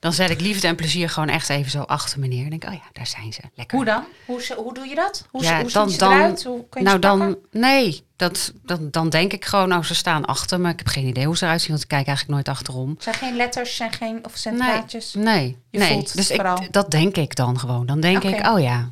dan 0.00 0.12
zet 0.12 0.30
ik 0.30 0.40
liefde 0.40 0.66
en 0.66 0.76
plezier 0.76 1.08
gewoon 1.10 1.28
echt 1.28 1.48
even 1.48 1.70
zo 1.70 1.80
achter 1.80 2.18
me 2.20 2.26
neer. 2.26 2.44
En 2.44 2.50
denk, 2.50 2.64
oh 2.64 2.72
ja, 2.72 2.82
daar 2.92 3.06
zijn 3.06 3.32
ze. 3.32 3.40
Lekker. 3.54 3.76
Hoe 3.76 3.86
dan? 3.86 4.04
Hoe, 4.26 4.42
hoe 4.56 4.74
doe 4.74 4.86
je 4.86 4.94
dat? 4.94 5.26
Hoe, 5.30 5.42
Ja, 5.42 5.60
hoe 5.60 5.70
dan- 5.70 5.92
dan- 5.96 6.12
eruit? 6.12 6.44
Hoe 6.44 6.64
kun 6.68 6.80
je 6.82 6.86
Nou, 6.86 6.98
dan, 6.98 7.36
nee, 7.50 8.04
dat, 8.16 8.52
dan, 8.62 8.88
dan 8.90 9.08
denk 9.08 9.32
ik 9.32 9.44
gewoon, 9.44 9.68
nou, 9.68 9.82
ze 9.84 9.94
staan 9.94 10.24
achter 10.24 10.60
me. 10.60 10.70
Ik 10.70 10.78
heb 10.78 10.86
geen 10.88 11.06
idee 11.06 11.26
hoe 11.26 11.36
ze 11.36 11.44
eruit 11.44 11.60
zien, 11.60 11.70
want 11.70 11.82
ik 11.82 11.88
kijk 11.88 12.06
eigenlijk 12.06 12.36
nooit 12.36 12.56
achterom. 12.56 12.96
Zijn 12.98 13.14
geen 13.14 13.36
letters, 13.36 13.76
zijn 13.76 13.92
geen 13.92 14.24
of 14.24 14.32
centraatjes? 14.36 15.14
Nee, 15.14 15.56
Je 15.70 15.78
nee. 15.78 15.92
voelt 15.92 16.06
het 16.08 16.16
dus 16.16 16.30
ik, 16.30 16.72
dat 16.72 16.90
denk 16.90 17.16
ik 17.16 17.34
dan 17.34 17.58
gewoon. 17.58 17.86
Dan 17.86 18.00
denk 18.00 18.22
ik, 18.22 18.46
oh 18.46 18.60
ja, 18.60 18.90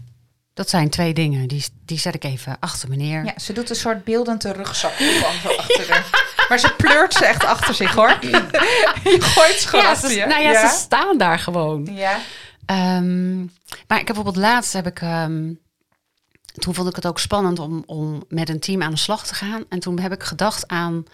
dat 0.55 0.69
zijn 0.71 0.91
twee 0.91 1.15
dingen. 1.15 1.49
Die, 1.49 1.65
die 1.85 1.99
zet 1.99 2.15
ik 2.15 2.25
even 2.25 2.57
achter 2.61 2.89
me 2.89 2.97
neer. 2.97 3.25
Ja, 3.25 3.39
ze 3.39 3.53
doet 3.53 3.71
een 3.71 3.77
soort 3.77 4.05
beeldende 4.05 4.53
rugzak 4.53 4.93
achter 5.59 5.91
haar. 5.91 6.31
Maar 6.49 6.59
ze 6.59 6.75
pleurt 6.77 7.15
ze 7.15 7.27
echt 7.27 7.45
achter 7.45 7.75
zich 7.75 7.95
hoor. 7.95 8.19
je 8.21 9.17
gooit 9.21 9.61
ze 9.61 9.69
gewoon 9.69 9.85
Ja, 9.85 9.91
achter 9.91 10.11
ze, 10.11 10.17
je. 10.17 10.27
nou 10.27 10.43
ja, 10.43 10.69
ze 10.69 10.77
staan 10.77 11.19
daar 11.19 11.39
gewoon. 11.39 11.89
Ja. 11.95 12.19
Ehm, 12.67 13.37
maar 13.41 13.99
ik 14.01 14.07
heb 14.07 14.07
bijvoorbeeld 14.07 14.37
laatst 14.37 14.73
heb 14.73 14.87
ik. 14.87 15.01
ehm, 15.01 15.53
toen 16.53 16.75
vond 16.75 16.89
ik 16.89 16.97
het 16.97 17.07
ook 17.07 17.19
spannend 17.19 17.59
om, 17.59 17.83
om 17.87 18.25
met 18.29 18.49
een 18.49 18.61
team 18.61 18.83
aan 18.83 18.91
de 18.91 18.97
slag 18.97 19.27
te 19.27 19.35
gaan. 19.35 19.65
En 19.69 19.79
toen 19.79 19.99
heb 20.01 20.13
ik 20.13 20.23
gedacht 20.23 20.69
aan. 20.69 21.05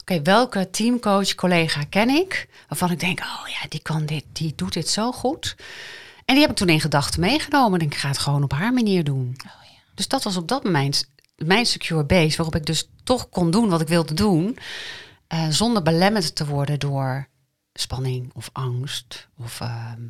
Oké, 0.00 0.22
welke 0.22 0.70
teamcoach, 0.70 1.34
collega 1.34 1.80
ken 1.90 2.08
ik? 2.08 2.48
Waarvan 2.68 2.90
ik 2.90 3.00
denk, 3.00 3.20
oh 3.20 3.48
ja, 3.48 3.68
die 3.68 3.82
kan 3.82 4.06
dit, 4.06 4.24
die 4.32 4.52
doet 4.56 4.72
dit 4.72 4.88
zo 4.88 5.12
goed. 5.12 5.56
En 6.24 6.34
die 6.34 6.40
heb 6.40 6.50
ik 6.50 6.56
toen 6.56 6.68
in 6.68 6.80
gedachten 6.80 7.20
meegenomen. 7.20 7.80
En 7.80 7.86
ik 7.86 7.94
ga 7.94 8.08
het 8.08 8.18
gewoon 8.18 8.42
op 8.42 8.52
haar 8.52 8.72
manier 8.72 9.04
doen. 9.04 9.36
Dus 9.94 10.08
dat 10.08 10.22
was 10.22 10.36
op 10.36 10.48
dat 10.48 10.64
moment 10.64 11.10
mijn 11.36 11.66
secure 11.66 12.04
base, 12.04 12.36
waarop 12.36 12.54
ik 12.54 12.66
dus 12.66 12.88
toch 13.04 13.28
kon 13.28 13.50
doen 13.50 13.68
wat 13.68 13.80
ik 13.80 13.88
wilde 13.88 14.14
doen. 14.14 14.58
eh, 15.26 15.48
zonder 15.48 15.82
belemmerd 15.82 16.34
te 16.34 16.46
worden 16.46 16.78
door 16.78 17.28
spanning 17.72 18.30
of 18.34 18.50
angst. 18.52 19.28
Of, 19.38 19.60
ehm, 19.60 20.00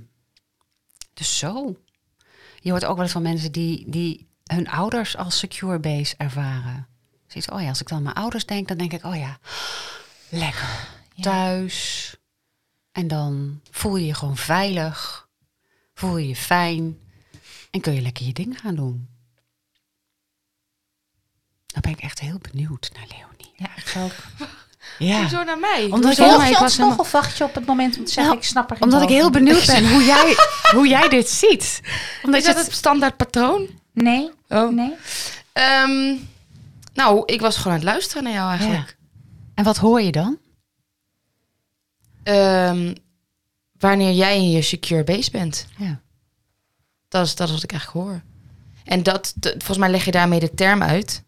dus 1.15 1.39
zo. 1.39 1.77
Je 2.61 2.71
hoort 2.71 2.85
ook 2.85 2.95
wel 2.95 3.03
eens 3.03 3.13
van 3.13 3.23
mensen 3.23 3.53
die, 3.53 3.85
die 3.91 4.27
hun 4.45 4.69
ouders 4.69 5.17
als 5.17 5.39
secure 5.39 5.79
base 5.79 6.15
ervaren. 6.17 6.87
Zoiets, 7.27 7.51
oh 7.51 7.61
ja, 7.61 7.69
als 7.69 7.81
ik 7.81 7.89
dan 7.89 7.97
aan 7.97 8.03
mijn 8.05 8.15
ouders 8.17 8.47
denk, 8.47 8.69
dan 8.69 8.77
denk 8.79 8.93
ik, 8.93 9.05
oh 9.05 9.17
ja, 9.17 9.39
lekker. 10.29 10.89
Thuis. 11.21 12.17
En 12.93 13.09
dan 13.09 13.61
voel 13.71 13.97
je 13.97 14.07
je 14.07 14.15
gewoon 14.15 14.37
veilig. 14.37 15.29
Voel 15.95 16.17
je 16.17 16.29
je 16.29 16.37
fijn. 16.37 16.99
En 17.71 17.81
kun 17.81 17.95
je 17.95 18.01
lekker 18.01 18.27
je 18.27 18.33
dingen 18.33 18.57
gaan 18.57 18.75
doen. 18.75 19.09
Dan 21.67 21.83
ben 21.83 21.91
ik 21.93 22.01
echt 22.01 22.21
heel 22.21 22.39
benieuwd 22.51 22.91
naar 22.95 23.07
Leonie. 23.09 23.53
Ja, 23.57 23.69
ik 23.77 23.95
ook. 23.97 24.13
Ja, 24.99 25.21
Hoezo 25.21 25.43
naar 25.45 25.59
mij? 25.59 25.85
Omdat 25.91 26.11
ik- 26.11 26.17
je 26.19 26.25
ik 26.25 26.31
was 26.31 26.61
nog 26.61 26.73
helemaal- 26.77 26.97
of 26.97 27.13
wacht 27.13 27.37
je 27.39 27.45
op 27.45 27.55
het 27.55 27.67
moment 27.67 27.99
om 27.99 28.05
te 28.05 28.13
zeggen, 28.13 28.25
Nou, 28.33 28.37
ik 28.39 28.45
snap 28.45 28.71
er 28.71 28.77
geen 28.77 28.85
omdat 28.85 29.03
ik 29.03 29.09
heel 29.09 29.31
benieuwd 29.31 29.67
ben 29.67 29.91
hoe 29.93 30.05
jij, 30.05 30.37
hoe 30.77 30.89
jij 30.89 31.09
dit 31.09 31.29
ziet. 31.29 31.81
Omdat 32.23 32.41
Is 32.41 32.47
je 32.47 32.53
dat 32.53 32.57
het, 32.63 32.67
het 32.67 32.75
standaard 32.75 33.17
patroon? 33.17 33.69
Nee, 33.93 34.31
Oh. 34.49 34.73
nee. 34.75 34.93
Ehm, 35.53 36.17
nou, 36.95 37.23
ik 37.27 37.41
was 37.41 37.57
gewoon 37.57 37.73
aan 37.73 37.79
het 37.79 37.89
luisteren 37.89 38.23
naar 38.25 38.33
jou 38.33 38.51
eigenlijk. 38.59 38.97
En 39.55 39.65
wat 39.65 39.77
hoor 39.77 40.01
je 40.03 40.13
dan? 40.13 40.39
Ehm, 42.23 42.95
wanneer 43.89 44.13
jij 44.13 44.37
in 44.37 44.51
je 44.51 44.63
secure 44.63 45.05
base 45.05 45.31
bent. 45.31 45.67
Ja. 45.77 46.01
Dat 47.09 47.27
is, 47.27 47.35
dat 47.35 47.49
is 47.49 47.55
wat 47.55 47.63
ik 47.63 47.73
eigenlijk 47.73 48.07
hoor. 48.07 48.23
En 48.85 49.03
dat, 49.03 49.35
volgens 49.41 49.79
mij 49.79 49.91
leg 49.91 50.05
je 50.05 50.11
daarmee 50.11 50.41
de 50.41 50.55
term 50.55 50.83
uit. 50.83 51.23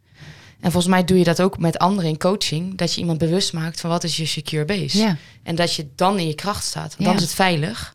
En 0.60 0.72
volgens 0.72 0.86
mij 0.86 1.04
doe 1.04 1.18
je 1.18 1.24
dat 1.24 1.42
ook 1.42 1.58
met 1.58 1.78
anderen 1.78 2.10
in 2.10 2.18
coaching. 2.18 2.78
Dat 2.78 2.94
je 2.94 3.00
iemand 3.00 3.18
bewust 3.18 3.52
maakt 3.52 3.80
van 3.80 3.90
wat 3.90 4.04
is 4.04 4.16
je 4.16 4.26
secure 4.26 4.64
base. 4.64 4.98
Ja. 4.98 5.16
En 5.42 5.54
dat 5.54 5.74
je 5.74 5.88
dan 5.94 6.18
in 6.18 6.26
je 6.26 6.34
kracht 6.34 6.64
staat. 6.64 6.88
Want 6.88 6.98
Ja. 6.98 7.04
Dan 7.04 7.14
is 7.14 7.22
het 7.22 7.34
veilig. 7.34 7.94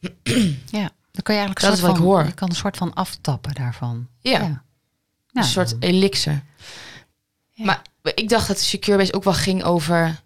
Ja. 0.80 0.90
Dan 1.12 1.22
kun 1.22 1.34
je 1.34 1.40
eigenlijk 1.40 1.60
Dat 1.60 1.72
is 1.72 1.80
wat 1.80 1.90
ik 1.90 1.96
van, 1.96 2.04
hoor. 2.04 2.24
Je 2.24 2.32
kan 2.32 2.48
een 2.48 2.56
soort 2.56 2.76
van 2.76 2.94
aftappen 2.94 3.54
daarvan. 3.54 4.08
Ja. 4.20 4.40
Ja. 4.40 4.64
Een 5.32 5.44
soort 5.44 5.76
elixir. 5.80 6.42
Ja. 7.50 7.64
Maar 7.64 7.82
ik 8.14 8.28
dacht 8.28 8.48
dat 8.48 8.56
de 8.56 8.62
secure 8.64 8.96
base 8.96 9.12
ook 9.12 9.24
wel 9.24 9.32
ging 9.32 9.62
over 9.62 10.20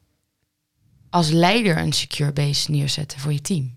als 1.14 1.30
leider 1.30 1.78
een 1.78 1.92
secure 1.92 2.32
base 2.32 2.70
neerzetten 2.70 3.20
voor 3.20 3.32
je 3.32 3.40
team. 3.40 3.76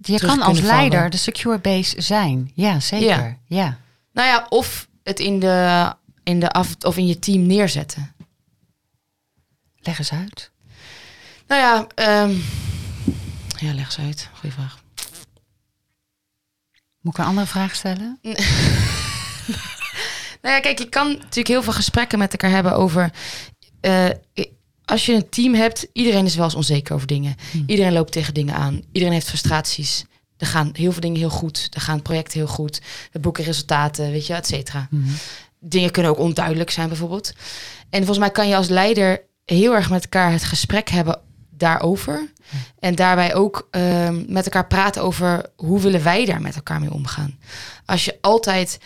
Je 0.00 0.16
terug 0.16 0.30
kan 0.36 0.42
als 0.42 0.60
leider 0.60 0.94
vallen. 0.96 1.10
de 1.10 1.16
secure 1.16 1.58
base 1.58 2.00
zijn. 2.00 2.50
Ja, 2.54 2.80
zeker. 2.80 3.06
Ja. 3.06 3.38
Ja. 3.46 3.78
Nou 4.12 4.28
ja, 4.28 4.46
of 4.48 4.88
het 5.02 5.20
in 5.20 5.40
de, 5.40 5.92
in 6.22 6.40
de 6.40 6.50
af 6.50 6.74
of 6.80 6.96
in 6.96 7.06
je 7.06 7.18
team 7.18 7.46
neerzetten. 7.46 8.14
Leg 9.76 9.98
eens 9.98 10.12
uit. 10.12 10.50
Nou 11.46 11.60
ja, 11.60 11.86
ehm, 11.94 12.34
ja, 13.58 13.74
leg 13.74 13.84
eens 13.84 13.98
uit. 13.98 14.28
Goeie 14.34 14.54
vraag. 14.54 14.82
Moet 17.00 17.12
ik 17.12 17.18
een 17.18 17.26
andere 17.26 17.46
vraag 17.46 17.74
stellen? 17.74 18.18
Nou 20.42 20.54
ja, 20.54 20.60
kijk, 20.60 20.78
je 20.78 20.88
kan 20.88 21.08
natuurlijk 21.12 21.48
heel 21.48 21.62
veel 21.62 21.72
gesprekken 21.72 22.18
met 22.18 22.32
elkaar 22.32 22.50
hebben 22.50 22.76
over. 22.76 23.10
eh, 23.80 24.08
als 24.84 25.06
je 25.06 25.12
een 25.12 25.28
team 25.28 25.54
hebt, 25.54 25.86
iedereen 25.92 26.24
is 26.24 26.34
wel 26.34 26.44
eens 26.44 26.54
onzeker 26.54 26.94
over 26.94 27.06
dingen. 27.06 27.36
Hmm. 27.50 27.64
Iedereen 27.66 27.92
loopt 27.92 28.12
tegen 28.12 28.34
dingen 28.34 28.54
aan. 28.54 28.82
Iedereen 28.92 29.14
heeft 29.14 29.28
frustraties. 29.28 30.04
Er 30.36 30.46
gaan 30.46 30.70
heel 30.72 30.92
veel 30.92 31.00
dingen 31.00 31.18
heel 31.18 31.30
goed. 31.30 31.68
Er 31.74 31.80
gaan 31.80 32.02
projecten 32.02 32.38
heel 32.38 32.48
goed. 32.48 32.80
We 33.12 33.18
boeken 33.18 33.44
resultaten, 33.44 34.10
weet 34.10 34.26
je, 34.26 34.34
et 34.34 34.46
cetera. 34.46 34.88
Mhm. 34.90 35.10
Dingen 35.60 35.90
kunnen 35.90 36.10
ook 36.10 36.18
onduidelijk 36.18 36.70
zijn, 36.70 36.88
bijvoorbeeld. 36.88 37.32
En 37.90 37.98
volgens 37.98 38.18
mij 38.18 38.30
kan 38.30 38.48
je 38.48 38.56
als 38.56 38.68
leider 38.68 39.22
heel 39.44 39.74
erg 39.74 39.90
met 39.90 40.02
elkaar 40.02 40.32
het 40.32 40.44
gesprek 40.44 40.88
hebben 40.88 41.20
daarover. 41.50 42.32
En 42.78 42.94
daarbij 42.94 43.34
ook 43.34 43.68
ehm, 43.70 44.24
met 44.26 44.44
elkaar 44.44 44.66
praten 44.66 45.02
over 45.02 45.50
hoe 45.56 45.80
willen 45.80 46.02
wij 46.02 46.24
daar 46.24 46.40
met 46.40 46.56
elkaar 46.56 46.80
mee 46.80 46.92
omgaan. 46.92 47.38
Als 47.84 48.04
je 48.04 48.18
altijd, 48.20 48.78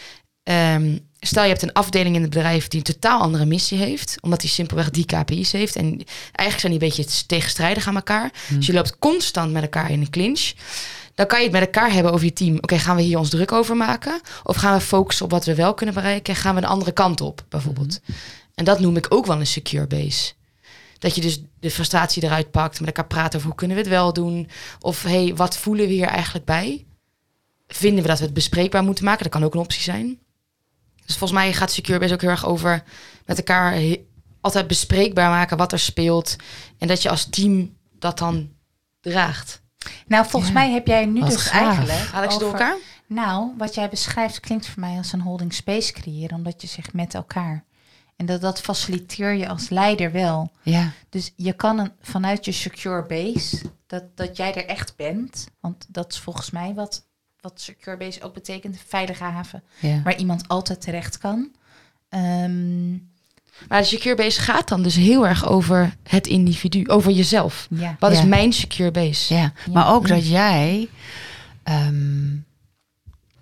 ehm, 0.43 0.99
stel 1.27 1.43
je 1.43 1.49
hebt 1.49 1.63
een 1.63 1.73
afdeling 1.73 2.15
in 2.15 2.21
het 2.21 2.31
bedrijf 2.31 2.69
die 2.69 2.79
een 2.79 2.93
totaal 2.93 3.21
andere 3.21 3.45
missie 3.45 3.79
heeft, 3.79 4.17
omdat 4.21 4.41
die 4.41 4.51
simpelweg 4.51 4.91
die 4.91 5.05
KPI's 5.05 5.53
heeft. 5.53 5.77
En 5.77 5.85
eigenlijk 6.33 6.61
zijn 6.61 6.73
die 6.73 6.83
een 6.83 6.97
beetje 6.97 7.27
tegenstrijdig 7.27 7.87
aan 7.89 7.95
elkaar. 7.95 8.33
Dus 8.49 8.67
je 8.67 8.73
loopt 8.73 8.99
constant 8.99 9.53
met 9.53 9.63
elkaar 9.63 9.91
in 9.91 10.01
een 10.01 10.11
clinch. 10.11 10.53
Dan 11.15 11.27
kan 11.27 11.39
je 11.39 11.45
het 11.45 11.53
met 11.53 11.63
elkaar 11.63 11.93
hebben 11.93 12.13
over 12.13 12.25
je 12.25 12.33
team. 12.33 12.57
Oké, 12.57 12.79
gaan 12.79 12.97
we 12.97 13.03
hier 13.03 13.19
ons 13.19 13.31
druk 13.31 13.53
over 13.53 13.77
maken? 13.77 14.21
Of 14.43 14.57
gaan 14.57 14.75
we 14.75 14.81
focussen 14.81 15.25
op 15.25 15.31
wat 15.31 15.45
we 15.45 15.55
wel 15.55 15.75
kunnen 15.75 15.95
bereiken? 15.95 16.35
En 16.35 16.41
gaan 16.41 16.55
we 16.55 16.61
een 16.61 16.67
andere 16.67 16.93
kant 16.93 17.21
op, 17.21 17.45
bijvoorbeeld? 17.49 18.01
En 18.55 18.65
dat 18.65 18.81
noem 18.81 18.97
ik 18.97 19.07
ook 19.09 19.27
wel 19.27 19.41
een 19.41 19.47
secure 19.47 19.87
base. 19.87 20.33
Dat 20.99 21.15
je 21.15 21.21
dus 21.21 21.43
de 21.61 21.71
frustratie 21.71 22.23
eruit 22.23 22.51
pakt, 22.51 22.79
met 22.79 22.89
elkaar 22.89 23.07
praat 23.07 23.35
over 23.37 23.47
hoe 23.47 23.57
kunnen 23.57 23.77
we 23.77 23.83
het 23.83 23.93
wel 23.93 24.13
doen. 24.13 24.49
Of 24.81 25.03
hey, 25.03 25.35
wat 25.35 25.57
voelen 25.57 25.87
we 25.87 25.93
hier 25.93 26.07
eigenlijk 26.07 26.45
bij? 26.45 26.87
Vinden 27.69 28.03
we 28.03 28.09
dat 28.09 28.19
we 28.19 28.25
het 28.25 28.35
bespreekbaar 28.35 28.85
moeten 28.85 29.05
maken? 29.05 29.23
Dat 29.23 29.33
kan 29.33 29.45
ook 29.45 29.55
een 29.55 29.61
optie 29.61 29.83
zijn. 29.83 30.19
Dus 31.07 31.17
volgens 31.17 31.41
mij 31.41 31.53
gaat 31.53 31.71
secure 31.71 31.99
base 31.99 32.15
ook 32.15 32.21
heel 32.21 32.31
erg 32.31 32.47
over 32.47 32.83
met 33.25 33.37
elkaar 33.39 33.97
altijd 34.41 34.67
bespreekbaar 34.67 35.31
maken 35.31 35.57
wat 35.57 35.73
er 35.73 35.79
speelt. 35.79 36.37
En 36.79 36.89
dat 36.89 37.03
je 37.03 37.11
als 37.11 37.25
team 37.31 37.77
dat 37.99 38.19
dan 38.19 38.51
draagt. 39.01 39.63
Nou, 40.07 40.27
volgens 40.27 40.53
Ja. 40.53 40.59
mij 40.59 40.71
heb 40.71 40.87
jij 40.87 41.05
nu 41.07 41.21
Wat 41.21 41.31
dus 41.31 41.43
gaaf. 41.43 41.63
eigenlijk... 41.63 42.09
Haal 42.13 42.23
ik 42.25 42.31
ze 42.31 42.39
door 42.39 42.53
elkaar? 42.53 42.77
Nou, 43.09 43.51
wat 43.59 43.75
jij 43.75 43.89
beschrijft 43.89 44.41
klinkt 44.41 44.67
voor 44.67 44.81
mij 44.81 44.97
als 44.97 45.13
een 45.13 45.21
holding 45.21 45.55
space 45.55 45.93
creëren, 45.93 46.37
omdat 46.37 46.61
je 46.63 46.67
zegt 46.69 46.93
met 46.93 47.15
elkaar. 47.15 47.65
En 48.17 48.27
dat, 48.27 48.41
dat 48.41 48.61
faciliteer 48.61 49.33
je 49.33 49.49
als 49.49 49.69
leider 49.69 50.13
wel. 50.13 50.51
Ja. 50.63 50.91
Dus 51.09 51.33
je 51.37 51.53
kan 51.53 51.79
een, 51.79 51.93
vanuit 52.01 52.45
je 52.45 52.53
secure 52.53 53.07
base, 53.07 53.61
dat, 53.87 54.17
dat 54.17 54.37
jij 54.37 54.55
er 54.55 54.67
echt 54.67 54.97
bent. 54.97 55.47
Want 55.61 55.87
dat 55.89 56.13
is 56.13 56.19
volgens 56.19 56.51
mij 56.51 56.75
wat, 56.75 57.07
wat 57.49 57.61
secure 57.61 57.97
base 57.97 58.23
ook 58.23 58.35
betekent, 58.35 58.79
veilige 58.87 59.25
haven. 59.25 59.63
ja. 59.81 60.03
Waar 60.03 60.17
iemand 60.17 60.49
altijd 60.49 60.81
terecht 60.81 61.19
kan. 61.19 61.49
Ehm, 62.09 62.91
Maar 63.69 63.81
de 63.81 63.85
secure 63.87 64.15
base 64.15 64.41
gaat 64.41 64.69
dan 64.69 64.83
dus 64.83 64.95
heel 64.95 65.27
erg 65.27 65.47
over 65.49 65.97
het 66.09 66.27
individu, 66.27 66.89
over 66.89 67.13
jezelf. 67.13 67.67
ja. 67.71 67.97
Wat 67.99 68.13
Ja. 68.13 68.19
is 68.19 68.25
mijn 68.25 68.53
secure 68.53 68.91
base? 68.91 69.35
Ja, 69.35 69.53
maar 69.73 69.93
ook 69.95 70.09
dat 70.09 70.29
jij. 70.29 70.89
ehm, 71.63 72.37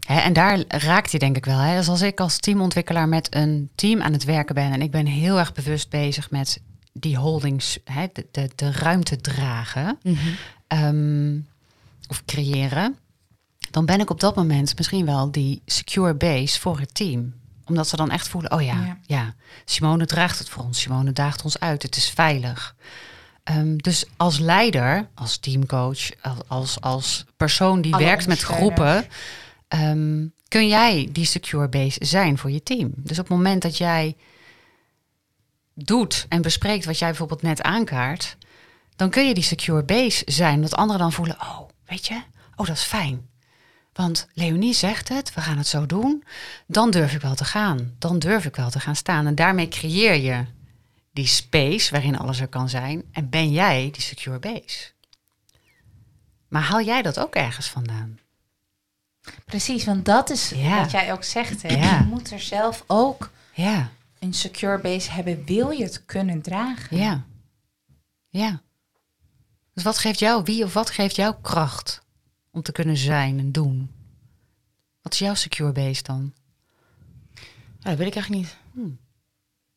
hè, 0.06 0.18
en 0.20 0.32
daar 0.32 0.64
raakt 0.68 1.10
hij 1.10 1.18
denk 1.20 1.36
ik 1.36 1.44
wel. 1.44 1.58
Hè. 1.58 1.76
Dus 1.76 1.88
als 1.88 2.00
ik 2.02 2.20
als 2.20 2.38
teamontwikkelaar 2.38 3.08
met 3.08 3.34
een 3.34 3.68
team 3.74 4.02
aan 4.02 4.12
het 4.12 4.24
werken 4.24 4.54
ben 4.54 4.72
en 4.72 4.82
ik 4.82 4.90
ben 4.90 5.06
heel 5.06 5.38
erg 5.38 5.52
bewust 5.52 5.90
bezig 5.90 6.30
met 6.30 6.60
die 6.92 7.16
holdings, 7.16 7.78
hè, 7.84 8.06
de, 8.12 8.26
de, 8.30 8.50
de 8.54 8.70
ruimte 8.72 9.16
dragen 9.16 9.98
Mhm. 10.02 10.16
ehm, 10.66 11.36
of 12.08 12.24
creëren, 12.24 12.96
dan 13.74 13.86
ben 13.86 14.00
ik 14.00 14.10
op 14.10 14.20
dat 14.20 14.36
moment 14.36 14.76
misschien 14.76 15.06
wel 15.06 15.30
die 15.30 15.62
secure 15.66 16.14
base 16.14 16.60
voor 16.60 16.78
het 16.78 16.94
team 16.94 17.34
omdat 17.64 17.88
ze 17.88 17.96
dan 17.96 18.10
echt 18.10 18.28
voelen, 18.28 18.52
oh 18.52 18.62
ja, 18.62 18.84
Ja. 18.84 18.98
ja, 19.06 19.34
Simone 19.64 20.06
draagt 20.06 20.38
het 20.38 20.48
voor 20.48 20.62
ons. 20.62 20.80
Simone 20.80 21.12
daagt 21.12 21.44
ons 21.44 21.60
uit. 21.60 21.82
Het 21.82 21.96
is 21.96 22.10
veilig. 22.10 22.76
Ehm, 23.44 23.76
dus 23.76 24.04
als 24.16 24.38
leider, 24.38 25.08
als 25.14 25.36
teamcoach, 25.36 26.10
als, 26.46 26.80
als, 26.80 27.24
persoon 27.36 27.80
die 27.80 27.94
Alle 27.94 28.04
werkt 28.04 28.26
met 28.26 28.40
groepen, 28.40 29.06
ehm, 29.68 30.26
kun 30.48 30.68
jij 30.68 31.08
die 31.12 31.24
secure 31.24 31.68
base 31.68 32.04
zijn 32.04 32.38
voor 32.38 32.50
je 32.50 32.62
team. 32.62 32.92
Dus 32.96 33.18
op 33.18 33.28
het 33.28 33.36
moment 33.36 33.62
dat 33.62 33.76
jij 33.76 34.16
doet 35.74 36.26
en 36.28 36.42
bespreekt 36.42 36.84
wat 36.84 36.98
jij 36.98 37.08
bijvoorbeeld 37.08 37.42
net 37.42 37.62
aankaart, 37.62 38.36
dan 38.96 39.10
kun 39.10 39.28
je 39.28 39.34
die 39.34 39.42
secure 39.42 39.82
base 39.82 40.22
zijn. 40.26 40.60
Dat 40.62 40.74
anderen 40.74 41.00
dan 41.00 41.12
voelen, 41.12 41.36
oh, 41.40 41.60
weet 41.86 42.06
je, 42.06 42.22
oh, 42.56 42.66
dat 42.66 42.76
is 42.76 42.82
fijn. 42.82 43.32
Want 43.94 44.28
Leonie 44.32 44.74
zegt 44.74 45.08
het, 45.08 45.34
we 45.34 45.40
gaan 45.40 45.58
het 45.58 45.66
zo 45.66 45.86
doen. 45.86 46.24
Dan 46.66 46.90
durf 46.90 47.14
ik 47.14 47.20
wel 47.20 47.34
te 47.34 47.44
gaan. 47.44 47.94
Dan 47.98 48.18
durf 48.18 48.44
ik 48.44 48.56
wel 48.56 48.70
te 48.70 48.80
gaan 48.80 48.96
staan. 48.96 49.26
En 49.26 49.34
daarmee 49.34 49.68
creëer 49.68 50.14
je 50.14 50.44
die 51.12 51.26
space 51.26 51.90
waarin 51.90 52.18
alles 52.18 52.40
er 52.40 52.48
kan 52.48 52.68
zijn. 52.68 53.02
En 53.12 53.28
ben 53.30 53.50
jij 53.50 53.88
die 53.92 54.02
secure 54.02 54.38
base. 54.38 54.90
Maar 56.48 56.62
haal 56.62 56.82
jij 56.82 57.02
dat 57.02 57.18
ook 57.18 57.34
ergens 57.34 57.68
vandaan? 57.68 58.18
Precies, 59.44 59.84
want 59.84 60.04
dat 60.04 60.30
is 60.30 60.48
Ja. 60.50 60.80
wat 60.80 60.90
jij 60.90 61.12
ook 61.12 61.24
zegt. 61.24 61.62
Hè? 61.62 61.68
Ja. 61.74 61.98
Je 61.98 62.04
moet 62.04 62.30
er 62.30 62.40
zelf 62.40 62.84
ook 62.86 63.30
Ja, 63.52 63.90
een 64.18 64.34
secure 64.34 64.78
base 64.78 65.10
hebben. 65.10 65.44
Wil 65.44 65.70
je 65.70 65.82
het 65.84 66.04
kunnen 66.04 66.42
dragen? 66.42 66.96
ja, 66.96 67.24
ja. 68.28 68.60
Dus 69.74 69.82
wat 69.84 69.98
geeft 69.98 70.18
jou, 70.18 70.42
wie 70.44 70.64
of 70.64 70.72
wat 70.72 70.90
geeft 70.90 71.16
jou 71.16 71.34
kracht 71.42 72.02
om 72.54 72.62
te 72.62 72.72
kunnen 72.72 72.96
zijn 72.96 73.38
en 73.38 73.52
doen? 73.52 73.90
Wat 75.02 75.12
is 75.12 75.18
jouw 75.18 75.34
secure 75.34 75.72
base 75.72 76.02
dan? 76.02 76.32
Ja, 77.78 77.90
dat 77.90 77.98
weet 77.98 78.06
ik 78.06 78.14
eigenlijk 78.14 78.44
niet. 78.44 78.56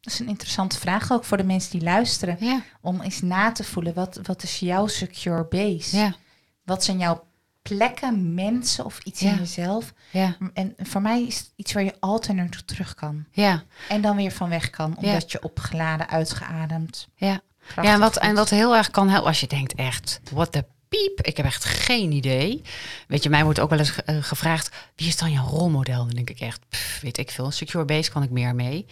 Dat 0.01 0.13
is 0.13 0.19
een 0.19 0.27
interessante 0.27 0.79
vraag 0.79 1.11
ook 1.11 1.23
voor 1.23 1.37
de 1.37 1.43
mensen 1.43 1.71
die 1.71 1.81
luisteren. 1.81 2.37
Ja, 2.39 2.61
Om 2.81 3.01
eens 3.01 3.21
na 3.21 3.51
te 3.51 3.63
voelen, 3.63 3.93
wat, 3.93 4.19
wat 4.23 4.43
is 4.43 4.59
jouw 4.59 4.87
secure 4.87 5.45
base? 5.45 5.97
ja, 5.97 6.15
Wat 6.63 6.83
zijn 6.83 6.97
jouw 6.97 7.25
plekken, 7.61 8.33
mensen 8.33 8.85
of 8.85 8.99
iets 9.03 9.19
Ja. 9.19 9.31
in 9.31 9.37
jezelf? 9.37 9.93
ja, 10.11 10.37
En 10.53 10.73
voor 10.77 11.01
mij 11.01 11.23
is 11.23 11.37
het 11.37 11.51
iets 11.55 11.73
waar 11.73 11.83
je 11.83 11.95
altijd 11.99 12.37
naartoe 12.37 12.65
terug 12.65 12.93
kan. 12.93 13.25
ja, 13.31 13.63
En 13.89 14.01
dan 14.01 14.15
weer 14.15 14.31
van 14.31 14.49
weg 14.49 14.69
kan, 14.69 14.89
Ja. 14.99 15.07
omdat 15.07 15.31
je 15.31 15.43
opgeladen, 15.43 16.07
uitgeademd. 16.09 17.07
ja. 17.15 17.41
Ja, 17.75 17.83
en 17.83 17.99
wat, 17.99 18.17
en 18.17 18.35
wat 18.35 18.49
heel 18.49 18.75
erg 18.75 18.91
kan 18.91 19.09
helpen 19.09 19.27
als 19.27 19.39
je 19.39 19.47
denkt 19.47 19.73
echt, 19.75 20.21
what 20.31 20.51
the 20.51 20.65
piep, 20.89 21.21
ik 21.21 21.37
heb 21.37 21.45
echt 21.45 21.65
geen 21.65 22.11
idee. 22.11 22.61
Weet 23.07 23.23
je, 23.23 23.29
mij 23.29 23.43
wordt 23.43 23.59
ook 23.59 23.69
wel 23.69 23.79
eens 23.79 23.95
eh, 24.05 24.23
gevraagd, 24.23 24.69
wie 24.95 25.07
is 25.07 25.17
dan 25.17 25.31
jouw 25.31 25.45
rolmodel? 25.45 26.05
Dan 26.05 26.15
denk 26.15 26.29
ik 26.29 26.39
echt, 26.39 26.59
weet 27.01 27.17
ik 27.17 27.31
veel, 27.31 27.51
secure 27.51 27.85
base 27.85 28.11
kan 28.11 28.23
ik 28.23 28.29
meer 28.29 28.55
mee. 28.55 28.85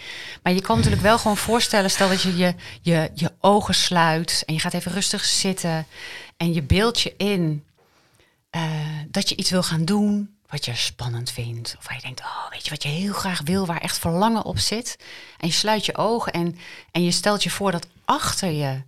Maar 0.43 0.53
je 0.53 0.61
kan 0.61 0.75
natuurlijk 0.75 1.03
wel 1.03 1.17
gewoon 1.17 1.37
voorstellen, 1.37 1.89
stel 1.89 2.09
dat 2.09 2.21
je 2.21 2.37
je, 2.37 2.55
je 2.81 3.11
je 3.13 3.31
ogen 3.39 3.75
sluit 3.75 4.43
en 4.45 4.53
je 4.53 4.59
gaat 4.59 4.73
even 4.73 4.91
rustig 4.91 5.25
zitten 5.25 5.87
en 6.37 6.53
je 6.53 6.63
beeldt 6.63 7.01
je 7.01 7.13
in 7.17 7.63
eh, 8.49 8.61
dat 9.07 9.29
je 9.29 9.35
iets 9.35 9.49
wil 9.49 9.63
gaan 9.63 9.85
doen 9.85 10.35
wat 10.47 10.65
je 10.65 10.75
spannend 10.75 11.31
vindt. 11.31 11.75
Of 11.77 11.87
waar 11.87 11.95
je 11.95 12.01
denkt, 12.01 12.19
oh, 12.19 12.49
weet 12.49 12.63
je 12.63 12.69
wat 12.69 12.83
je 12.83 12.89
heel 12.89 13.13
graag 13.13 13.41
wil, 13.43 13.65
waar 13.65 13.81
echt 13.81 13.97
verlangen 13.97 14.45
op 14.45 14.59
zit. 14.59 14.97
En 15.37 15.47
je 15.47 15.53
sluit 15.53 15.85
je 15.85 15.97
ogen 15.97 16.33
en, 16.33 16.57
en 16.91 17.03
je 17.03 17.11
stelt 17.11 17.43
je 17.43 17.49
voor 17.49 17.71
dat 17.71 17.87
achter 18.05 18.49
je 18.49 18.81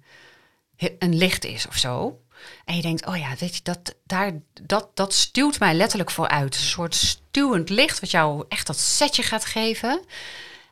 een 1.00 1.16
licht 1.16 1.46
is 1.46 1.68
of 1.68 1.78
zo. 1.78 2.20
En 2.66 2.76
je 2.76 2.82
denkt, 2.82 3.06
oh 3.06 3.18
ja, 3.18 3.28
weet 3.40 3.56
je, 3.56 3.62
dat, 3.64 3.96
daar, 4.06 4.32
dat, 4.62 4.90
dat 4.94 5.14
stuwt 5.14 5.60
mij 5.60 5.74
letterlijk 5.74 6.12
vooruit. 6.12 6.56
Een 6.56 6.62
soort 6.62 6.96
stuwend 6.96 7.70
licht 7.70 8.00
wat 8.00 8.12
jou 8.12 8.46
echt 8.50 8.68
dat 8.68 8.78
setje 8.78 9.24
gaat 9.24 9.46
geven. 9.46 10.02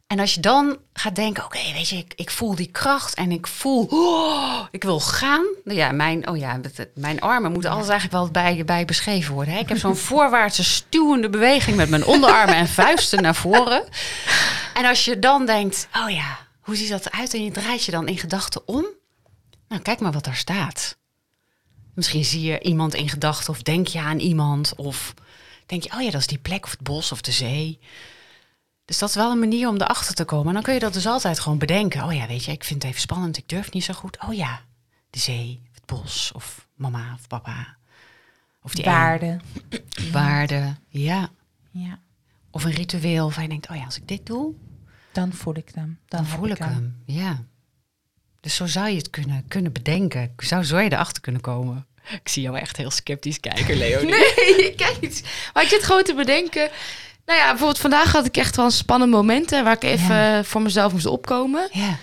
En 0.07 0.19
als 0.19 0.33
je 0.33 0.39
dan 0.39 0.77
gaat 0.93 1.15
denken, 1.15 1.45
oké, 1.45 1.59
weet 1.73 1.89
je, 1.89 1.97
ik, 1.97 2.13
ik 2.15 2.29
voel 2.29 2.55
die 2.55 2.71
kracht 2.71 3.13
en 3.13 3.31
ik 3.31 3.47
voel, 3.47 3.87
oh, 3.89 4.65
ik 4.71 4.83
wil 4.83 4.99
gaan. 4.99 5.45
Nou 5.63 5.77
Ja, 5.77 5.91
mijn, 5.91 6.29
oh 6.29 6.37
ja, 6.37 6.59
mijn 6.93 7.21
armen 7.21 7.51
moeten 7.51 7.71
alles 7.71 7.87
eigenlijk 7.87 8.21
wel 8.21 8.31
bij, 8.31 8.65
bij 8.65 8.85
beschreven 8.85 9.33
worden. 9.33 9.53
Hè? 9.53 9.59
Ik 9.59 9.69
heb 9.69 9.77
zo'n 9.77 9.95
voorwaartse 10.11 10.63
stuwende 10.63 11.29
beweging 11.29 11.75
met 11.75 11.89
mijn 11.89 12.05
onderarmen 12.05 12.55
en 12.55 12.67
vuisten 12.67 13.21
naar 13.21 13.35
voren. 13.35 13.83
En 14.73 14.85
als 14.85 15.05
je 15.05 15.19
dan 15.19 15.45
denkt, 15.45 15.87
oh 16.03 16.09
ja, 16.09 16.37
hoe 16.61 16.75
ziet 16.75 16.89
dat 16.89 17.05
eruit? 17.05 17.33
En 17.33 17.43
je 17.43 17.51
draait 17.51 17.83
je 17.83 17.91
dan 17.91 18.07
in 18.07 18.17
gedachten 18.17 18.67
om. 18.67 18.85
Nou, 19.67 19.81
kijk 19.81 19.99
maar 19.99 20.11
wat 20.11 20.23
daar 20.23 20.35
staat. 20.35 20.97
Misschien 21.95 22.25
zie 22.25 22.41
je 22.41 22.59
iemand 22.61 22.93
in 22.93 23.09
gedachten 23.09 23.49
of 23.53 23.61
denk 23.61 23.87
je 23.87 23.99
aan 23.99 24.19
iemand. 24.19 24.75
Of 24.75 25.13
denk 25.65 25.83
je, 25.83 25.93
oh 25.93 26.01
ja, 26.01 26.11
dat 26.11 26.19
is 26.21 26.27
die 26.27 26.37
plek 26.37 26.63
of 26.63 26.71
het 26.71 26.81
bos 26.81 27.11
of 27.11 27.21
de 27.21 27.31
zee. 27.31 27.79
Dus 28.85 28.97
dat 28.97 29.09
is 29.09 29.15
wel 29.15 29.31
een 29.31 29.39
manier 29.39 29.67
om 29.69 29.75
erachter 29.75 30.15
te 30.15 30.25
komen. 30.25 30.47
En 30.47 30.53
dan 30.53 30.63
kun 30.63 30.73
je 30.73 30.79
dat 30.79 30.93
dus 30.93 31.05
altijd 31.07 31.39
gewoon 31.39 31.57
bedenken. 31.57 32.03
Oh 32.03 32.13
ja, 32.13 32.27
weet 32.27 32.43
je, 32.45 32.51
ik 32.51 32.63
vind 32.63 32.81
het 32.81 32.91
even 32.91 33.01
spannend, 33.03 33.37
ik 33.37 33.49
durf 33.49 33.71
niet 33.71 33.83
zo 33.83 33.93
goed. 33.93 34.17
Oh 34.27 34.33
ja, 34.33 34.61
de 35.09 35.19
zee, 35.19 35.61
het 35.73 35.85
bos 35.85 36.31
of 36.35 36.67
mama 36.75 37.13
of 37.13 37.27
papa. 37.27 37.75
Of 38.61 38.73
die 38.75 38.85
Waarde. 38.85 39.25
ene 39.69 40.11
waarde, 40.11 40.75
ja. 40.89 41.29
Ja. 41.71 41.99
Of 42.51 42.63
een 42.63 42.71
ritueel 42.71 43.31
waar 43.31 43.41
je 43.41 43.49
denkt, 43.49 43.69
oh 43.69 43.75
ja, 43.75 43.85
als 43.85 43.97
ik 43.97 44.07
dit 44.07 44.25
doe, 44.25 44.53
Dan 45.11 45.33
voel 45.33 45.55
ik 45.55 45.71
hem. 45.73 45.99
Dan, 46.07 46.23
dan 46.23 46.25
voel 46.25 46.47
ik 46.49 46.57
hem. 46.57 46.69
hem. 46.73 47.01
Ja. 47.05 47.43
Dus 48.45 48.55
zo 48.55 48.65
zou 48.65 48.89
je 48.89 48.97
het 48.97 49.09
kunnen, 49.09 49.45
kunnen 49.47 49.71
bedenken. 49.71 50.33
Zou 50.37 50.63
zo 50.63 50.79
je 50.79 50.91
erachter 50.91 51.21
kunnen 51.21 51.41
komen. 51.41 51.85
Ik 52.11 52.29
zie 52.29 52.41
jou 52.41 52.57
echt 52.57 52.77
heel 52.77 52.91
sceptisch 52.91 53.39
kijken, 53.39 53.77
Leonie. 53.77 54.09
Nee, 54.15 54.73
kijk 54.83 54.97
eens. 55.01 55.21
Maar 55.53 55.63
ik 55.63 55.69
zit 55.69 55.83
gewoon 55.83 56.03
te 56.03 56.13
bedenken. 56.13 56.69
Nou 57.25 57.39
ja, 57.39 57.47
bijvoorbeeld 57.49 57.79
vandaag 57.79 58.11
had 58.11 58.25
ik 58.25 58.37
echt 58.37 58.55
wel 58.55 58.65
een 58.65 58.71
spannend 58.71 59.11
momenten 59.11 59.63
waar 59.63 59.73
ik 59.75 59.83
even 59.83 60.15
Ja. 60.15 60.37
eh, 60.37 60.43
voor 60.43 60.61
mezelf 60.61 60.91
moest 60.93 61.05
opkomen. 61.05 61.67
Ja. 61.71 61.97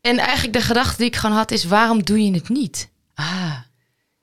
En 0.00 0.18
eigenlijk 0.18 0.52
de 0.52 0.60
gedachte 0.62 0.96
die 0.96 1.06
ik 1.06 1.16
gewoon 1.16 1.36
had 1.36 1.50
is, 1.50 1.64
waarom 1.64 2.04
doe 2.04 2.24
je 2.24 2.32
het 2.32 2.48
niet? 2.48 2.88
Ah, 3.14 3.56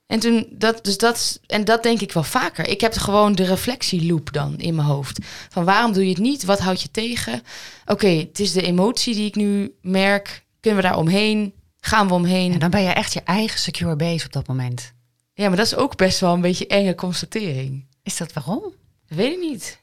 En 0.08 0.20
toen, 0.20 0.48
dat, 0.52 0.84
dus 0.84 0.98
dat, 0.98 1.40
en 1.48 1.66
dat 1.66 1.84
denk 1.84 2.02
ik 2.02 2.12
wel 2.12 2.24
vaker. 2.24 2.68
Ik 2.68 2.82
heb 2.82 2.94
gewoon 2.98 3.36
de 3.36 3.44
reflectieloop 3.46 4.34
dan 4.34 4.58
in 4.60 4.76
mijn 4.76 4.88
hoofd. 4.88 5.20
Van 5.50 5.64
waarom 5.66 5.94
doe 5.94 6.04
je 6.04 6.10
het 6.10 6.20
niet? 6.20 6.44
Wat 6.44 6.60
houd 6.60 6.82
je 6.82 6.92
tegen? 6.92 7.42
Oké, 7.86 8.08
het 8.08 8.40
is 8.40 8.52
de 8.52 8.62
emotie 8.62 9.16
die 9.16 9.26
ik 9.28 9.36
nu 9.36 9.74
merk. 9.82 10.44
Kunnen 10.62 10.82
we 10.82 10.88
daar 10.88 10.98
omheen? 10.98 11.54
Gaan 11.80 12.08
we 12.08 12.14
omheen? 12.14 12.54
en 12.54 12.60
dan 12.60 12.70
ben 12.70 12.82
je 12.82 12.90
echt 12.90 13.14
je 13.14 13.22
eigen 13.24 13.60
secure 13.60 13.96
base 13.96 14.26
op 14.26 14.32
dat 14.34 14.48
moment. 14.48 14.94
Ja, 15.34 15.48
maar 15.48 15.58
dat 15.58 15.66
is 15.66 15.76
ook 15.76 15.96
best 15.98 16.20
wel 16.20 16.34
een 16.34 16.42
beetje 16.42 16.68
enge 16.68 16.96
constatering. 16.96 17.86
Is 18.04 18.18
dat 18.18 18.34
waarom? 18.34 18.62
Dat 19.08 19.18
weet 19.18 19.32
ik 19.32 19.40
niet. 19.40 19.80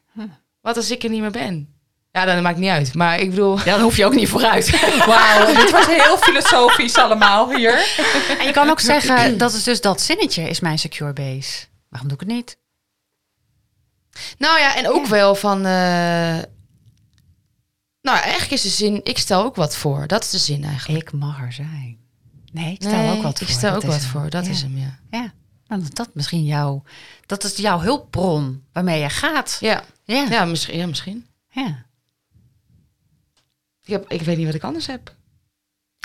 Wat 0.60 0.76
als 0.76 0.90
ik 0.90 1.02
er 1.02 1.10
niet 1.10 1.20
meer 1.20 1.30
ben? 1.30 1.72
Ja, 2.12 2.24
dan 2.24 2.42
maakt 2.42 2.58
niet 2.58 2.70
uit. 2.70 2.94
Maar 2.94 3.18
ik 3.20 3.30
bedoel... 3.30 3.58
Ja, 3.58 3.64
dan 3.64 3.80
hoef 3.80 3.96
je 3.96 4.04
ook 4.04 4.14
niet 4.14 4.28
vooruit. 4.28 4.70
Wauw, 5.06 5.46
dit 5.54 5.70
was 5.70 5.86
heel 5.86 6.18
filosofisch 6.18 6.96
allemaal 6.96 7.54
hier. 7.56 7.72
En 8.38 8.46
je 8.46 8.52
kan 8.52 8.70
ook 8.70 8.80
zeggen, 8.80 9.38
dat 9.38 9.52
is 9.52 9.62
dus 9.62 9.80
dat 9.80 10.00
zinnetje 10.00 10.42
is 10.48 10.60
mijn 10.60 10.78
secure 10.78 11.12
base. 11.12 11.66
Waarom 11.88 12.08
doe 12.08 12.18
ik 12.20 12.26
het 12.28 12.36
niet? 12.36 12.58
Nou 14.38 14.58
ja, 14.58 14.76
en 14.76 14.88
ook 14.88 15.04
Ja. 15.04 15.10
wel 15.10 15.34
van... 15.34 15.66
eh, 15.66 16.38
Nou, 18.02 18.18
eigenlijk 18.18 18.50
is 18.52 18.62
de 18.62 18.68
zin... 18.68 19.00
Ik 19.04 19.18
stel 19.18 19.44
ook 19.44 19.56
wat 19.56 19.76
voor. 19.76 20.06
Dat 20.06 20.22
is 20.24 20.30
de 20.30 20.38
zin 20.38 20.64
eigenlijk. 20.64 21.02
Ik 21.02 21.12
mag 21.12 21.40
er 21.40 21.52
zijn. 21.52 21.98
Nee, 22.52 22.72
ik 22.72 22.82
stel 22.82 22.92
Nee, 22.92 23.16
ook 23.16 23.22
wat 23.22 23.38
voor. 23.38 23.48
Ik 23.48 23.52
stel 23.54 23.72
Dat 23.74 23.84
ook 23.84 23.88
is 23.90 23.94
wat 23.94 24.00
hem. 24.02 24.10
voor. 24.10 24.30
Dat 24.30 24.44
Ja. 24.44 24.50
is 24.50 24.62
hem, 24.62 24.78
ja. 24.78 24.98
Ja, 25.10 25.32
nou, 25.66 25.82
dat- 25.82 25.94
dat 25.94 26.14
misschien 26.14 26.44
jouw... 26.44 26.82
Dat 27.26 27.44
is 27.44 27.56
jouw 27.56 27.80
hulpbron 27.80 28.64
waarmee 28.72 29.00
je 29.00 29.08
gaat. 29.10 29.56
Ja, 29.60 29.84
Ja, 30.04 30.26
ja, 30.30 30.44
misschien, 30.44 30.78
ja 30.78 30.86
misschien. 30.86 31.26
ja. 31.50 31.86
Ik, 33.84 33.92
heb, 33.94 34.10
ik 34.10 34.22
weet 34.22 34.36
niet 34.36 34.46
wat 34.46 34.54
ik 34.54 34.62
anders 34.64 34.86
heb. 34.86 35.16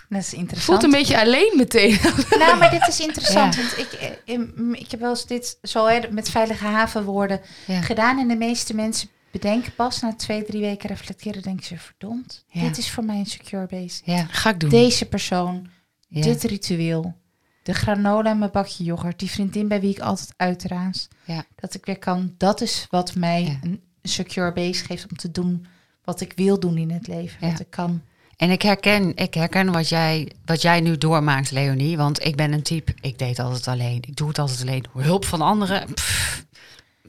Dat 0.09 0.21
is 0.21 0.31
Het 0.31 0.39
interessant. 0.39 0.79
voelt 0.79 0.93
een 0.93 0.99
beetje 0.99 1.19
alleen 1.21 1.53
meteen. 1.55 1.99
Nou, 2.39 2.57
maar 2.57 2.71
dit 2.71 2.87
is 2.87 2.99
interessant. 2.99 3.55
Ja. 3.55 3.61
Want 3.61 3.77
ik, 3.77 3.91
eh, 3.91 4.39
ik 4.71 4.91
heb 4.91 4.99
wel 4.99 5.09
eens 5.09 5.25
dit 5.25 5.57
zo 5.61 5.85
hè, 5.85 5.99
met 6.11 6.29
veilige 6.29 6.65
havenwoorden 6.65 7.41
Ja. 7.67 7.81
gedaan. 7.81 8.19
En 8.19 8.27
de 8.27 8.35
meeste 8.35 8.75
mensen 8.75 9.09
bedenken 9.33 9.73
pas 9.75 10.01
na 10.01 10.15
twee, 10.15 10.43
drie 10.43 10.61
weken 10.61 10.89
reflecteren. 10.89 11.41
Denken 11.41 11.65
ze, 11.65 11.77
verdomd, 11.77 12.45
Ja. 12.47 12.61
dit 12.61 12.77
is 12.77 12.89
voor 12.89 13.03
mij 13.03 13.17
een 13.17 13.25
secure 13.25 13.65
base. 13.69 14.01
Ja, 14.05 14.25
Ga 14.29 14.49
ik 14.49 14.59
doen. 14.59 14.69
Deze 14.69 15.05
persoon, 15.05 15.67
ja. 16.07 16.21
dit 16.21 16.43
ritueel. 16.43 17.15
De 17.63 17.73
granola 17.73 18.29
en 18.29 18.37
mijn 18.37 18.51
bakje 18.51 18.83
yoghurt. 18.83 19.19
Die 19.19 19.29
vriendin 19.31 19.67
bij 19.67 19.81
wie 19.81 19.89
ik 19.91 19.99
altijd 19.99 20.33
uitraas. 20.37 21.07
Ja. 21.25 21.45
Dat 21.55 21.73
ik 21.73 21.85
weer 21.85 21.99
kan. 21.99 22.33
Dat 22.37 22.61
is 22.61 22.87
wat 22.89 23.15
mij 23.15 23.59
een 23.61 23.81
secure 24.01 24.53
base 24.53 24.85
geeft 24.85 25.07
om 25.11 25.17
te 25.17 25.31
doen 25.31 25.65
wat 26.03 26.21
ik 26.21 26.33
wil 26.35 26.59
doen 26.59 26.77
in 26.77 26.91
het 26.91 27.07
leven. 27.07 27.37
Ja. 27.41 27.51
Wat 27.51 27.59
ik 27.59 27.69
kan. 27.69 28.01
En 28.37 28.49
ik 28.49 28.61
herken, 28.61 29.15
ik 29.15 29.33
herken 29.33 29.71
wat, 29.71 29.89
jij, 29.89 30.31
wat 30.45 30.61
jij 30.61 30.81
nu 30.81 30.97
doormaakt, 30.97 31.51
Leonie. 31.51 31.97
Want 31.97 32.25
ik 32.25 32.35
ben 32.35 32.53
een 32.53 32.61
type, 32.63 32.93
ik 33.01 33.17
deed 33.19 33.39
altijd 33.39 33.67
alleen. 33.67 33.97
Ik 34.07 34.15
doe 34.15 34.27
het 34.27 34.39
altijd 34.39 34.61
alleen. 34.61 34.85
Hulp 34.97 35.25
van 35.25 35.41
anderen, 35.41 35.93
pff, 35.93 36.45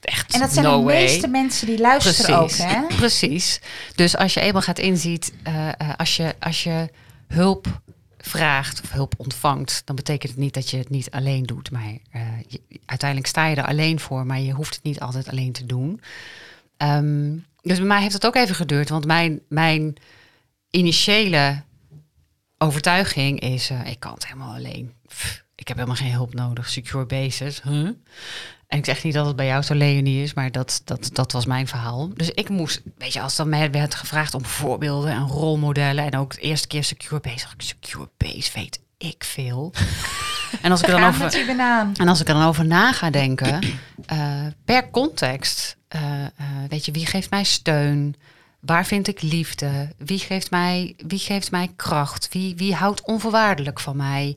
echt 0.05 0.33
En 0.35 0.41
dat 0.41 0.53
zijn 0.53 0.65
no 0.65 0.79
de 0.79 0.85
way. 0.85 0.95
meeste 1.03 1.29
mensen 1.29 1.67
die 1.67 1.79
luisteren 1.79 2.39
Precies, 2.45 2.63
ook. 2.65 2.69
Hè? 2.71 2.87
precies. 2.97 3.61
Dus 3.95 4.17
als 4.17 4.35
je 4.35 4.41
eenmaal 4.41 4.63
gaat 4.63 4.79
inziet, 4.79 5.33
eh, 5.43 5.69
eh, 5.69 5.75
als, 5.97 6.17
je, 6.17 6.35
als 6.41 6.63
je 6.65 6.89
hulp 7.29 7.81
vraagt 8.19 8.81
of 8.83 8.91
hulp 8.93 9.15
ontvangt, 9.17 9.83
dan 9.85 9.97
betekent 9.97 10.31
het 10.33 10.41
niet 10.41 10.55
dat 10.55 10.71
je 10.71 10.77
het 10.77 10.91
niet 10.91 11.11
alleen 11.11 11.43
doet. 11.43 11.71
Maar 11.71 11.83
eh, 12.11 12.23
je- 12.49 12.61
uiteindelijk 12.87 13.29
sta 13.31 13.47
je 13.47 13.57
er 13.57 13.67
alleen 13.67 14.01
voor, 14.01 14.27
maar 14.27 14.41
je 14.41 14.53
hoeft 14.53 14.75
het 14.75 14.85
niet 14.85 15.01
altijd 15.01 15.29
alleen 15.29 15.53
te 15.53 15.67
doen. 15.67 16.01
Ehm, 16.77 17.33
dus 17.63 17.79
bij 17.79 17.87
mij 17.87 18.01
heeft 18.01 18.13
het 18.15 18.27
ook 18.27 18.35
even 18.37 18.55
geduurd, 18.55 18.89
want 18.89 19.07
mijn, 19.07 19.41
mijn 19.49 19.95
initiële 20.71 21.63
overtuiging 22.59 23.41
is, 23.41 23.71
ik 23.85 24.01
kan 24.01 24.13
het 24.15 24.27
helemaal 24.27 24.55
alleen. 24.55 24.93
Pff, 25.09 25.45
ik 25.55 25.69
heb 25.69 25.77
helemaal 25.77 25.99
geen 25.99 26.13
hulp 26.13 26.35
nodig, 26.35 26.69
secure 26.69 27.07
basis. 27.07 27.63
Huh? 27.63 27.89
En 28.75 28.81
ik 28.81 28.87
zeg 28.87 29.05
niet 29.05 29.15
dat 29.15 29.27
het 29.27 29.37
bij 29.37 29.47
jou 29.47 29.63
zo 29.63 29.75
Leonie 29.75 30.23
is, 30.23 30.35
maar 30.35 30.53
dat, 30.53 30.83
dat, 30.85 31.11
dat 31.13 31.33
was 31.33 31.47
mijn 31.47 31.67
verhaal. 31.67 32.11
Dus 32.15 32.31
ik 32.31 32.49
moest, 32.49 32.83
weet 32.99 33.13
je, 33.13 33.21
als 33.21 33.37
dan 33.37 33.49
mij 33.49 33.71
werd 33.71 33.95
gevraagd 33.95 34.35
om 34.35 34.45
voorbeelden 34.45 35.11
en 35.11 35.27
rolmodellen 35.27 36.05
en 36.05 36.19
ook 36.19 36.35
de 36.35 36.41
eerste 36.41 36.67
keer 36.67 36.85
secure 36.85 37.21
base, 37.21 37.39
dacht 37.39 37.53
ik, 37.53 37.61
secure 37.61 38.09
base 38.17 38.51
weet 38.55 38.81
ik 38.99 39.25
veel. 39.25 39.73
en 40.63 40.71
als 40.71 40.81
ik 40.81 40.87
er 40.89 41.01
dan 41.01 41.09
over, 41.09 41.35
en 41.97 42.09
als 42.09 42.21
ik 42.21 42.29
er 42.29 42.35
dan 42.35 42.47
over 42.47 42.67
na 42.67 42.93
ga 42.93 43.11
denken, 43.11 43.59
eh, 44.07 44.47
per 44.65 44.91
context, 44.91 45.77
eh, 45.89 46.25
eh, 46.25 46.31
weet 46.69 46.85
je, 46.85 46.93
wie 46.93 47.07
geeft 47.07 47.31
mij 47.31 47.45
steun? 47.45 48.17
Waar 48.67 48.87
vind 48.87 49.09
ik 49.09 49.23
liefde? 49.23 49.93
Wie 49.99 50.19
geeft 50.19 50.51
mij, 50.51 50.95
wie 51.07 51.19
geeft 51.19 51.51
mij 51.51 51.73
kracht? 51.77 52.29
Wie, 52.33 52.57
wie 52.57 52.75
houdt 52.75 53.03
onvoorwaardelijk 53.03 53.81
van 53.81 53.97
mij? 53.97 54.37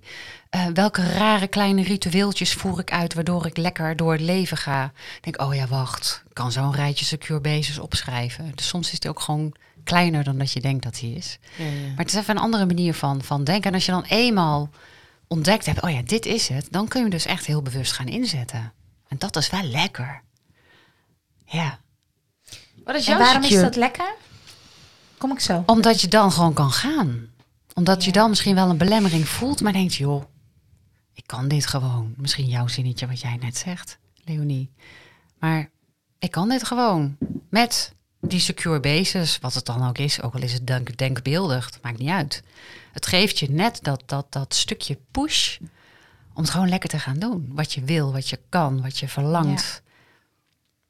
Eh, 0.50 0.66
welke 0.74 1.04
rare 1.04 1.48
kleine 1.48 1.84
ritueeltjes 1.84 2.54
voer 2.54 2.80
ik 2.80 2.92
uit 2.92 3.14
waardoor 3.14 3.46
ik 3.46 3.58
lekker 3.58 3.96
door 3.96 4.12
het 4.12 4.22
leven 4.22 4.58
ga? 4.58 4.92
Ik 5.18 5.24
denk, 5.24 5.42
oh 5.42 5.56
ja, 5.56 5.68
wacht, 5.68 6.24
ik 6.28 6.34
kan 6.34 6.52
zo'n 6.52 6.74
rijtje 6.74 7.06
secure 7.06 7.42
bases 7.42 7.80
opschrijven. 7.80 8.52
Dus 8.56 8.68
soms 8.68 8.92
is 8.92 9.00
die 9.00 9.10
ook 9.10 9.20
gewoon 9.20 9.54
kleiner 9.84 10.24
dan 10.24 10.38
dat 10.38 10.52
je 10.52 10.62
denkt 10.62 10.84
dat 10.84 11.00
hij 11.00 11.10
is. 11.10 11.40
Maar 11.58 12.06
het 12.06 12.08
is 12.08 12.16
even 12.16 12.36
een 12.36 12.42
andere 12.42 12.66
manier 12.66 12.94
van, 12.94 13.22
van 13.24 13.44
denken. 13.44 13.70
En 13.70 13.74
als 13.74 13.86
je 13.86 13.92
dan 13.92 14.04
eenmaal 14.04 14.70
ontdekt 15.28 15.66
hebt, 15.66 15.82
oh 15.82 15.90
ja, 15.90 16.02
dit 16.02 16.26
is 16.26 16.48
het, 16.48 16.68
dan 16.72 16.88
kun 16.88 17.04
je 17.04 17.10
dus 17.10 17.26
echt 17.26 17.46
heel 17.46 17.62
bewust 17.62 17.92
gaan 17.92 18.08
inzetten. 18.08 18.74
En 19.08 19.18
dat 19.18 19.36
is 19.36 19.50
wel 19.50 19.64
lekker. 19.64 20.22
Ja, 21.46 21.80
Wat 22.88 22.96
is 22.96 23.08
En 23.08 23.18
waarom 23.18 23.44
is 23.44 23.62
dat 23.62 23.76
lekker? 23.76 24.16
Kom 25.18 25.32
ik 25.32 25.40
zo. 25.40 25.64
omdat 25.66 26.02
je 26.02 26.08
dan 26.08 26.32
gewoon 26.32 26.54
kan 26.54 26.72
gaan. 26.72 27.28
Omdat 27.74 28.04
je 28.04 28.12
dan 28.12 28.30
misschien 28.30 28.56
wel 28.56 28.70
een 28.70 28.78
belemmering 28.78 29.28
voelt, 29.28 29.62
maar 29.62 29.74
denkt, 29.74 29.96
joh, 29.96 30.24
ik 31.14 31.24
kan 31.26 31.48
dit 31.48 31.68
gewoon. 31.68 32.14
Misschien 32.18 32.46
jouw 32.46 32.68
zinnetje 32.68 33.08
wat 33.08 33.20
jij 33.20 33.38
net 33.42 33.58
zegt, 33.58 33.98
Leonie. 34.24 34.72
Maar 35.40 35.70
ik 36.20 36.32
kan 36.32 36.50
dit 36.50 36.64
gewoon. 36.64 37.18
Met 37.50 37.94
die 38.22 38.40
secure 38.40 38.80
basis, 38.80 39.40
wat 39.40 39.54
het 39.54 39.66
dan 39.66 39.88
ook 39.88 39.98
is, 39.98 40.22
ook 40.22 40.34
al 40.34 40.42
is 40.42 40.54
het 40.54 40.68
denk, 40.68 40.98
denkbeeldig, 40.98 41.72
dat 41.72 41.82
maakt 41.82 42.00
niet 42.00 42.10
uit. 42.10 42.44
Het 42.92 43.06
geeft 43.06 43.40
je 43.40 43.52
net 43.52 43.80
dat, 43.82 44.04
dat, 44.06 44.26
dat 44.30 44.56
stukje 44.56 44.98
push 45.12 45.58
om 46.34 46.42
het 46.42 46.52
gewoon 46.52 46.70
lekker 46.70 46.90
te 46.90 47.00
gaan 47.00 47.20
doen. 47.20 47.50
Wat 47.52 47.74
je 47.74 47.82
wil, 47.84 48.12
wat 48.12 48.30
je 48.30 48.40
kan, 48.50 48.82
wat 48.82 48.98
je 48.98 49.08
verlangt. 49.08 49.82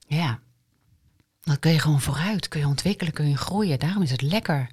Ja. 0.08 0.40
Dan 1.48 1.60
kun 1.60 1.72
je 1.72 1.80
gewoon 1.80 2.02
vooruit, 2.02 2.48
kun 2.48 2.60
je 2.60 2.68
ontwikkelen, 2.68 3.14
kun 3.14 3.30
je 3.30 3.38
groeien. 3.38 3.80
Daarom 3.80 4.02
is 4.04 4.12
het 4.12 4.22
lekker. 4.22 4.68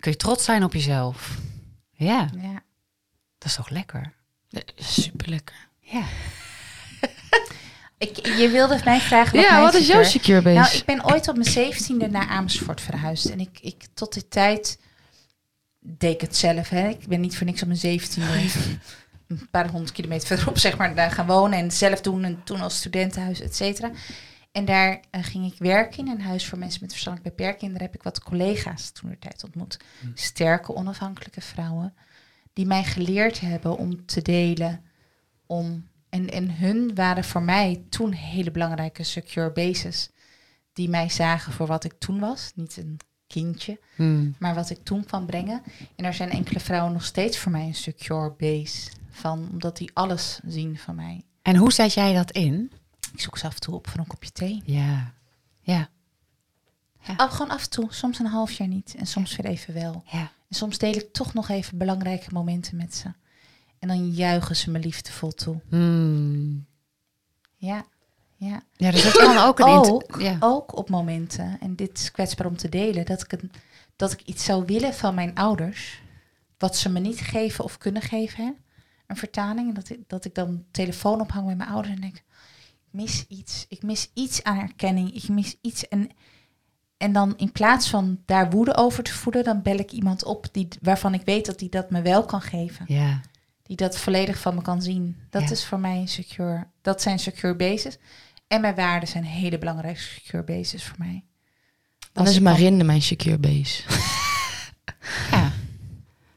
Kun 0.00 0.10
je 0.10 0.16
trots 0.16 0.44
zijn 0.44 0.64
op 0.64 0.72
jezelf. 0.72 1.38
Ja, 1.92 2.28
Ja. 2.40 2.52
dat 3.38 3.48
is 3.48 3.54
toch 3.54 3.68
lekker? 3.68 4.12
Super 4.76 5.28
lekker. 5.28 5.54
Ja. 5.80 6.02
Ik, 7.98 8.26
je 8.26 8.48
wilde 8.52 8.80
mij 8.84 9.00
vragen 9.00 9.36
wat 9.36 9.44
Ja, 9.44 9.60
wat 9.60 9.74
is 9.74 9.86
jouw 9.86 10.02
secure- 10.02 10.40
secure 10.40 10.42
base? 10.42 10.70
Nou, 10.70 10.76
ik 10.76 10.84
ben 10.84 11.04
ooit 11.12 11.28
op 11.28 11.36
mijn 11.36 11.50
zeventiende 11.50 12.08
naar 12.08 12.28
Amersfoort 12.28 12.80
verhuisd. 12.80 13.26
En 13.26 13.40
ik, 13.40 13.58
ik 13.60 13.86
tot 13.94 14.12
die 14.12 14.28
tijd 14.28 14.78
deed 15.80 16.14
ik 16.14 16.20
het 16.20 16.36
zelf. 16.36 16.68
Hè. 16.68 16.88
Ik 16.88 17.06
ben 17.06 17.20
niet 17.20 17.36
voor 17.36 17.46
niks 17.46 17.60
op 17.60 17.66
mijn 17.66 17.78
zeventiende 17.80 18.48
een 19.28 19.48
paar 19.50 19.68
honderd 19.70 19.92
kilometer 19.92 20.26
verderop 20.26 20.58
zeg 20.58 20.76
maar, 20.76 20.94
daar 20.94 21.10
gaan 21.10 21.26
wonen. 21.26 21.58
En 21.58 21.70
zelf 21.70 22.00
doen. 22.00 22.24
En 22.24 22.40
toen 22.44 22.60
als 22.60 22.76
studentenhuis, 22.76 23.40
et 23.40 23.56
cetera. 23.56 23.90
En 24.52 24.64
daar 24.64 25.00
eh, 25.10 25.24
ging 25.24 25.52
ik 25.52 25.58
werken 25.58 26.06
in 26.06 26.12
een 26.12 26.20
huis 26.20 26.46
voor 26.46 26.58
mensen 26.58 26.80
met 26.80 26.90
verstandelijke 26.90 27.36
beperking. 27.36 27.62
En 27.62 27.72
daar 27.72 27.86
heb 27.86 27.94
ik 27.94 28.02
wat 28.02 28.22
collega's 28.22 28.90
toen 28.90 29.10
de 29.10 29.18
tijd 29.18 29.44
ontmoet. 29.44 29.76
Sterke, 30.14 30.74
onafhankelijke 30.74 31.40
vrouwen. 31.40 31.94
Die 32.52 32.66
mij 32.66 32.84
geleerd 32.84 33.40
hebben 33.40 33.76
om 33.76 34.06
te 34.06 34.22
delen. 34.22 34.84
Om, 35.46 35.88
en, 36.08 36.30
en 36.30 36.56
hun 36.56 36.94
waren 36.94 37.24
voor 37.24 37.42
mij 37.42 37.84
toen 37.88 38.12
hele 38.12 38.50
belangrijke 38.50 39.02
secure 39.02 39.52
bases. 39.52 40.10
Die 40.72 40.88
mij 40.88 41.08
zagen 41.08 41.52
voor 41.52 41.66
wat 41.66 41.84
ik 41.84 41.92
toen 41.98 42.20
was. 42.20 42.52
Niet 42.54 42.76
een 42.76 42.98
kindje, 43.26 43.80
Hmm. 43.94 44.34
maar 44.38 44.54
wat 44.54 44.70
ik 44.70 44.84
toen 44.84 45.04
kwam 45.04 45.26
brengen. 45.26 45.62
En 45.96 46.04
er 46.04 46.14
zijn 46.14 46.30
enkele 46.30 46.60
vrouwen 46.60 46.92
nog 46.92 47.04
steeds 47.04 47.38
voor 47.38 47.52
mij 47.52 47.66
een 47.66 47.74
secure 47.74 48.34
base. 48.38 48.90
Van, 49.10 49.48
omdat 49.50 49.76
die 49.76 49.90
alles 49.92 50.40
zien 50.46 50.78
van 50.78 50.94
mij. 50.94 51.22
En 51.42 51.56
hoe 51.56 51.72
zet 51.72 51.94
jij 51.94 52.14
dat 52.14 52.30
in? 52.30 52.72
Ik 53.12 53.20
zoek 53.20 53.38
ze 53.38 53.46
af 53.46 53.54
en 53.54 53.60
toe 53.60 53.74
op 53.74 53.88
voor 53.88 54.00
een 54.00 54.06
kopje 54.06 54.32
thee. 54.32 54.62
Ja. 54.64 55.12
Ja. 55.60 55.88
Gewoon 57.16 57.50
af 57.50 57.62
en 57.62 57.70
toe. 57.70 57.86
Soms 57.92 58.18
een 58.18 58.26
half 58.26 58.52
jaar 58.52 58.68
niet. 58.68 58.94
En 58.94 59.06
soms 59.06 59.36
weer 59.36 59.46
even 59.46 59.74
wel. 59.74 60.02
Ja. 60.06 60.20
En 60.20 60.56
soms 60.56 60.78
deel 60.78 60.94
ik 60.94 61.12
toch 61.12 61.34
nog 61.34 61.48
even 61.48 61.78
belangrijke 61.78 62.32
momenten 62.32 62.76
met 62.76 62.94
ze. 62.94 63.12
En 63.78 63.88
dan 63.88 64.10
juichen 64.10 64.56
ze 64.56 64.70
me 64.70 64.78
liefdevol 64.78 65.32
toe. 65.32 65.60
Hmm. 65.68 66.66
Ja, 67.56 67.84
ja. 68.36 68.62
Ja, 68.76 68.90
dus 68.90 69.02
dat 69.02 69.12
kan 69.12 69.38
ook 69.38 69.58
een... 69.58 69.66
Ook, 69.66 70.20
ja. 70.20 70.36
ook 70.40 70.76
op 70.76 70.88
momenten, 70.88 71.60
en 71.60 71.76
dit 71.76 71.98
is 71.98 72.10
kwetsbaar 72.10 72.46
om 72.46 72.56
te 72.56 72.68
delen, 72.68 73.06
dat 73.06 73.22
ik, 73.22 73.32
een, 73.32 73.52
dat 73.96 74.12
ik 74.12 74.22
iets 74.22 74.44
zou 74.44 74.64
willen 74.64 74.94
van 74.94 75.14
mijn 75.14 75.34
ouders, 75.34 76.02
wat 76.58 76.76
ze 76.76 76.88
me 76.88 77.00
niet 77.00 77.20
geven 77.20 77.64
of 77.64 77.78
kunnen 77.78 78.02
geven. 78.02 78.44
Hè? 78.44 78.52
Een 79.06 79.16
vertaling. 79.16 79.68
En 79.68 79.74
dat 79.74 79.90
ik, 79.90 79.98
dat 80.06 80.24
ik 80.24 80.34
dan 80.34 80.64
telefoon 80.70 81.20
ophang 81.20 81.46
met 81.46 81.56
mijn 81.56 81.70
ouders 81.70 81.94
en 81.94 82.00
denk, 82.00 82.16
ik 82.16 82.24
mis 82.92 83.24
iets. 83.28 83.66
Ik 83.68 83.82
mis 83.82 84.10
iets 84.14 84.42
aan 84.42 84.58
erkenning. 84.58 85.14
Ik 85.14 85.28
mis 85.28 85.56
iets. 85.60 85.88
En, 85.88 86.10
en 86.96 87.12
dan 87.12 87.34
in 87.36 87.52
plaats 87.52 87.90
van 87.90 88.18
daar 88.26 88.50
woede 88.50 88.76
over 88.76 89.02
te 89.02 89.12
voeden, 89.12 89.44
dan 89.44 89.62
bel 89.62 89.76
ik 89.78 89.90
iemand 89.92 90.24
op 90.24 90.46
die, 90.52 90.68
waarvan 90.80 91.14
ik 91.14 91.22
weet 91.24 91.46
dat 91.46 91.58
die 91.58 91.68
dat 91.68 91.90
me 91.90 92.02
wel 92.02 92.24
kan 92.24 92.40
geven. 92.40 92.84
Ja. 92.88 93.20
Die 93.62 93.76
dat 93.76 93.98
volledig 93.98 94.38
van 94.38 94.54
me 94.54 94.62
kan 94.62 94.82
zien. 94.82 95.16
Dat 95.30 95.42
Ja. 95.42 95.50
is 95.50 95.64
voor 95.64 95.80
mij 95.80 95.96
een 95.96 96.08
secure. 96.08 96.66
Dat 96.82 97.02
zijn 97.02 97.18
secure 97.18 97.56
bases. 97.56 97.98
En 98.48 98.60
mijn 98.60 98.74
waarden 98.74 99.08
zijn 99.08 99.24
hele 99.24 99.58
belangrijke 99.58 100.00
secure 100.00 100.42
bases 100.44 100.84
voor 100.84 100.98
mij. 100.98 101.24
Dan 102.12 102.26
is 102.28 102.38
Marinde 102.40 102.84
mijn 102.84 103.02
secure 103.02 103.38
base. 103.38 103.82
Ja. 105.30 105.52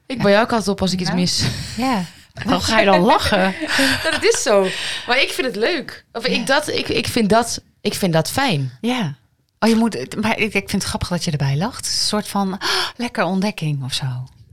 Ik 0.05 0.17
bel 0.21 0.29
jou 0.29 0.43
ook 0.43 0.49
altijd 0.51 0.67
op 0.69 0.81
als 0.81 0.93
ik 0.93 0.99
iets 1.01 1.13
mis. 1.13 1.49
Ja. 1.77 2.03
Waarom 2.43 2.61
ga 2.61 2.79
je 2.79 2.85
dan 2.85 2.99
lachen? 3.01 3.55
Dat 4.11 4.23
is 4.23 4.41
zo. 4.41 4.67
Maar 5.07 5.21
ik 5.21 5.29
vind 5.29 5.47
het 5.47 5.55
leuk. 5.55 6.05
Of 6.11 6.25
ik, 6.25 6.47
dat, 6.47 6.67
ik, 6.67 6.87
ik, 6.89 7.07
vind 7.07 7.29
dat, 7.29 7.61
ik 7.81 7.93
vind 7.93 8.13
dat 8.13 8.31
fijn. 8.31 8.71
Ja. 8.81 9.15
Oh, 9.59 9.69
je 9.69 9.75
moet... 9.75 10.21
Maar 10.21 10.37
ik, 10.37 10.53
ik 10.53 10.69
vind 10.69 10.71
het 10.71 10.83
grappig 10.83 11.07
dat 11.09 11.23
je 11.23 11.31
erbij 11.31 11.57
lacht. 11.57 11.85
Een 11.85 11.91
soort 11.91 12.27
van 12.27 12.59
ah, 12.59 12.69
lekker 12.95 13.23
ontdekking 13.23 13.83
of 13.83 13.93
zo. 13.93 14.05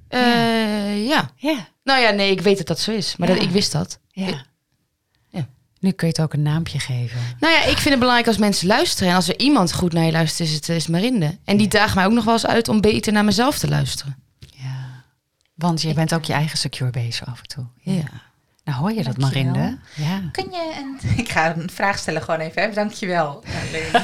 Eh, 0.09 1.07
ja. 1.07 1.30
Ja. 1.37 1.57
Nou 1.85 2.01
ja, 2.01 2.11
nee, 2.11 2.30
ik 2.30 2.41
weet 2.41 2.57
dat 2.59 2.66
dat 2.66 2.80
zo 2.80 2.91
is. 2.91 3.16
Maar 3.16 3.28
Ja. 3.28 3.35
dat, 3.35 3.45
ik 3.45 3.51
wist 3.51 3.72
dat. 3.72 3.99
Ja. 4.11 4.26
Ja. 4.26 5.47
Nu 5.80 5.91
kun 5.91 6.07
je 6.07 6.12
het 6.16 6.22
ook 6.22 6.33
een 6.33 6.43
naampje 6.43 6.78
geven. 6.78 7.20
Nou 7.41 7.53
ja, 7.55 7.61
ik 7.62 7.76
vind 7.76 7.89
het 7.89 7.99
belangrijk 7.99 8.26
als 8.26 8.37
mensen 8.37 8.66
luisteren. 8.66 9.09
En 9.09 9.14
als 9.16 9.28
er 9.28 9.39
iemand 9.39 9.72
goed 9.72 9.93
naar 9.93 10.05
je 10.05 10.12
luistert, 10.12 10.49
is 10.49 10.55
het 10.55 10.68
is 10.68 10.87
Marinde. 10.87 11.39
En 11.45 11.57
die 11.57 11.68
daagt 11.68 11.95
mij 11.95 12.05
ook 12.07 12.12
nog 12.12 12.24
wel 12.24 12.35
eens 12.35 12.47
uit 12.47 12.68
om 12.68 12.80
beter 12.80 13.12
naar 13.12 13.24
mezelf 13.24 13.59
te 13.59 13.68
luisteren. 13.68 14.16
Want 15.55 15.82
je 15.82 15.94
bent 15.94 16.14
ook 16.14 16.24
je 16.24 16.32
eigen 16.32 16.59
secure 16.59 16.90
base 16.90 17.24
af 17.24 17.38
en 17.40 17.46
toe. 17.46 17.64
Ja. 17.80 18.05
Nou, 18.64 18.78
hoor 18.78 18.92
je 18.92 19.03
dat, 19.03 19.16
Dankjewel. 19.18 19.53
Marinde? 19.53 19.78
Ja. 19.94 20.20
Kun 20.32 20.50
je 20.50 20.74
een... 20.78 20.98
Ik 21.24 21.28
ga 21.28 21.57
een 21.57 21.70
vraag 21.70 21.98
stellen 21.98 22.22
gewoon 22.22 22.40
even. 22.40 22.62
Hè? 22.62 22.72
Dankjewel. 22.72 23.42
Ja, 23.46 23.53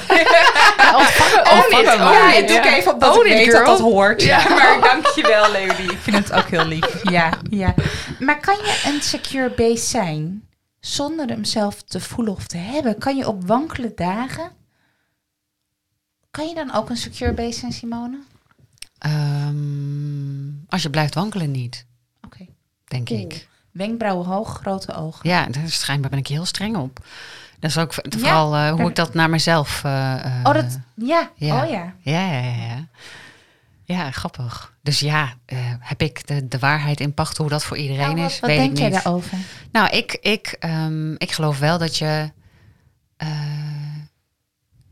Ja, 0.79 2.21
own 2.21 2.29
ik 2.33 2.39
it. 2.43 2.49
doe 2.49 2.57
ik 2.57 2.65
even 2.65 2.95
op 2.95 3.01
dat 3.01 3.17
ik 3.17 3.23
weet 3.23 3.53
dat 3.53 3.67
dat 3.67 3.81
hoort. 3.81 4.23
Ja. 4.23 4.49
Maar 4.59 4.81
dankjewel, 4.81 5.51
Leonie. 5.51 5.93
Ik 5.93 5.99
vind 5.99 6.17
het 6.17 6.33
ook 6.33 6.49
heel 6.49 6.65
lief. 6.65 7.11
Ja, 7.11 7.31
ja. 7.51 7.75
Maar 8.19 8.41
kan 8.41 8.57
je 8.57 8.83
een 8.95 9.03
secure 9.03 9.51
base 9.51 9.87
zijn 9.87 10.49
zonder 10.81 11.27
hem 11.29 11.45
zelf 11.45 11.83
te 11.83 12.01
voelen 12.01 12.35
of 12.35 12.47
te 12.47 12.57
hebben? 12.57 12.99
Kan 12.99 13.17
je 13.17 13.29
op 13.29 13.47
wankele 13.47 13.93
dagen... 13.95 14.51
Kan 16.31 16.49
je 16.49 16.55
dan 16.55 16.75
ook 16.75 16.91
een 16.91 16.97
secure 16.97 17.33
base 17.33 17.59
zijn, 17.59 17.73
Simone? 17.73 18.19
Ehm, 18.99 20.49
als 20.69 20.83
je 20.83 20.91
blijft 20.91 21.15
wankelen 21.15 21.51
niet, 21.51 21.87
Oké. 22.25 22.47
denk 22.85 23.11
Oeh. 23.11 23.21
ik. 23.21 23.49
Wenkbrauwen 23.71 24.27
hoog, 24.27 24.59
grote 24.61 24.95
ogen. 24.95 25.29
Ja, 25.29 25.47
daar 25.47 25.69
schijnbaar 25.69 26.11
ben 26.11 26.19
ik 26.19 26.27
heel 26.27 26.45
streng 26.45 26.77
op. 26.77 27.07
Dat 27.59 27.71
is 27.71 27.79
ook 27.79 27.93
v- 27.93 27.99
Ja, 28.03 28.19
vooral 28.19 28.55
eh, 28.55 28.69
hoe 28.69 28.77
daar- 28.79 28.87
ik 28.89 28.95
dat 28.97 29.15
naar 29.15 29.31
mezelf... 29.31 29.85
eh, 29.85 30.25
eh, 30.25 30.41
Oh, 30.45 30.55
dat... 30.55 30.79
Ja. 30.95 31.31
ja. 31.35 31.63
Oh 31.65 31.71
ja. 31.71 31.95
Ja, 32.03 32.33
ja, 32.33 32.41
ja, 32.41 32.65
ja. 32.67 32.87
Ja, 33.85 34.11
grappig. 34.11 34.73
Dus 34.83 34.99
ja, 35.01 35.35
heb 35.81 36.03
ik 36.03 36.27
de, 36.27 36.49
de 36.49 36.59
waarheid 36.59 37.01
in 37.01 37.15
pacht 37.15 37.37
hoe 37.37 37.49
dat 37.49 37.65
voor 37.65 37.77
iedereen 37.77 38.03
Nou, 38.07 38.21
wat 38.21 38.31
is? 38.31 38.41
wat 38.41 38.51
weet 38.51 38.59
denk 38.59 38.71
ik 38.71 38.79
jij 38.79 38.89
niet. 38.89 39.03
daarover? 39.03 39.39
Nou, 39.73 39.89
ik, 39.97 40.13
ik, 40.21 40.57
ehm, 40.59 41.13
ik 41.13 41.33
geloof 41.33 41.59
wel 41.59 41.79
dat 41.79 41.97
je 41.97 42.31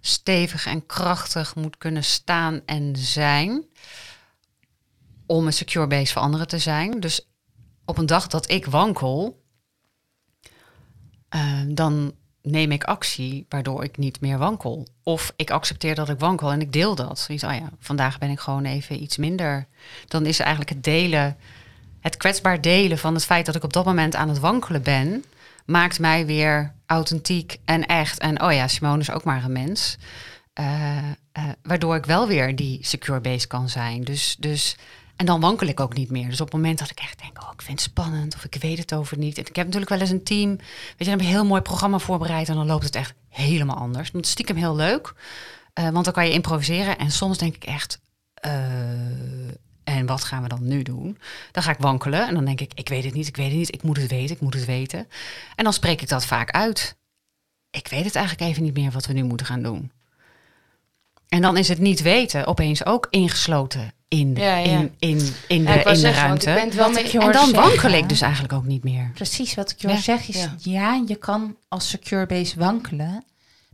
stevig 0.07 0.67
en 0.67 0.87
krachtig 0.87 1.55
moet 1.55 1.79
kunnen 1.79 2.05
staan 2.05 2.61
en 2.67 2.97
zijn 2.97 3.65
om 5.27 5.47
een 5.47 5.53
secure 5.53 5.87
base 5.87 6.13
voor 6.13 6.23
anderen 6.23 6.49
te 6.49 6.59
zijn. 6.59 7.01
Dus 7.01 7.29
op 7.85 7.99
een 7.99 8.07
dag 8.07 8.27
dat 8.27 8.51
ik 8.51 8.67
wankel, 8.67 9.43
ehm, 11.29 11.75
dan 11.75 12.15
neem 12.43 12.73
ik 12.73 12.85
actie 12.85 13.47
waardoor 13.49 13.85
ik 13.85 13.97
niet 13.97 14.21
meer 14.21 14.39
wankel. 14.39 14.87
Of 15.03 15.33
ik 15.37 15.51
accepteer 15.51 15.95
dat 15.95 16.09
ik 16.09 16.19
wankel 16.19 16.53
en 16.53 16.61
ik 16.61 16.73
deel 16.73 16.95
dat. 16.95 17.19
Zoiets, 17.19 17.45
oh 17.45 17.55
ja, 17.55 17.71
vandaag 17.79 18.19
ben 18.19 18.31
ik 18.31 18.39
gewoon 18.41 18.65
even 18.65 19.03
iets 19.03 19.17
minder. 19.17 19.67
Dan 20.07 20.27
is 20.27 20.39
eigenlijk 20.39 20.71
het 20.71 20.85
delen, 20.85 21.37
het 22.01 22.17
kwetsbaar 22.17 22.61
delen 22.61 22.99
van 22.99 23.15
het 23.15 23.25
feit 23.25 23.47
dat 23.47 23.55
ik 23.55 23.65
op 23.65 23.73
dat 23.73 23.85
moment 23.85 24.15
aan 24.15 24.29
het 24.29 24.39
wankelen 24.39 24.83
ben, 24.83 25.25
maakt 25.65 25.99
mij 25.99 26.27
weer 26.27 26.75
authentiek 26.87 27.59
en 27.65 27.87
echt. 27.87 28.19
En 28.19 28.43
oh 28.43 28.53
ja, 28.53 28.69
Simone 28.69 29.01
is 29.01 29.11
ook 29.11 29.25
maar 29.25 29.45
een 29.45 29.53
mens. 29.53 29.97
Eh, 30.53 30.97
eh, 31.33 31.45
waardoor 31.63 31.97
ik 31.97 32.05
wel 32.05 32.27
weer 32.27 32.57
die 32.57 32.79
secure 32.83 33.21
base 33.21 33.47
kan 33.47 33.69
zijn. 33.69 34.05
Dus, 34.05 34.37
dus, 34.39 34.77
en 35.17 35.27
dan 35.27 35.41
wankel 35.41 35.67
ik 35.67 35.81
ook 35.81 35.95
niet 35.95 36.11
meer. 36.11 36.29
Dus 36.29 36.41
op 36.41 36.47
het 36.47 36.55
moment 36.57 36.79
dat 36.79 36.91
ik 36.91 36.99
echt 36.99 37.21
denk, 37.21 37.43
oh, 37.43 37.51
ik 37.53 37.63
vind 37.63 37.81
het 37.81 37.91
spannend 37.91 38.35
of 38.35 38.45
ik 38.45 38.55
weet 38.61 38.79
het 38.79 38.95
over 38.95 39.19
niet. 39.19 39.39
En 39.39 39.47
ik 39.47 39.57
heb 39.57 39.65
natuurlijk 39.65 39.91
wel 39.91 40.01
eens 40.01 40.11
een 40.11 40.23
team, 40.23 40.57
weet 40.57 40.67
je, 40.99 41.05
dan 41.05 41.09
heb 41.09 41.21
je 41.21 41.27
een 41.27 41.33
heel 41.33 41.45
mooi 41.45 41.61
programma 41.61 41.99
voorbereid 41.99 42.49
en 42.49 42.55
dan 42.55 42.67
loopt 42.67 42.85
het 42.85 42.95
echt 42.95 43.15
helemaal 43.29 43.77
anders. 43.77 44.11
Is 44.11 44.31
stiekem 44.31 44.57
heel 44.57 44.77
leuk, 44.77 45.15
eh, 45.73 45.89
want 45.89 46.05
dan 46.05 46.15
kan 46.15 46.27
je 46.27 46.33
improviseren. 46.33 46.99
En 46.99 47.11
soms 47.11 47.39
denk 47.39 47.55
ik 47.55 47.65
echt, 47.65 48.01
en 49.87 50.07
wat 50.07 50.25
gaan 50.25 50.43
we 50.43 50.49
dan 50.49 50.67
nu 50.69 50.83
doen? 50.83 51.19
Dan 51.53 51.63
ga 51.63 51.71
ik 51.71 51.79
wankelen 51.79 52.27
en 52.29 52.35
dan 52.35 52.45
denk 52.45 52.61
ik, 52.61 52.73
ik 52.75 52.89
weet 52.89 53.05
het 53.05 53.15
niet, 53.15 53.27
ik 53.29 53.37
weet 53.37 53.49
het 53.49 53.57
niet, 53.57 53.75
ik 53.75 53.83
moet 53.83 53.97
het 53.97 54.11
weten, 54.11 54.35
ik 54.35 54.41
moet 54.41 54.55
het 54.55 54.65
weten. 54.65 55.09
En 55.57 55.65
dan 55.65 55.73
spreek 55.73 56.03
ik 56.03 56.09
dat 56.09 56.27
vaak 56.27 56.51
uit. 56.51 56.97
Ik 57.71 57.89
weet 57.89 58.05
het 58.05 58.15
eigenlijk 58.15 58.51
even 58.51 58.63
niet 58.63 58.75
meer 58.77 58.91
wat 58.91 59.07
we 59.07 59.13
nu 59.13 59.23
moeten 59.25 59.47
gaan 59.47 59.63
doen. 59.63 59.91
En 61.29 61.43
dan 61.43 61.57
is 61.57 61.69
het 61.69 61.79
niet 61.79 62.03
weten 62.03 62.47
opeens 62.47 62.85
ook 62.87 63.07
ingesloten 63.11 63.93
in, 64.09 64.35
de- 64.35 64.41
Ja, 64.41 64.57
ja. 64.57 64.65
in, 64.79 64.95
in, 64.99 65.19
in 65.49 65.65
de, 65.65 65.71
Ja, 65.71 65.85
in 65.85 65.85
de 65.93 65.97
zeggen, 65.97 66.23
ruimte. 66.27 66.51
ik 66.51 66.73
wel 66.73 66.91
mee- 66.91 67.05
ik 67.05 67.13
En 67.13 67.33
dan 67.33 67.53
wankel 67.53 67.91
ik 67.91 68.09
dus 68.09 68.21
eigenlijk 68.21 68.53
ook 68.53 68.65
niet 68.65 68.85
meer. 68.85 69.11
Precies, 69.15 69.55
wat 69.55 69.71
ik 69.71 69.81
je 69.81 69.87
hoor 69.87 69.97
Ja. 69.97 70.03
zeg 70.03 70.29
is, 70.29 70.37
Ja. 70.43 70.55
ja. 70.59 71.03
je 71.07 71.17
kan 71.17 71.57
als 71.69 71.89
secure 71.89 72.27
base 72.27 72.59
wankelen. 72.59 73.25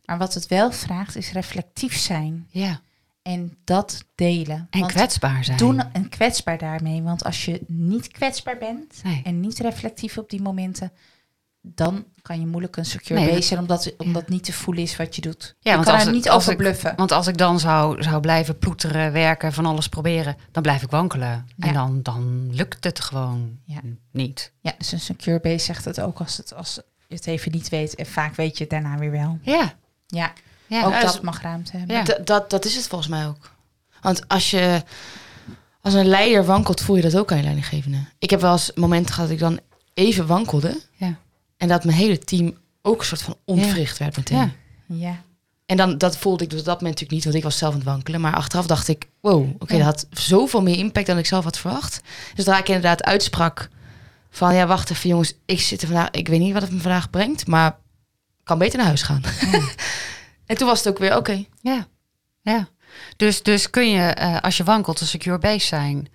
Maar 0.04 0.18
wat 0.18 0.34
het 0.34 0.46
wel 0.46 0.72
vraagt, 0.72 1.16
is 1.16 1.32
reflectief 1.32 1.96
zijn. 1.98 2.46
Ja. 2.50 2.80
En 3.22 3.56
dat 3.64 4.04
delen. 4.14 4.66
En 4.70 4.80
Want 4.80 4.92
kwetsbaar 4.92 5.44
zijn. 5.44 5.58
Doen 5.58 5.92
en 5.92 6.08
kwetsbaar 6.08 6.58
daarmee. 6.58 7.02
Want 7.02 7.24
als 7.24 7.44
je 7.44 7.60
niet 7.66 8.08
kwetsbaar 8.08 8.58
bent 8.58 9.00
Nee. 9.02 9.20
en 9.24 9.40
niet 9.40 9.58
reflectief 9.58 10.18
op 10.18 10.30
die 10.30 10.42
momenten, 10.42 10.92
dan 11.60 12.04
kan 12.22 12.40
je 12.40 12.46
moeilijk 12.46 12.76
een 12.76 12.84
secure 12.84 13.20
Nee, 13.20 13.28
base 13.28 13.42
zijn, 13.42 13.60
omdat, 13.60 13.94
omdat 13.96 14.28
niet 14.28 14.44
te 14.44 14.52
voelen 14.52 14.82
is 14.82 14.96
wat 14.96 15.14
je 15.16 15.20
doet. 15.22 15.54
Ja, 15.60 15.70
je 15.70 15.76
want 15.76 15.88
kan 15.88 15.94
als 15.98 16.06
er 16.06 16.12
niet 16.12 16.30
over 16.30 16.56
bluffen. 16.56 16.92
Want 16.96 17.12
als 17.12 17.26
ik 17.26 17.36
dan 17.36 17.60
zou, 17.60 18.02
zou 18.02 18.20
blijven 18.20 18.58
ploeteren, 18.58 19.12
werken, 19.12 19.52
van 19.52 19.66
alles 19.66 19.88
proberen, 19.88 20.36
dan 20.50 20.62
blijf 20.62 20.82
ik 20.82 20.90
wankelen. 20.90 21.46
Ja. 21.56 21.66
En 21.66 21.74
dan, 21.74 22.02
dan 22.02 22.48
lukt 22.54 22.84
het 22.84 23.00
gewoon 23.00 23.58
Ja. 23.64 23.80
niet. 24.10 24.52
Ja, 24.60 24.72
dus 24.78 24.92
een 24.92 25.00
secure 25.00 25.40
base 25.40 25.64
zegt 25.64 25.84
het 25.84 26.00
ook 26.00 26.18
als, 26.18 26.36
het, 26.36 26.54
als 26.54 26.74
je 27.08 27.14
het 27.14 27.26
even 27.26 27.52
niet 27.52 27.68
weet. 27.68 27.94
En 27.94 28.06
vaak 28.06 28.34
weet 28.34 28.56
je 28.56 28.62
het 28.64 28.72
daarna 28.72 28.98
weer 28.98 29.10
wel. 29.10 29.38
Ja. 29.42 29.74
Ja, 30.06 30.32
Ja. 30.72 30.84
ook 30.84 31.00
dat 31.00 31.12
dus- 31.12 31.20
mag 31.20 31.42
ruimte 31.42 31.76
hebben. 31.76 31.96
Ja. 31.96 32.18
Dat, 32.24 32.50
dat 32.50 32.64
is 32.64 32.74
het 32.76 32.86
volgens 32.86 33.10
mij 33.10 33.26
ook. 33.26 33.50
Want 34.00 34.28
als 34.28 34.50
je 34.50 34.82
als 35.80 35.94
een 35.94 36.06
leider 36.06 36.44
wankelt, 36.44 36.80
voel 36.80 36.96
je 36.96 37.02
dat 37.02 37.16
ook 37.16 37.30
aan 37.30 37.36
je 37.36 37.42
leidinggevende. 37.42 37.98
Ik 38.18 38.30
heb 38.30 38.40
wel 38.40 38.52
eens 38.52 38.70
momenten 38.74 39.14
gehad 39.14 39.28
dat 39.28 39.38
ik 39.38 39.44
dan 39.44 39.60
even 39.94 40.26
wankelde. 40.26 40.80
Ja. 40.96 41.14
En 41.56 41.68
dat 41.68 41.84
mijn 41.84 41.96
hele 41.96 42.18
team 42.18 42.56
ook 42.82 42.98
een 42.98 43.06
soort 43.06 43.22
van 43.22 43.36
ontwricht 43.44 43.98
werd 43.98 44.16
meteen. 44.16 44.38
Ja. 44.38 44.50
Ja. 44.86 45.22
En 45.66 45.76
dan, 45.76 45.98
dat 45.98 46.16
voelde 46.16 46.44
ik 46.44 46.50
dus 46.50 46.58
op 46.60 46.64
dat 46.64 46.80
moment 46.80 47.00
natuurlijk 47.00 47.12
niet, 47.12 47.24
want 47.24 47.36
ik 47.36 47.42
was 47.42 47.58
zelf 47.58 47.72
aan 47.72 47.78
het 47.78 47.88
wankelen. 47.88 48.20
Maar 48.20 48.34
achteraf 48.34 48.66
dacht 48.66 48.88
ik, 48.88 49.08
wow, 49.20 49.48
oké, 49.58 49.76
Ja. 49.76 49.84
dat 49.84 49.86
had 49.86 50.06
zoveel 50.18 50.62
meer 50.62 50.76
impact 50.76 51.06
dan 51.06 51.18
ik 51.18 51.26
zelf 51.26 51.44
had 51.44 51.58
verwacht. 51.58 52.00
Dus 52.34 52.44
daar 52.44 52.58
ik 52.58 52.66
inderdaad 52.68 53.02
uitsprak 53.04 53.68
van, 54.30 54.54
ja, 54.54 54.66
wacht 54.66 54.90
even 54.90 55.08
jongens, 55.08 55.34
ik 55.44 55.60
zit 55.60 55.80
er 55.82 55.86
vandaag, 55.88 56.10
ik 56.10 56.28
weet 56.28 56.40
niet 56.40 56.52
wat 56.52 56.62
het 56.62 56.70
me 56.70 56.80
vandaag 56.80 57.10
brengt, 57.10 57.46
maar 57.46 57.68
ik 57.68 58.44
kan 58.44 58.58
beter 58.58 58.78
naar 58.78 58.86
huis 58.86 59.02
gaan. 59.02 59.22
en 60.52 60.58
toen 60.58 60.68
was 60.68 60.78
het 60.78 60.88
ook 60.88 60.98
weer, 60.98 61.16
oké, 61.16 61.44
Ja, 61.60 61.86
ja. 62.40 62.68
Dus, 63.16 63.42
dus 63.42 63.70
kun 63.70 63.90
je, 63.90 64.00
eh, 64.00 64.40
als 64.40 64.56
je 64.56 64.64
wankelt, 64.64 65.00
een 65.00 65.06
secure 65.06 65.38
base 65.38 65.66
zijn? 65.66 66.08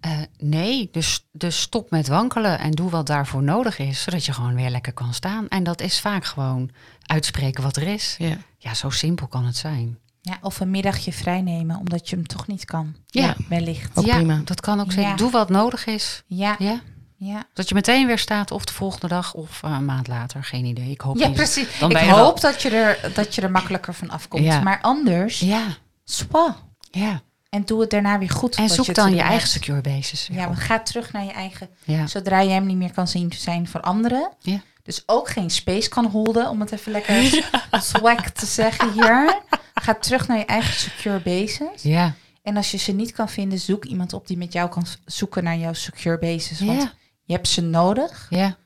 Eh, 0.00 0.18
nee, 0.38 0.88
dus, 0.92 1.26
dus 1.32 1.60
stop 1.60 1.90
met 1.90 2.08
wankelen 2.08 2.58
en 2.58 2.70
doe 2.70 2.90
wat 2.90 3.06
daarvoor 3.06 3.42
nodig 3.42 3.78
is, 3.78 4.02
zodat 4.02 4.24
je 4.24 4.32
gewoon 4.32 4.54
weer 4.54 4.70
lekker 4.70 4.92
kan 4.92 5.14
staan. 5.14 5.48
En 5.48 5.62
dat 5.62 5.80
is 5.80 6.00
vaak 6.00 6.24
gewoon 6.24 6.70
uitspreken 7.06 7.62
wat 7.62 7.76
er 7.76 7.82
is. 7.86 8.14
ja. 8.18 8.36
Ja, 8.58 8.74
zo 8.74 8.90
simpel 8.90 9.26
kan 9.26 9.44
het 9.44 9.56
zijn. 9.56 9.98
ja, 10.20 10.38
of 10.42 10.60
een 10.60 10.70
middagje 10.70 11.12
vrijnemen, 11.12 11.76
omdat 11.76 12.08
je 12.08 12.16
hem 12.16 12.26
toch 12.26 12.46
niet 12.46 12.64
kan. 12.64 12.96
Ja. 13.06 13.36
wellicht. 13.48 13.90
Ook 13.98 14.04
ja, 14.04 14.14
prima. 14.16 14.40
dat 14.44 14.60
kan 14.60 14.80
ook 14.80 14.86
Ja. 14.86 14.92
zijn. 15.02 15.16
Doe 15.16 15.30
wat 15.30 15.48
nodig 15.48 15.86
is. 15.86 16.22
Ja, 16.26 16.56
Ja, 16.58 16.80
Ja, 17.22 17.44
Dat 17.54 17.68
je 17.68 17.74
meteen 17.74 18.06
weer 18.06 18.18
staat 18.18 18.50
of 18.50 18.64
de 18.64 18.72
volgende 18.72 19.08
dag 19.08 19.34
of 19.34 19.62
eh, 19.62 19.70
een 19.70 19.84
maand 19.84 20.08
later. 20.08 20.44
Geen 20.44 20.64
idee. 20.64 20.90
Ik 20.90 21.00
hoop 21.00 21.16
ja 21.18 21.26
niet. 21.26 21.36
precies. 21.36 21.78
Dan 21.78 21.90
ik 21.90 21.96
hoop 21.96 22.40
dat, 22.40 22.62
je 22.62 22.70
er, 22.70 23.12
dat 23.14 23.34
je 23.34 23.40
er 23.42 23.50
makkelijker 23.50 23.94
van 23.94 24.10
afkomt. 24.10 24.44
Ja. 24.44 24.60
Maar 24.60 24.78
anders, 24.80 25.40
Ja, 25.40 25.62
spa. 26.04 26.56
ja. 26.90 27.20
En 27.48 27.64
doe 27.64 27.80
het 27.80 27.90
daarna 27.90 28.18
weer 28.18 28.30
goed. 28.30 28.54
En 28.56 28.68
zoek 28.68 28.84
je 28.86 28.92
dan 28.92 29.10
je 29.10 29.16
eigen 29.20 29.38
hebt. 29.38 29.50
secure 29.50 29.80
basis. 29.80 30.28
Ja, 30.32 30.46
maar 30.46 30.56
ga 30.56 30.80
terug 30.80 31.12
naar 31.12 31.24
je 31.24 31.30
eigen. 31.32 31.68
ja. 31.84 32.06
Zodra 32.06 32.40
je 32.40 32.50
hem 32.50 32.66
niet 32.66 32.76
meer 32.76 32.92
kan 32.92 33.08
zien 33.08 33.32
zijn 33.32 33.68
voor 33.68 33.80
anderen. 33.80 34.30
Ja. 34.40 34.60
Dus 34.82 35.02
ook 35.06 35.28
geen 35.28 35.50
space 35.50 35.88
kan 35.88 36.06
holden, 36.06 36.48
om 36.48 36.60
het 36.60 36.72
even 36.72 36.92
lekker 36.92 37.44
swag 37.70 38.30
te 38.30 38.46
zeggen 38.46 38.92
hier. 38.92 39.40
Ga 39.74 39.94
terug 39.94 40.28
naar 40.28 40.38
je 40.38 40.44
eigen 40.44 40.74
secure 40.74 41.20
basis. 41.20 41.82
Ja. 41.82 42.14
En 42.42 42.56
als 42.56 42.70
je 42.70 42.76
ze 42.76 42.92
niet 42.92 43.12
kan 43.12 43.28
vinden, 43.28 43.58
zoek 43.58 43.84
iemand 43.84 44.12
op 44.12 44.26
die 44.26 44.36
met 44.36 44.52
jou 44.52 44.68
kan 44.68 44.86
zoeken 45.04 45.44
naar 45.44 45.56
jouw 45.56 45.72
secure 45.72 46.18
basis. 46.18 46.60
Want 46.60 46.82
Ja. 46.82 46.92
Je 47.30 47.36
hebt 47.36 47.48
ze 47.48 47.60
nodig 47.60 48.26
Ja. 48.30 48.56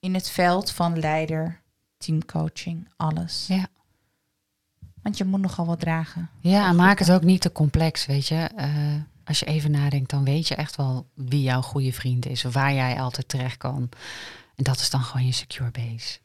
in 0.00 0.14
het 0.14 0.28
veld 0.30 0.70
van 0.70 0.98
leider, 0.98 1.60
teamcoaching, 1.98 2.88
alles. 2.96 3.44
Ja. 3.48 3.66
Want 5.02 5.16
je 5.18 5.24
moet 5.24 5.40
nogal 5.40 5.66
wat 5.66 5.80
dragen. 5.80 6.30
Ja, 6.40 6.68
en 6.68 6.76
maak 6.76 6.98
het 6.98 7.10
ook 7.10 7.22
niet 7.22 7.40
te 7.40 7.52
complex, 7.52 8.06
weet 8.06 8.26
je. 8.26 8.34
Eh, 8.56 8.94
als 9.24 9.38
je 9.38 9.46
even 9.46 9.70
nadenkt, 9.70 10.10
dan 10.10 10.24
weet 10.24 10.48
je 10.48 10.54
echt 10.54 10.76
wel 10.76 11.06
wie 11.14 11.42
jouw 11.42 11.60
goede 11.62 11.92
vriend 11.92 12.26
is. 12.26 12.42
Waar 12.42 12.72
jij 12.74 13.00
altijd 13.00 13.28
terecht 13.28 13.56
kan. 13.56 13.88
En 14.54 14.64
dat 14.64 14.80
is 14.80 14.90
dan 14.90 15.02
gewoon 15.02 15.26
je 15.26 15.32
secure 15.32 15.70
base. 15.70 16.18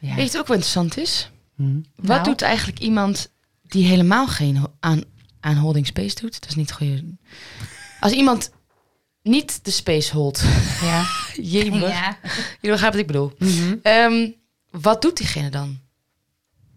Ja. 0.00 0.14
Weet 0.14 0.26
je 0.26 0.32
wat 0.32 0.40
ook 0.40 0.46
wel 0.46 0.56
interessant 0.56 0.96
is? 0.96 1.30
Hm. 1.54 1.80
Wat 1.96 2.06
Nou. 2.06 2.22
doet 2.24 2.42
eigenlijk 2.42 2.78
iemand 2.78 3.30
die 3.62 3.86
helemaal 3.86 4.26
geen 4.26 4.66
aan, 4.80 5.02
aan 5.40 5.56
holding 5.56 5.86
space 5.86 6.14
doet? 6.14 6.40
Dat 6.40 6.48
is 6.48 6.54
niet 6.56 6.72
goede. 6.72 7.04
Als 8.00 8.12
iemand 8.12 8.50
niet 9.22 9.64
de 9.64 9.70
space 9.70 10.12
holdt. 10.14 10.44
Ja. 10.82 11.04
Jemig. 11.42 11.80
Ja. 11.80 12.18
Jullie 12.60 12.76
begrijpen 12.76 12.90
wat 12.90 12.94
ik 12.94 13.06
bedoel. 13.06 13.32
Mhm. 13.38 13.76
Ehm, 13.82 14.30
wat 14.70 15.02
doet 15.02 15.16
diegene 15.16 15.50
dan? 15.50 15.78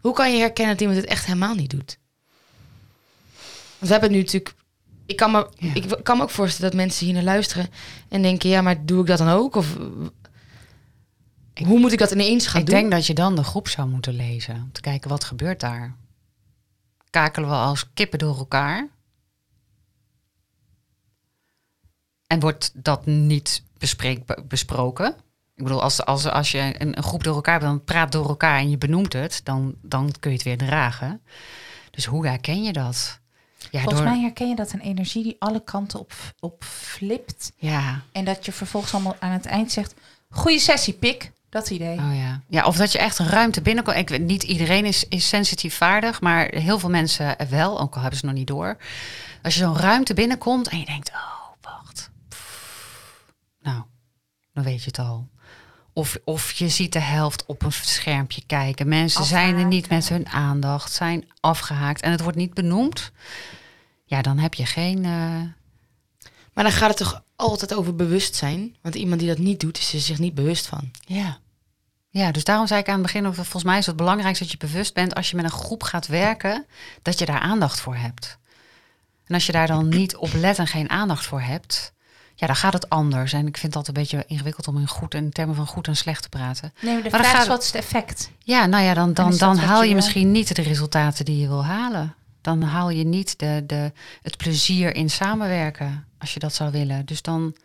Hoe 0.02 0.14
kan 0.14 0.32
je 0.34 0.39
herkennen 0.39 0.74
dat 0.74 0.82
iemand 0.82 1.00
het 1.02 1.10
echt 1.10 1.26
helemaal 1.26 1.56
niet 1.56 1.70
doet? 1.70 1.98
Want 3.78 3.80
we 3.80 3.88
hebben 3.88 4.12
nu 4.12 4.18
natuurlijk... 4.18 4.54
Ik 5.06 5.16
kan, 5.16 5.32
me, 5.32 5.48
Ja. 5.58 5.74
ik 5.74 6.00
kan 6.04 6.18
me 6.18 6.24
ook 6.24 6.30
voorstellen 6.30 6.72
dat 6.72 6.80
mensen 6.80 7.06
hier 7.06 7.14
naar 7.16 7.24
luisteren... 7.24 7.70
en 8.10 8.22
denken, 8.22 8.50
ja, 8.50 8.62
maar 8.62 8.86
doe 8.86 9.02
ik 9.02 9.08
dat 9.08 9.18
dan 9.18 9.30
ook? 9.30 9.56
Of 9.56 9.78
hoe 11.66 11.80
moet 11.80 11.92
ik 11.92 12.00
dat 12.00 12.12
ineens 12.12 12.48
gaan 12.48 12.62
Ik 12.62 12.66
doen? 12.68 12.76
denk 12.76 12.92
dat 12.92 13.06
je 13.08 13.14
dan 13.14 13.36
de 13.36 13.44
groep 13.44 13.68
zou 13.68 13.88
moeten 13.89 14.14
lezen. 14.14 14.56
Om 14.56 14.72
te 14.72 14.82
kijken 14.82 15.10
wat 15.10 15.24
gebeurt 15.24 15.60
daar. 15.60 15.96
Kakelen 17.10 17.50
we 17.50 17.56
als 17.56 17.86
kippen 17.94 18.20
door 18.20 18.38
elkaar? 18.38 18.88
En 22.32 22.40
wordt 22.40 22.72
dat 22.74 23.06
niet 23.06 23.64
besproken? 24.48 25.08
Ik 25.56 25.64
bedoel, 25.64 25.82
als, 25.82 26.06
als, 26.06 26.26
als 26.28 26.52
je 26.52 26.76
een, 26.80 26.98
een 26.98 27.04
groep 27.04 27.24
door 27.24 27.36
elkaar 27.36 27.54
hebt, 27.54 27.66
dan 27.66 27.84
praat 27.84 28.12
door 28.12 28.28
elkaar 28.28 28.58
en 28.60 28.70
je 28.70 28.78
benoemt 28.78 29.14
het, 29.14 29.42
dan, 29.44 29.76
dan 29.82 30.12
kun 30.20 30.32
je 30.32 30.38
het 30.38 30.46
weer 30.46 30.58
dragen. 30.58 31.22
Dus 31.92 32.06
hoe 32.06 32.28
herken 32.28 32.64
je 32.64 32.74
dat? 32.74 33.20
Ja, 33.72 33.82
Volgens 33.82 34.02
door- 34.02 34.12
mij 34.12 34.22
herken 34.22 34.50
je 34.50 34.56
dat 34.56 34.72
een 34.72 34.80
energie 34.80 35.24
die 35.24 35.36
alle 35.40 35.64
kanten 35.64 36.00
op, 36.00 36.14
op 36.40 36.64
flipt. 36.64 37.52
Ja, 37.56 38.02
En 38.12 38.26
dat 38.26 38.46
je 38.46 38.52
vervolgens 38.52 38.94
allemaal 38.94 39.16
aan 39.20 39.32
het 39.32 39.46
eind 39.46 39.72
zegt... 39.72 39.94
Goeie 40.30 40.60
sessie, 40.60 40.94
pik. 40.94 41.32
Dat 41.50 41.70
idee. 41.70 41.98
Oh 41.98 42.16
ja. 42.16 42.42
ja, 42.48 42.66
of 42.66 42.76
dat 42.78 42.92
je 42.92 42.98
echt 42.98 43.20
een 43.20 43.28
ruimte 43.28 43.62
binnenkomt. 43.62 43.98
Ik 43.98 44.10
weet 44.10 44.22
niet 44.22 44.44
iedereen 44.44 44.86
is, 44.86 45.08
is 45.08 45.28
sensitief 45.28 45.76
vaardig, 45.76 46.22
maar 46.22 46.56
heel 46.56 46.80
veel 46.80 46.90
mensen 46.90 47.36
wel, 47.50 47.80
ook 47.80 47.96
al 47.96 48.02
hebben 48.02 48.20
ze 48.20 48.26
het 48.26 48.36
nog 48.36 48.46
niet 48.46 48.48
door. 48.58 48.78
Als 49.42 49.54
je 49.54 49.60
zo'n 49.60 49.78
ruimte 49.78 50.14
binnenkomt 50.14 50.68
en 50.68 50.80
je 50.80 50.86
denkt, 50.86 51.10
oh, 51.10 51.42
wacht. 51.62 52.10
Pff. 52.30 53.26
Nou, 53.62 53.82
weet 54.64 54.80
je 54.80 54.86
het 54.88 54.99
al. 54.99 55.28
Of, 55.93 56.18
of 56.24 56.51
je 56.51 56.70
ziet 56.70 56.93
de 56.93 56.99
helft 56.99 57.45
op 57.45 57.64
een 57.64 57.72
schermpje 57.72 58.41
kijken. 58.45 58.88
Mensen 58.88 59.26
zijn 59.26 59.55
er 59.57 59.66
niet 59.66 59.89
met 59.89 60.09
hun 60.09 60.28
aandacht, 60.30 60.91
zijn 60.91 61.28
afgehaakt 61.39 62.01
en 62.01 62.12
het 62.12 62.22
wordt 62.22 62.38
niet 62.38 62.53
benoemd. 62.53 63.12
Ja, 64.05 64.22
dan 64.22 64.38
heb 64.38 64.53
je 64.53 64.66
geen. 64.66 65.05
eh, 65.05 65.41
Maar 66.53 66.64
dan 66.64 66.72
gaat 66.72 66.88
het 66.89 66.97
toch 66.97 67.24
altijd 67.36 67.74
over 67.74 67.95
bewustzijn? 67.95 68.76
Want 68.82 68.95
iemand 68.95 69.20
die 69.20 69.30
dat 69.30 69.38
niet 69.38 69.59
doet, 69.59 69.78
is 69.78 69.93
er 69.93 69.99
zich 69.99 70.20
niet 70.20 70.36
bewust 70.36 70.68
van. 70.68 70.91
Ja. 71.05 71.38
Ja, 72.09 72.32
dus 72.32 72.43
daarom 72.43 72.68
zei 72.68 72.80
ik 72.80 72.88
aan 72.88 72.93
het 72.93 73.03
begin, 73.03 73.34
volgens 73.34 73.64
mij 73.64 73.78
is 73.78 73.86
het 73.86 73.95
belangrijkste 73.95 74.43
dat 74.43 74.51
je 74.53 74.57
bewust 74.68 74.93
bent 74.93 75.16
als 75.16 75.30
je 75.30 75.36
met 75.36 75.45
een 75.45 75.51
groep 75.51 75.84
gaat 75.84 76.07
werken, 76.07 76.66
dat 77.01 77.20
je 77.20 77.26
daar 77.26 77.39
aandacht 77.39 77.80
voor 77.80 77.95
hebt. 77.95 78.38
En 79.26 79.34
als 79.34 79.45
je 79.45 79.51
daar 79.51 79.68
dan 79.68 79.89
niet 79.99 80.16
op 80.16 80.34
let 80.34 80.59
en 80.59 80.68
geen 80.68 80.89
aandacht 80.89 81.26
voor 81.26 81.41
hebt, 81.41 81.93
ja, 82.42 82.48
dan 82.48 82.56
gaat 82.56 82.74
het 82.74 82.89
anders. 82.89 83.34
En 83.34 83.48
ik 83.48 83.58
vind 83.58 83.74
dat 83.74 83.88
een 83.88 83.94
beetje 83.94 84.24
ingewikkeld 84.28 84.68
om 84.68 84.78
in, 84.78 84.88
goed, 84.88 85.14
in 85.14 85.32
termen 85.32 85.56
van 85.56 85.68
goed 85.68 85.88
en 85.88 85.96
slecht 85.96 86.22
te 86.22 86.30
praten. 86.30 86.74
Nee, 86.82 86.94
maar 86.94 87.04
de 87.04 87.10
Maar 87.10 87.20
vraag 87.20 87.32
gaat 87.32 87.42
is, 87.42 87.48
wat 87.48 87.62
is 87.62 87.66
het 87.66 87.76
effect? 87.76 88.30
Ja, 88.39 88.66
nou 88.66 88.84
ja, 88.84 88.94
dan, 88.94 89.14
dan, 89.14 89.38
dan 89.38 89.58
haal 89.58 89.84
je 89.84 89.96
misschien 89.96 90.32
niet 90.32 90.56
de 90.56 90.62
resultaten 90.62 91.26
die 91.26 91.39
je 91.39 91.48
wil 91.48 91.66
halen. 91.66 92.16
Dan 92.42 92.62
haal 92.62 92.89
je 92.89 93.04
niet 93.04 93.39
de, 93.39 93.64
de, 93.68 93.92
het 94.22 94.38
plezier 94.38 94.96
in 94.96 95.10
samenwerken, 95.10 96.06
als 96.18 96.34
je 96.34 96.39
dat 96.39 96.54
zou 96.54 96.72
willen. 96.72 97.06
Dus 97.06 97.22
dan, 97.22 97.56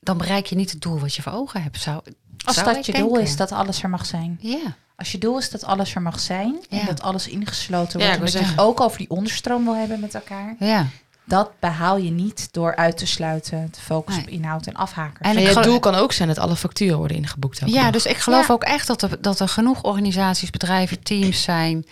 dan 0.00 0.18
bereik 0.18 0.46
je 0.46 0.56
niet 0.56 0.70
het 0.70 0.80
doel 0.80 0.98
wat 0.98 1.14
je 1.14 1.22
voor 1.22 1.32
ogen 1.32 1.62
hebt. 1.62 1.80
Zou, 1.80 2.02
Als 2.44 2.56
zou 2.56 2.74
dat 2.74 2.86
je 2.86 2.92
doel 2.92 3.18
is 3.18 3.36
dat 3.36 3.52
alles 3.52 3.82
er 3.82 3.90
mag 3.90 4.06
zijn. 4.06 4.38
Ja. 4.40 4.76
Als 4.96 5.12
je 5.12 5.18
doel 5.18 5.38
is 5.38 5.50
dat 5.50 5.64
alles 5.64 5.94
er 5.94 6.02
mag 6.02 6.20
zijn. 6.20 6.64
En 6.70 6.78
Ja. 6.78 6.84
dat 6.84 7.02
alles 7.02 7.28
ingesloten 7.28 8.00
Ja, 8.00 8.06
wordt. 8.06 8.20
wou 8.20 8.32
dat 8.32 8.40
je 8.42 8.54
het 8.54 8.60
ook 8.60 8.80
over 8.80 8.98
die 8.98 9.10
onderstroom 9.10 9.64
wil 9.64 9.76
hebben 9.76 10.00
met 10.00 10.14
elkaar. 10.14 10.56
Ja. 10.58 10.86
Dat 11.26 11.50
behaal 11.60 11.96
je 11.96 12.10
niet 12.10 12.48
door 12.52 12.76
uit 12.76 12.96
te 12.96 13.06
sluiten. 13.06 13.70
Te 13.70 13.80
focussen 13.80 14.24
Nee. 14.24 14.34
op 14.34 14.40
inhoud 14.40 14.66
en 14.66 14.74
afhakers. 14.74 15.28
En 15.28 15.46
het 15.46 15.62
doel 15.62 15.78
kan 15.80 15.94
ook 15.94 16.12
zijn 16.12 16.28
dat 16.28 16.38
alle 16.38 16.56
facturen 16.56 16.96
worden 16.98 17.16
ingeboekt. 17.16 17.62
Ja, 17.66 17.82
dag. 17.82 17.90
dus 17.90 18.06
ik 18.06 18.16
geloof 18.16 18.46
Ja. 18.46 18.52
ook 18.54 18.62
echt 18.64 18.86
dat 18.86 19.02
er, 19.02 19.22
dat 19.22 19.40
er 19.40 19.48
genoeg 19.48 19.82
organisaties, 19.82 20.50
bedrijven, 20.50 21.02
teams 21.02 21.42
zijn 21.52 21.86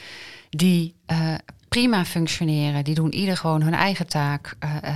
die 0.50 0.94
eh, 1.06 1.34
prima 1.68 2.04
functioneren. 2.04 2.84
Die 2.84 2.94
doen 2.94 3.14
ieder 3.14 3.36
gewoon 3.36 3.62
hun 3.62 3.74
eigen 3.74 4.06
taak. 4.06 4.56
Eh, 4.58 4.70
eh, 4.82 4.94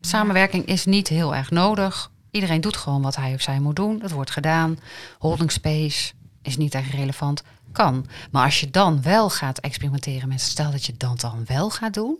samenwerking 0.00 0.66
is 0.66 0.84
niet 0.84 1.08
heel 1.08 1.34
erg 1.34 1.50
nodig. 1.50 2.10
Iedereen 2.30 2.60
doet 2.60 2.76
gewoon 2.76 3.02
wat 3.02 3.16
hij 3.16 3.34
of 3.34 3.40
zij 3.40 3.60
moet 3.60 3.76
doen. 3.76 3.98
Dat 3.98 4.10
wordt 4.10 4.30
gedaan. 4.30 4.78
Holding 5.18 5.52
space 5.52 6.12
is 6.42 6.56
niet 6.56 6.74
echt 6.74 6.90
relevant. 6.90 7.42
Kan. 7.72 8.06
Maar 8.30 8.44
als 8.44 8.60
je 8.60 8.70
dan 8.70 9.02
wel 9.02 9.30
gaat 9.30 9.58
experimenteren 9.58 10.28
met, 10.28 10.40
stel 10.40 10.70
dat 10.70 10.84
je 10.84 10.94
dat 10.96 11.20
dan 11.20 11.44
wel 11.46 11.70
gaat 11.70 11.94
doen. 11.94 12.18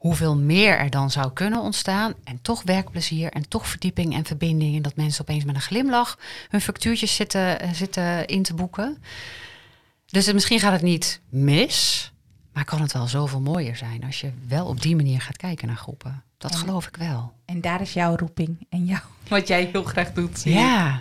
Hoeveel 0.00 0.36
meer 0.36 0.78
er 0.78 0.90
dan 0.90 1.10
zou 1.10 1.32
kunnen 1.32 1.60
ontstaan. 1.60 2.14
En 2.24 2.38
toch 2.42 2.62
werkplezier 2.62 3.30
en 3.32 3.48
toch 3.48 3.66
verdieping 3.68 4.14
en 4.14 4.24
verbinding. 4.24 4.76
En 4.76 4.82
dat 4.82 4.96
mensen 4.96 5.20
opeens 5.22 5.44
met 5.44 5.54
een 5.54 5.60
glimlach 5.60 6.18
hun 6.48 6.60
factuurtjes 6.60 7.14
zitten, 7.14 7.60
eh, 7.60 7.70
zitten 7.72 8.26
in 8.26 8.42
te 8.42 8.54
boeken. 8.54 9.02
Dus 10.06 10.24
het- 10.26 10.34
misschien 10.34 10.60
gaat 10.60 10.72
het 10.72 10.82
niet 10.82 11.20
mis. 11.28 12.12
Maar 12.52 12.64
kan 12.64 12.80
het 12.80 12.92
wel 12.92 13.06
zoveel 13.08 13.40
mooier 13.40 13.76
zijn 13.76 14.04
als 14.04 14.20
je 14.20 14.30
wel 14.48 14.66
op 14.66 14.80
die 14.82 14.96
manier 14.96 15.20
gaat 15.20 15.36
kijken 15.36 15.66
naar 15.68 15.76
groepen. 15.76 16.22
Dat 16.38 16.52
En- 16.52 16.58
geloof 16.58 16.86
ik 16.86 16.96
wel. 16.96 17.32
En 17.44 17.60
daar 17.60 17.80
is 17.80 17.92
jouw 17.92 18.16
roeping. 18.16 18.66
En 18.68 18.84
jou, 18.84 19.00
wat 19.28 19.48
jij 19.48 19.68
heel 19.72 19.84
graag 19.84 20.12
doet. 20.12 20.42
Ja. 20.44 21.00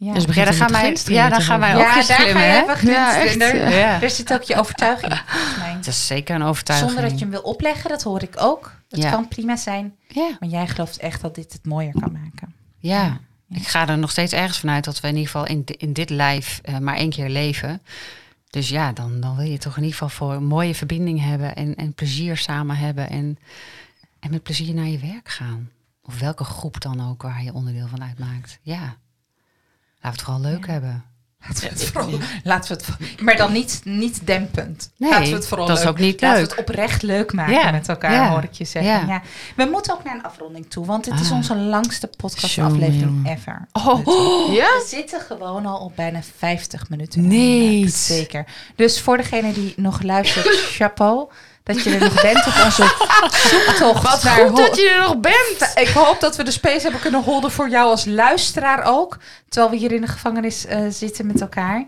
Ja. 0.00 0.12
Dus 0.14 0.22
Ja, 0.22 0.26
begint 0.28 0.46
dan 0.46 0.54
gaan 0.54 0.70
wij, 0.70 0.96
ja, 1.04 1.28
dan 1.28 1.40
gaan 1.40 1.60
wij 1.60 1.74
ook 1.74 1.80
ja, 1.80 1.94
daar 1.94 2.02
ga 2.04 2.14
glimmen, 2.14 2.42
je 2.42 2.48
hè? 2.48 3.68
Ja, 3.68 3.68
Ja. 3.68 3.98
Daar 3.98 4.10
zit 4.10 4.32
ook 4.32 4.42
je 4.42 4.56
overtuiging, 4.56 5.12
mij. 5.58 5.74
Dat 5.74 5.86
is 5.86 6.06
zeker 6.06 6.34
een 6.34 6.42
overtuiging. 6.42 6.90
Zonder 6.90 7.08
dat 7.10 7.18
je 7.18 7.24
hem 7.24 7.34
wil 7.34 7.42
opleggen, 7.42 7.90
dat 7.90 8.02
hoor 8.02 8.22
ik 8.22 8.34
ook. 8.36 8.72
Het 8.88 9.02
Ja. 9.02 9.10
kan 9.10 9.28
prima 9.28 9.56
zijn. 9.56 9.94
Ja. 10.08 10.36
Maar 10.40 10.48
jij 10.48 10.66
gelooft 10.66 10.98
echt 10.98 11.20
dat 11.20 11.34
dit 11.34 11.52
het 11.52 11.66
mooier 11.66 11.92
kan 12.00 12.12
maken. 12.12 12.54
Ja. 12.78 13.18
Ja. 13.48 13.56
ik 13.56 13.66
ga 13.66 13.88
er 13.88 13.98
nog 13.98 14.10
steeds 14.10 14.32
ergens 14.32 14.58
vanuit 14.58 14.84
dat 14.84 15.00
we 15.00 15.08
in 15.08 15.14
ieder 15.16 15.30
geval 15.30 15.46
in, 15.46 15.64
in 15.66 15.92
dit 15.92 16.10
lijf 16.10 16.60
eh, 16.62 16.78
maar 16.78 16.96
één 16.96 17.10
keer 17.10 17.28
leven. 17.28 17.82
Dus 18.50 18.68
ja, 18.68 18.92
dan, 18.92 19.20
dan 19.20 19.36
wil 19.36 19.46
je 19.46 19.58
toch 19.58 19.76
in 19.76 19.82
ieder 19.82 19.98
geval 19.98 20.08
voor 20.26 20.34
een 20.34 20.46
mooie 20.46 20.74
verbinding 20.74 21.24
hebben 21.24 21.54
en, 21.56 21.74
en 21.74 21.92
plezier 21.94 22.36
samen 22.36 22.76
hebben 22.76 23.10
en, 23.10 23.38
en 24.20 24.30
met 24.30 24.42
plezier 24.42 24.74
naar 24.74 24.86
je 24.88 24.98
werk 24.98 25.28
gaan. 25.28 25.70
Of 26.02 26.18
welke 26.18 26.44
groep 26.44 26.80
dan 26.80 27.08
ook 27.10 27.22
waar 27.22 27.42
je 27.42 27.52
onderdeel 27.54 27.86
van 27.88 28.02
uitmaakt. 28.02 28.58
Ja, 28.62 28.96
laten 30.00 30.02
we 30.02 30.08
het 30.08 30.20
vooral 30.22 30.40
leuk 30.40 30.66
Ja. 30.66 30.72
hebben. 30.72 31.04
Laten 31.46 31.62
we 31.62 31.68
het 31.68 31.84
vooral, 31.84 32.18
laten 32.44 32.76
we 32.76 32.82
het, 32.96 33.20
maar 33.20 33.36
dan 33.36 33.52
niet, 33.52 33.80
niet 33.84 34.26
dempend. 34.26 34.90
Nee, 34.96 35.10
laten 35.10 35.28
we 35.28 35.34
het 35.34 35.46
vooral 35.46 35.66
dat 35.66 35.76
is 35.78 35.82
leuk. 35.84 35.92
ook 35.92 35.98
niet 35.98 36.20
Laten 36.20 36.40
leuk. 36.40 36.50
we 36.50 36.56
het 36.60 36.68
oprecht 36.68 37.02
leuk 37.02 37.32
maken 37.32 37.54
Ja, 37.54 37.70
met 37.70 37.88
elkaar, 37.88 38.12
ja, 38.12 38.30
hoor 38.30 38.42
ik 38.42 38.52
je 38.52 38.64
zeggen. 38.64 38.92
Ja. 38.92 39.04
ja. 39.06 39.22
We 39.56 39.64
moeten 39.70 39.92
ook 39.94 40.04
naar 40.04 40.14
een 40.14 40.22
afronding 40.22 40.70
toe, 40.70 40.86
want 40.86 41.04
dit 41.04 41.20
is 41.20 41.30
Ah. 41.30 41.36
onze 41.36 41.56
langste 41.56 42.06
podcastaflevering 42.16 43.28
ever. 43.28 43.66
Oh, 43.72 44.06
Ja? 44.54 44.64
We 44.64 44.84
zitten 44.88 45.20
gewoon 45.20 45.66
al 45.66 45.78
op 45.78 45.96
bijna 45.96 46.20
50 46.36 46.88
minuten. 46.88 47.28
Nee. 47.28 47.88
Zeker. 47.88 48.44
Dus 48.76 49.00
voor 49.00 49.16
degene 49.16 49.52
die 49.52 49.72
nog 49.76 50.02
luistert, 50.02 50.48
chapeau. 50.76 51.28
Dat 51.74 51.82
je 51.82 51.90
er 51.90 52.00
nog 52.00 52.22
bent 52.22 52.46
op 52.46 52.64
onze 52.64 52.94
zoektocht 53.50 54.02
Wat 54.02 54.22
naar 54.22 54.48
goed 54.48 54.56
dat 54.56 54.76
je 54.76 54.88
er 54.88 55.00
nog 55.00 55.20
bent. 55.20 55.72
ik 55.74 55.88
hoop 55.88 56.20
dat 56.20 56.36
we 56.36 56.42
de 56.42 56.50
space 56.50 56.82
hebben 56.82 57.00
kunnen 57.00 57.22
holden 57.22 57.50
voor 57.50 57.68
jou 57.68 57.90
als 57.90 58.04
luisteraar 58.04 58.82
ook. 58.84 59.18
Terwijl 59.48 59.72
we 59.72 59.78
hier 59.78 59.92
in 59.92 60.00
de 60.00 60.06
gevangenis 60.06 60.66
eh, 60.66 60.86
zitten 60.88 61.26
met 61.26 61.40
elkaar. 61.40 61.86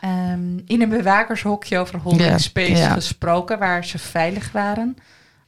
Ehm, 0.00 0.58
in 0.66 0.82
een 0.82 0.88
bewakershokje 0.88 1.78
over 1.78 1.98
holding 1.98 2.40
space 2.40 2.90
gesproken. 2.90 3.58
Waar 3.58 3.84
ze 3.84 3.98
veilig 3.98 4.52
waren. 4.52 4.96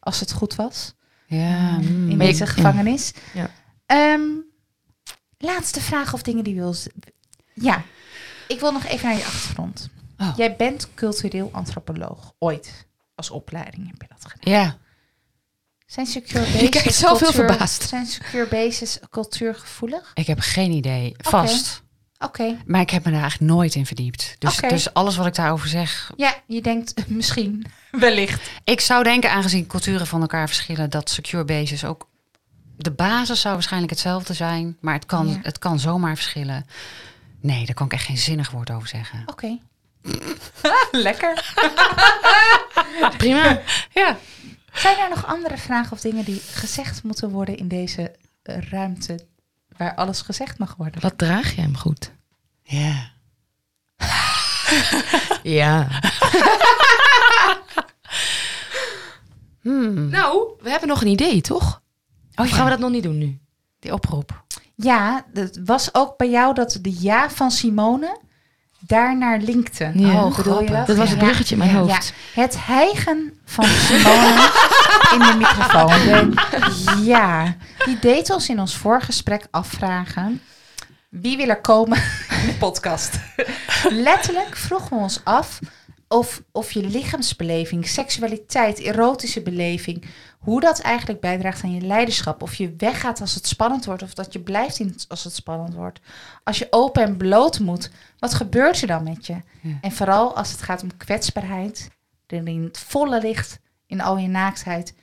Als 0.00 0.20
het 0.20 0.32
goed 0.32 0.54
was. 0.54 0.94
Ja, 1.26 1.78
mm. 1.78 2.10
in 2.10 2.18
deze 2.18 2.46
gevangenis. 2.46 3.12
Ja. 3.32 3.50
Ehm, 3.86 4.22
laatste 5.38 5.80
vraag 5.80 6.14
of 6.14 6.22
dingen 6.22 6.44
die 6.44 6.54
je 6.54 6.60
wil... 6.60 6.74
Ja, 7.52 7.82
ik 8.48 8.60
wil 8.60 8.72
nog 8.72 8.84
even 8.84 9.08
naar 9.08 9.16
je 9.16 9.24
achtergrond. 9.24 9.88
Oh. 10.18 10.32
Jij 10.36 10.56
bent 10.56 10.88
cultureel 10.94 11.48
antropoloog. 11.52 12.32
Ooit 12.38 12.83
als 13.14 13.30
opleiding 13.30 13.86
heb 13.90 14.00
je 14.02 14.08
dat 14.08 14.32
gedaan. 14.32 14.54
Ja. 14.62 14.76
Zijn 15.86 16.06
secure 16.06 16.44
Je 16.62 16.68
kijkt 16.68 16.96
heel 16.96 17.08
cultuur- 17.16 17.32
verbaasd. 17.32 17.82
Zijn 17.88 18.06
secure 18.06 18.46
bases 18.46 18.98
cultuurgevoelig? 19.10 20.10
Ik 20.14 20.26
heb 20.26 20.38
geen 20.40 20.70
idee. 20.70 21.14
Vast. 21.18 21.82
Oké. 22.18 22.56
Maar 22.66 22.80
ik 22.80 22.90
heb 22.90 23.04
me 23.04 23.10
daar 23.10 23.20
eigenlijk 23.20 23.52
nooit 23.52 23.74
in 23.74 23.86
verdiept. 23.86 24.36
Dus, 24.38 24.56
dus 24.56 24.94
alles 24.94 25.16
wat 25.16 25.26
ik 25.26 25.34
daarover 25.34 25.68
zeg. 25.68 26.12
Ja, 26.16 26.34
je 26.46 26.60
denkt 26.62 27.08
misschien, 27.08 27.64
wellicht. 27.90 28.50
Ik 28.64 28.80
zou 28.80 29.02
denken, 29.04 29.30
aangezien 29.30 29.66
culturen 29.66 30.06
van 30.06 30.20
elkaar 30.20 30.46
verschillen, 30.46 30.90
dat 30.90 31.10
secure 31.10 31.44
bases 31.44 31.84
ook. 31.84 32.08
De 32.76 32.90
basis 32.92 33.40
zou 33.40 33.54
waarschijnlijk 33.54 33.92
hetzelfde 33.92 34.34
zijn, 34.34 34.76
maar 34.80 34.94
het 34.94 35.06
kan, 35.06 35.28
Ja. 35.28 35.38
het 35.42 35.58
kan 35.58 35.78
zomaar 35.78 36.14
verschillen. 36.14 36.66
Nee, 37.40 37.66
daar 37.66 37.74
kan 37.74 37.86
ik 37.86 37.92
echt 37.92 38.04
geen 38.04 38.18
zinnig 38.18 38.50
woord 38.50 38.70
over 38.70 38.88
zeggen. 38.88 39.22
Oké. 39.26 39.58
Lekker. 41.06 41.54
Prima. 43.16 43.60
Ja. 43.92 44.16
Zijn 44.72 44.98
er 44.98 45.08
nog 45.08 45.26
andere 45.26 45.56
vragen 45.58 45.92
of 45.92 46.00
dingen 46.00 46.24
die 46.24 46.40
gezegd 46.40 47.02
moeten 47.02 47.30
worden 47.30 47.56
in 47.56 47.68
deze 47.68 48.14
eh, 48.42 48.58
ruimte 48.70 49.26
waar 49.76 49.94
alles 49.94 50.20
gezegd 50.20 50.58
mag 50.58 50.74
worden? 50.76 51.00
Wat 51.00 51.18
draag 51.18 51.54
jij 51.54 51.64
hem 51.64 51.76
goed? 51.76 52.12
Ja. 52.62 53.12
Ja. 55.42 55.88
Hmm. 59.60 60.08
Nou, 60.08 60.48
we 60.60 60.70
hebben 60.70 60.88
nog 60.88 61.00
een 61.00 61.08
idee, 61.08 61.40
toch? 61.40 61.82
Oh, 62.34 62.44
Of 62.44 62.50
gaan 62.50 62.64
we 62.64 62.70
dat 62.70 62.78
nog 62.78 62.90
niet 62.90 63.02
doen 63.02 63.18
nu? 63.18 63.38
Die 63.78 63.92
oproep. 63.92 64.44
Ja, 64.74 65.26
het 65.32 65.60
was 65.64 65.94
ook 65.94 66.16
bij 66.16 66.30
jou 66.30 66.54
dat 66.54 66.78
de 66.80 66.96
ja 67.00 67.30
van 67.30 67.50
Simone 67.50 68.20
daarnaar 68.86 69.38
linkte. 69.38 69.90
Ja. 69.94 70.24
Oh, 70.24 70.36
bedoel 70.36 70.62
je 70.62 70.70
dat? 70.70 70.86
Dat 70.86 70.96
was 70.96 71.10
het 71.10 71.18
bruggetje 71.18 71.54
in 71.54 71.58
mijn 71.58 71.70
Ja. 71.70 71.76
hoofd. 71.78 72.12
Het 72.34 72.56
hijgen 72.66 73.32
van 73.44 73.64
Simone 73.64 74.50
in 75.12 75.18
de 75.18 75.34
microfoon. 75.38 75.90
De- 76.08 77.02
ja, 77.04 77.56
die 77.84 77.98
deed 77.98 78.30
ons 78.30 78.48
in 78.48 78.60
ons 78.60 78.76
voorgesprek 78.76 79.46
afvragen... 79.50 80.40
wie 81.08 81.36
wil 81.36 81.48
er 81.48 81.60
komen 81.60 81.98
in 82.42 82.46
de 82.46 82.54
podcast? 82.58 83.18
Letterlijk 83.90 84.56
vroegen 84.56 84.88
we 84.96 85.02
ons 85.02 85.20
af 85.24 85.58
of, 86.08 86.42
of 86.52 86.72
je 86.72 86.80
lichaamsbeleving, 86.86 87.88
seksualiteit, 87.88 88.80
erotische 88.80 89.42
beleving... 89.42 90.04
hoe 90.44 90.60
dat 90.60 90.80
eigenlijk 90.80 91.20
bijdraagt 91.20 91.62
aan 91.62 91.74
je 91.74 91.80
leiderschap. 91.80 92.42
Of 92.42 92.54
je 92.54 92.74
weggaat 92.76 93.20
als 93.20 93.34
het 93.34 93.46
spannend 93.46 93.84
wordt 93.84 94.02
of 94.02 94.14
dat 94.14 94.32
je 94.32 94.38
blijft 94.38 94.78
in 94.78 94.96
als 95.08 95.24
het 95.24 95.34
spannend 95.34 95.74
wordt. 95.74 96.00
Als 96.42 96.58
je 96.58 96.66
open 96.70 97.02
en 97.02 97.16
bloot 97.16 97.60
moet, 97.60 97.90
wat 98.18 98.34
gebeurt 98.34 98.80
er 98.80 98.86
dan 98.86 99.02
met 99.02 99.26
je? 99.26 99.36
Ja. 99.60 99.78
En 99.80 99.92
vooral 99.92 100.36
als 100.36 100.50
het 100.50 100.62
gaat 100.62 100.82
om 100.82 100.96
kwetsbaarheid, 100.96 101.90
er 102.26 102.48
in 102.48 102.62
het 102.62 102.78
volle 102.78 103.20
licht, 103.20 103.58
in 103.86 104.00
al 104.00 104.16
je 104.16 104.28
naaktheid 104.28 104.94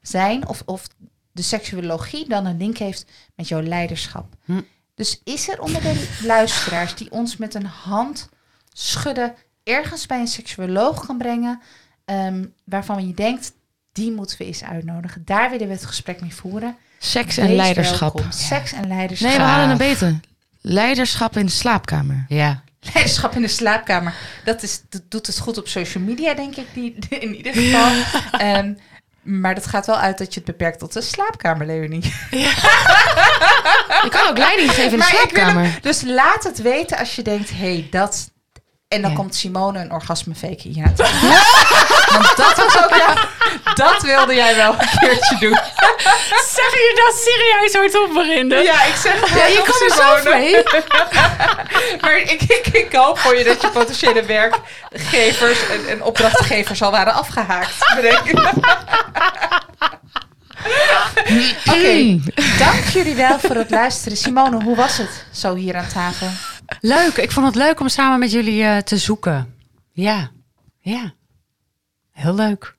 zijn, 0.00 0.48
of, 0.48 0.62
of 0.66 0.86
de 1.32 1.42
seksuologie 1.42 2.28
dan 2.28 2.46
een 2.46 2.56
link 2.56 2.76
heeft 2.76 3.10
met 3.34 3.48
jouw 3.48 3.62
leiderschap. 3.62 4.34
Hm. 4.44 4.60
Dus 4.94 5.20
is 5.24 5.48
er 5.48 5.60
onder 5.60 5.82
de 5.82 6.18
luisteraars 6.24 6.94
die 6.94 7.10
ons 7.10 7.36
met 7.36 7.54
een 7.54 7.66
hand 7.66 8.28
schudden 8.72 9.34
ergens 9.62 10.06
bij 10.06 10.20
een 10.20 10.26
seksuoloog 10.26 11.06
kan 11.06 11.18
brengen, 11.18 11.60
ehm, 12.04 12.46
waarvan 12.64 13.06
je 13.06 13.14
denkt, 13.14 13.52
die 13.92 14.12
moeten 14.12 14.38
we 14.38 14.44
eens 14.44 14.64
uitnodigen. 14.64 15.22
Daar 15.24 15.50
willen 15.50 15.66
we 15.66 15.72
het 15.72 15.86
gesprek 15.86 16.20
mee 16.20 16.34
voeren. 16.34 16.76
Seks 16.98 17.36
en 17.36 17.46
Wees 17.46 17.56
leiderschap. 17.56 17.98
welkom. 18.14 18.32
Seks 18.32 18.72
en 18.72 18.88
leiderschap. 18.88 19.28
Nee, 19.28 19.38
we 19.38 19.44
hadden 19.44 19.70
een 19.70 19.76
beter. 19.76 20.20
Leiderschap 20.60 21.36
in 21.36 21.46
de 21.46 21.52
slaapkamer. 21.52 22.24
Ja. 22.28 22.62
Leiderschap 22.80 23.34
in 23.34 23.42
de 23.42 23.48
slaapkamer. 23.48 24.14
Dat, 24.44 24.62
is, 24.62 24.80
dat 24.88 25.02
doet 25.08 25.26
het 25.26 25.38
goed 25.38 25.58
op 25.58 25.68
social 25.68 26.02
media, 26.04 26.34
denk 26.34 26.56
ik, 26.56 26.66
die, 26.74 26.96
in 27.08 27.34
ieder 27.34 27.52
geval. 27.54 27.90
Ehm, 28.40 28.72
maar 29.22 29.54
dat 29.54 29.66
gaat 29.66 29.86
wel 29.86 29.98
uit 29.98 30.18
dat 30.18 30.34
je 30.34 30.40
het 30.40 30.48
beperkt 30.48 30.78
tot 30.78 30.92
de 30.92 31.00
slaapkamer, 31.00 31.66
Leonie. 31.66 32.02
Je 34.02 34.08
kan 34.10 34.28
ook 34.28 34.38
leiding 34.38 34.68
geven 34.70 34.82
in 34.84 34.90
de 34.90 34.96
Maar 34.96 35.08
hem- 35.10 35.18
slaapkamer. 35.28 35.78
Dus 35.80 36.02
laat 36.02 36.44
het 36.44 36.62
weten 36.62 36.98
als 36.98 37.16
je 37.16 37.22
denkt, 37.22 37.50
hé, 37.50 37.56
hey, 37.56 37.86
dat... 37.90 38.30
En 38.88 39.02
dan 39.02 39.10
Ja. 39.10 39.16
komt 39.16 39.34
Simone 39.34 39.78
een 39.78 39.92
orgasme 39.92 40.34
faken 40.34 40.70
hier 40.70 40.84
aan 40.84 40.94
tafel. 40.94 41.28
Want 42.22 42.36
dat 42.36 42.56
was 42.56 42.82
ook, 42.84 42.94
ja, 42.94 43.28
dat 43.80 44.02
wilde 44.02 44.34
jij 44.34 44.56
wel 44.56 44.72
een 44.72 44.98
keertje 44.98 45.36
doen. 45.40 45.58
Zeg 46.58 46.72
je 46.72 47.02
dat 47.04 47.14
serieus 47.24 47.72
hardop, 47.74 48.12
Marinde? 48.14 48.56
Ja, 48.56 48.84
ik 48.84 48.94
zeg 48.94 49.20
het 49.20 49.28
Ja, 49.28 49.46
je 49.46 49.62
kan 49.62 49.88
er 49.88 49.94
zelf 49.94 50.24
mee. 50.34 50.62
Maar 52.00 52.18
ik, 52.18 52.42
ik, 52.42 52.66
ik 52.66 52.92
hoop 52.92 53.18
voor 53.18 53.36
je 53.36 53.44
dat 53.44 53.60
je 53.62 53.68
potentiële 53.68 54.22
werkgevers 54.22 55.68
en, 55.68 55.88
en 55.88 56.02
opdrachtgevers 56.02 56.82
al 56.82 56.90
waren 56.90 57.12
afgehaakt. 57.12 57.74
Oké, 61.68 61.88
Mm. 61.92 62.22
dank 62.58 62.84
jullie 62.84 63.14
wel 63.14 63.38
voor 63.38 63.54
het 63.56 63.70
luisteren. 63.70 64.16
Simone, 64.18 64.62
hoe 64.62 64.76
was 64.76 64.96
het 64.98 65.24
zo 65.32 65.54
hier 65.54 65.76
aan 65.76 65.88
tafel? 65.92 66.26
Leuk. 66.80 67.16
Ik 67.16 67.30
vond 67.32 67.46
het 67.46 67.54
leuk 67.54 67.80
om 67.80 67.88
samen 67.88 68.18
met 68.18 68.32
jullie 68.32 68.64
eh, 68.64 68.76
te 68.76 68.96
zoeken. 68.96 69.54
Ja. 69.92 70.30
Ja. 70.80 71.12
Heel 72.12 72.34
leuk. 72.34 72.74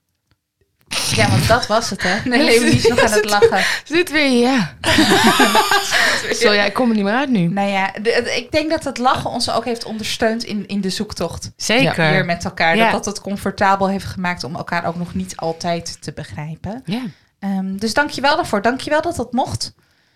Ja, 1.16 1.30
want 1.30 1.48
dat 1.48 1.68
was 1.68 1.90
het, 1.90 2.04
hè? 2.04 2.30
Nee, 2.30 2.44
Leonie 2.44 2.74
is 2.76 2.88
nog 2.88 3.00
aan 3.00 3.12
het 3.12 3.30
lachen. 3.30 3.64
Zit 3.84 4.12
weer, 4.12 4.32
ja. 4.42 4.74
Sorry, 6.32 6.56
ja, 6.56 6.64
ik 6.64 6.74
kom 6.74 6.90
er 6.90 6.96
niet 6.96 7.04
meer 7.04 7.14
uit 7.14 7.30
nu. 7.30 7.48
Nou 7.48 7.68
ja, 7.70 7.92
de- 7.94 8.02
de- 8.02 8.36
ik 8.38 8.52
denk 8.52 8.70
dat 8.70 8.84
het 8.84 8.98
lachen 8.98 9.30
ons 9.30 9.50
ook 9.52 9.66
heeft 9.66 9.84
ondersteund 9.86 10.44
in, 10.44 10.68
in 10.68 10.82
de 10.82 10.90
zoektocht. 10.90 11.52
Zeker. 11.56 12.10
Hier 12.10 12.26
met 12.26 12.46
elkaar. 12.46 12.76
Ja. 12.76 12.84
Dat 12.84 13.04
dat 13.04 13.06
het 13.16 13.24
comfortabel 13.24 13.90
heeft 13.90 14.06
gemaakt 14.06 14.44
om 14.44 14.56
elkaar 14.56 14.86
ook 14.86 14.96
nog 14.96 15.14
niet 15.14 15.38
altijd 15.38 16.02
te 16.02 16.12
begrijpen. 16.14 16.82
Ja. 16.86 17.02
Ehm, 17.40 17.76
dus 17.78 17.94
dank 17.94 18.10
je 18.10 18.22
wel 18.22 18.36
daarvoor. 18.36 18.62
Dank 18.62 18.82
je 18.82 18.90
wel 18.90 19.02
dat 19.02 19.16
dat 19.16 19.32
mocht. 19.34 19.74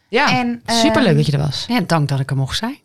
Ja, 0.07 0.29
En, 0.39 0.61
ehm, 0.65 0.77
superleuk 0.77 1.15
dat 1.15 1.25
je 1.25 1.31
er 1.31 1.39
was. 1.39 1.65
ja. 1.67 1.79
Dank 1.87 2.09
dat 2.09 2.19
ik 2.19 2.29
er 2.29 2.35
mocht 2.37 2.57
zijn. 2.57 2.77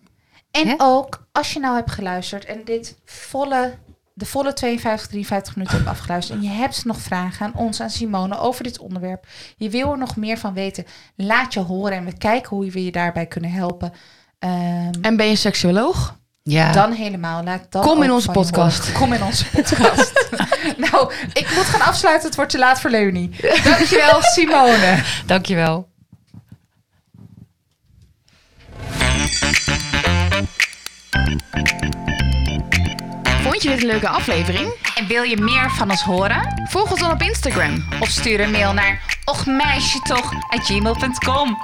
En 0.50 0.66
Ja. 0.68 0.74
ook 0.78 1.26
als 1.32 1.52
je 1.52 1.60
nou 1.60 1.76
hebt 1.76 1.90
geluisterd 1.90 2.44
en 2.44 2.60
dit 2.64 2.96
volle, 3.04 3.74
de 4.20 4.26
volle 4.26 4.52
52, 4.52 5.06
53 5.08 5.56
minuten 5.56 5.76
hebt 5.76 5.88
afgeluisterd 5.90 6.38
en 6.38 6.44
je 6.44 6.50
hebt 6.50 6.84
nog 6.84 7.00
vragen 7.00 7.46
aan 7.46 7.54
ons, 7.54 7.80
aan 7.80 7.90
Simone 7.90 8.38
over 8.38 8.64
dit 8.64 8.78
onderwerp. 8.78 9.26
Je 9.56 9.70
wil 9.70 9.90
er 9.90 9.98
nog 9.98 10.16
meer 10.16 10.38
van 10.38 10.54
weten. 10.54 10.86
Laat 11.16 11.54
je 11.54 11.60
horen 11.60 11.96
en 11.96 12.04
we 12.04 12.18
kijken 12.18 12.56
hoe 12.56 12.70
we 12.70 12.84
je 12.84 12.92
daarbij 12.92 13.26
kunnen 13.26 13.50
helpen. 13.50 13.92
Ehm, 14.38 14.92
En 15.02 15.16
ben 15.16 15.26
je 15.26 15.36
seksuoloog? 15.36 16.18
Ja. 16.42 16.72
dan 16.72 16.92
helemaal. 16.92 17.44
Laat 17.44 17.66
dan 17.72 17.82
Kom 17.82 18.02
in 18.02 18.10
onze 18.12 18.30
podcast. 18.30 18.92
Kom 18.92 19.12
in 19.12 19.22
onze 19.22 19.44
podcast. 19.50 20.28
nou, 20.90 21.12
ik 21.32 21.52
moet 21.54 21.64
gaan 21.64 21.80
afsluiten. 21.88 22.26
Het 22.26 22.36
wordt 22.36 22.50
te 22.50 22.58
laat 22.58 22.80
voor 22.80 22.90
Leonie. 22.90 23.30
Dankjewel, 23.64 24.22
Simone. 24.34 25.02
Dankjewel. 25.26 25.88
Vond 33.60 33.72
je 33.72 33.78
dit 33.78 33.88
een 33.88 33.94
leuke 33.94 34.08
aflevering? 34.08 34.72
En 34.94 35.06
wil 35.06 35.22
je 35.22 35.36
meer 35.36 35.70
van 35.70 35.90
ons 35.90 36.02
horen? 36.02 36.66
Volg 36.68 36.90
ons 36.90 37.00
dan 37.00 37.10
op 37.10 37.22
Instagram. 37.22 37.84
Of 38.00 38.08
stuur 38.08 38.40
een 38.40 38.50
mail 38.50 38.72
naar 38.72 39.02
ochmeisjetoch@gmail.com. 39.24 41.58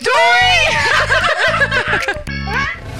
Doei! 0.00 0.76